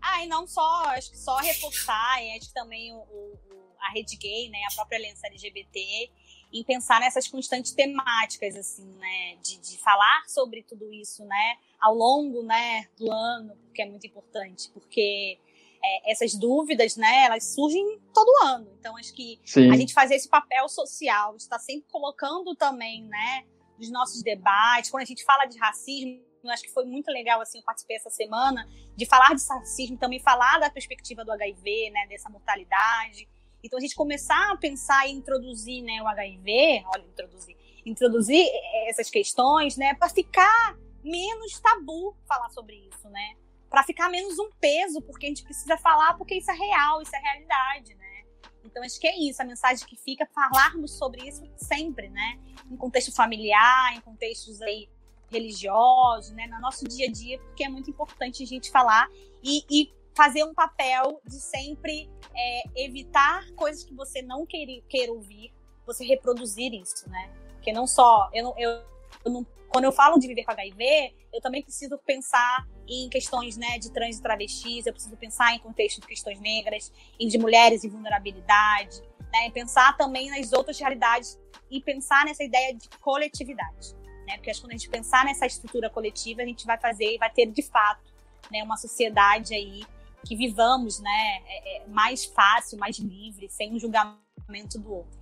[0.01, 3.39] Ah, e não só, acho que só reforçar, e acho que também o, o,
[3.79, 6.09] a rede gay, né, a própria aliança LGBT,
[6.53, 11.93] em pensar nessas constantes temáticas, assim, né, de, de falar sobre tudo isso, né, ao
[11.93, 15.37] longo, né, do ano, que é muito importante, porque
[15.87, 18.67] é, essas dúvidas, né, elas surgem todo ano.
[18.79, 19.71] Então, acho que Sim.
[19.71, 23.45] a gente fazer esse papel social, está sempre colocando também, né,
[23.77, 27.41] dos nossos debates, quando a gente fala de racismo, eu acho que foi muito legal,
[27.41, 31.89] assim, eu participei essa semana, de falar de racismo, também falar da perspectiva do HIV,
[31.91, 33.27] né, dessa mortalidade.
[33.63, 38.47] Então, a gente começar a pensar e introduzir, né, o HIV, olha, introduzir, introduzir
[38.87, 43.35] essas questões, né, para ficar menos tabu falar sobre isso, né?
[43.69, 47.15] Para ficar menos um peso, porque a gente precisa falar porque isso é real, isso
[47.15, 48.23] é realidade, né?
[48.63, 52.39] Então, acho que é isso, a mensagem que fica, falarmos sobre isso sempre, né?
[52.69, 54.89] Em contexto familiar, em contextos aí
[55.31, 56.47] religiosos, né?
[56.47, 59.09] No nosso dia a dia, porque é muito importante a gente falar
[59.43, 65.53] e, e fazer um papel de sempre é, evitar coisas que você não queira, ouvir,
[65.85, 67.31] você reproduzir isso, né?
[67.53, 68.81] Porque não só, eu, eu,
[69.23, 73.57] eu não, quando eu falo de viver com HIV, eu também preciso pensar em questões
[73.57, 77.37] né, de trans e travestis, eu preciso pensar em contexto de questões negras, em de
[77.37, 81.37] mulheres em vulnerabilidade, né, pensar também nas outras realidades
[81.69, 83.93] e pensar nessa ideia de coletividade.
[84.25, 87.15] Né, porque acho que quando a gente pensar nessa estrutura coletiva, a gente vai fazer
[87.15, 88.11] e vai ter de fato
[88.51, 89.85] né, uma sociedade aí
[90.25, 95.16] que vivamos né, é, é mais fácil, mais livre, sem um julgamento do outro.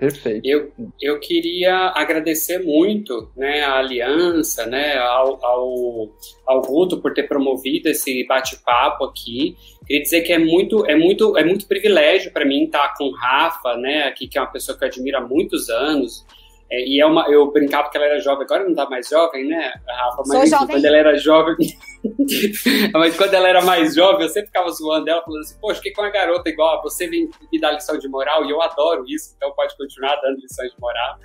[0.00, 0.40] Perfeito.
[0.48, 6.08] Eu, eu queria agradecer muito né, a aliança, né, ao, ao,
[6.46, 9.58] ao Guto por ter promovido esse bate-papo aqui.
[9.86, 13.14] Queria dizer que é muito, é muito, é muito privilégio para mim estar com o
[13.14, 16.24] Rafa, né, aqui, que é uma pessoa que eu admiro há muitos anos.
[16.72, 19.46] É, e é uma, eu brincava que ela era jovem, agora não tá mais jovem,
[19.46, 20.22] né, Rafa?
[20.26, 20.76] Mas Sou jovem.
[20.76, 21.56] quando ela era jovem.
[22.94, 25.92] mas quando ela era mais jovem, eu sempre ficava zoando ela, falando assim: Poxa, que
[25.92, 29.04] com uma garota igual a você vem me dar lição de moral, e eu adoro
[29.06, 31.18] isso, então pode continuar dando lições de moral.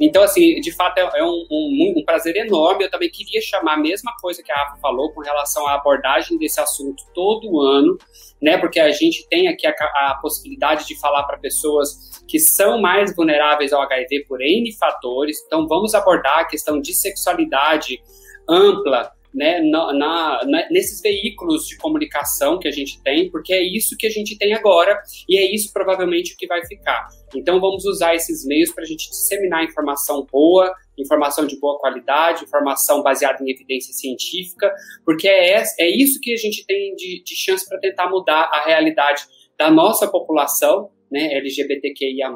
[0.00, 2.84] Então, assim, de fato, é, um, um, um prazer enorme.
[2.84, 6.36] Eu também queria chamar a mesma coisa que a Rafa falou com relação à abordagem
[6.38, 7.96] desse assunto todo ano,
[8.42, 8.58] né?
[8.58, 13.14] Porque a gente tem aqui a, a possibilidade de falar para pessoas que são mais
[13.14, 15.38] vulneráveis ao HIV por N fatores.
[15.46, 18.00] Então, vamos abordar a questão de sexualidade
[18.48, 23.96] ampla, né, na, na, nesses veículos de comunicação que a gente tem, porque é isso
[23.96, 24.98] que a gente tem agora
[25.28, 27.08] e é isso provavelmente o que vai ficar.
[27.34, 32.44] Então vamos usar esses meios para a gente disseminar informação boa, informação de boa qualidade,
[32.44, 34.72] informação baseada em evidência científica,
[35.04, 38.64] porque é, é isso que a gente tem de, de chance para tentar mudar a
[38.64, 39.22] realidade
[39.58, 42.30] da nossa população né, LGBTQIA+,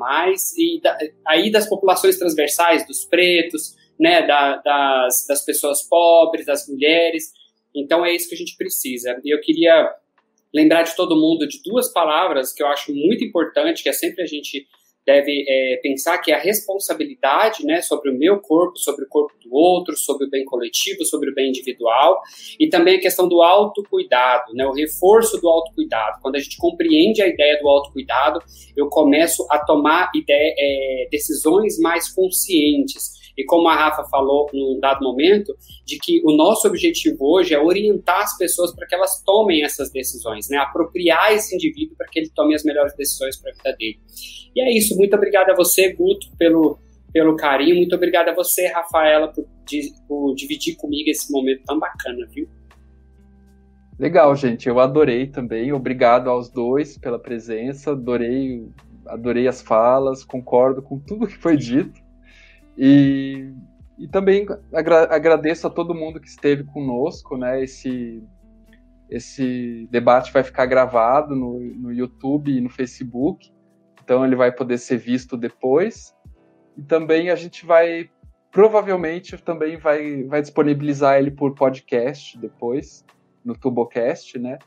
[0.57, 0.97] e da,
[1.27, 7.33] aí das populações transversais, dos pretos, né, da, das, das pessoas pobres, das mulheres.
[7.77, 9.21] Então é isso que a gente precisa.
[9.23, 9.95] E eu queria
[10.53, 14.23] lembrar de todo mundo de duas palavras que eu acho muito importante, que é sempre
[14.23, 14.67] a gente
[15.07, 19.35] deve é, pensar que é a responsabilidade né, sobre o meu corpo, sobre o corpo
[19.43, 22.21] do outro, sobre o bem coletivo, sobre o bem individual,
[22.59, 26.21] e também a questão do autocuidado, né, o reforço do autocuidado.
[26.23, 28.41] Quando a gente compreende a ideia do autocuidado,
[28.77, 34.79] eu começo a tomar ideia, é, decisões mais conscientes e como a Rafa falou num
[34.79, 35.57] dado momento,
[35.87, 39.91] de que o nosso objetivo hoje é orientar as pessoas para que elas tomem essas
[39.91, 40.59] decisões, né?
[40.59, 43.99] Apropriar esse indivíduo para que ele tome as melhores decisões para a vida dele.
[44.55, 44.97] E é isso.
[44.97, 46.79] Muito obrigado a você, Guto, pelo,
[47.13, 47.77] pelo carinho.
[47.77, 49.47] Muito obrigado a você, Rafaela, por,
[50.07, 52.49] por dividir comigo esse momento tão bacana, viu?
[53.99, 54.69] Legal, gente.
[54.69, 55.73] Eu adorei também.
[55.73, 57.93] Obrigado aos dois pela presença.
[57.93, 58.67] Adorei,
[59.07, 60.25] adorei as falas.
[60.25, 62.01] Concordo com tudo que foi dito.
[62.83, 63.53] E,
[63.99, 67.63] e também agra agradeço a todo mundo que esteve conosco, né?
[67.63, 68.25] Esse,
[69.11, 73.53] esse debate vai ficar gravado no, no YouTube e no Facebook,
[74.03, 76.17] então ele vai poder ser visto depois.
[76.75, 78.09] E também a gente vai,
[78.51, 83.05] provavelmente, também vai, vai disponibilizar ele por podcast depois,
[83.45, 84.59] no Tubocast, né?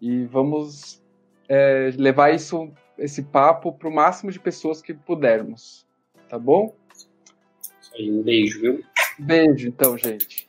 [0.00, 1.02] E vamos
[1.48, 5.84] é, levar isso, esse papo para o máximo de pessoas que pudermos,
[6.28, 6.78] tá bom?
[7.94, 8.10] Aí.
[8.10, 8.84] Um beijo, viu?
[9.18, 10.48] Beijo, então, gente.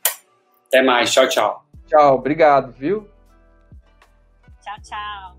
[0.68, 1.12] Até mais.
[1.12, 1.66] Tchau, tchau.
[1.86, 3.06] Tchau, obrigado, viu?
[4.62, 5.36] Tchau, tchau.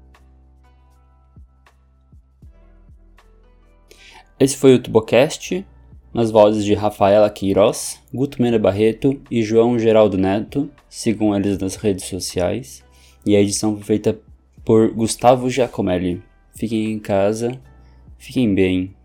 [4.40, 5.66] Esse foi o Tubocast,
[6.14, 11.76] nas vozes de Rafaela Queiroz, Guto Mena Barreto e João Geraldo Neto, sigam eles nas
[11.76, 12.84] redes sociais.
[13.26, 14.20] E a edição foi feita
[14.64, 16.22] por Gustavo Giacomelli.
[16.56, 17.60] Fiquem em casa,
[18.18, 18.96] fiquem bem.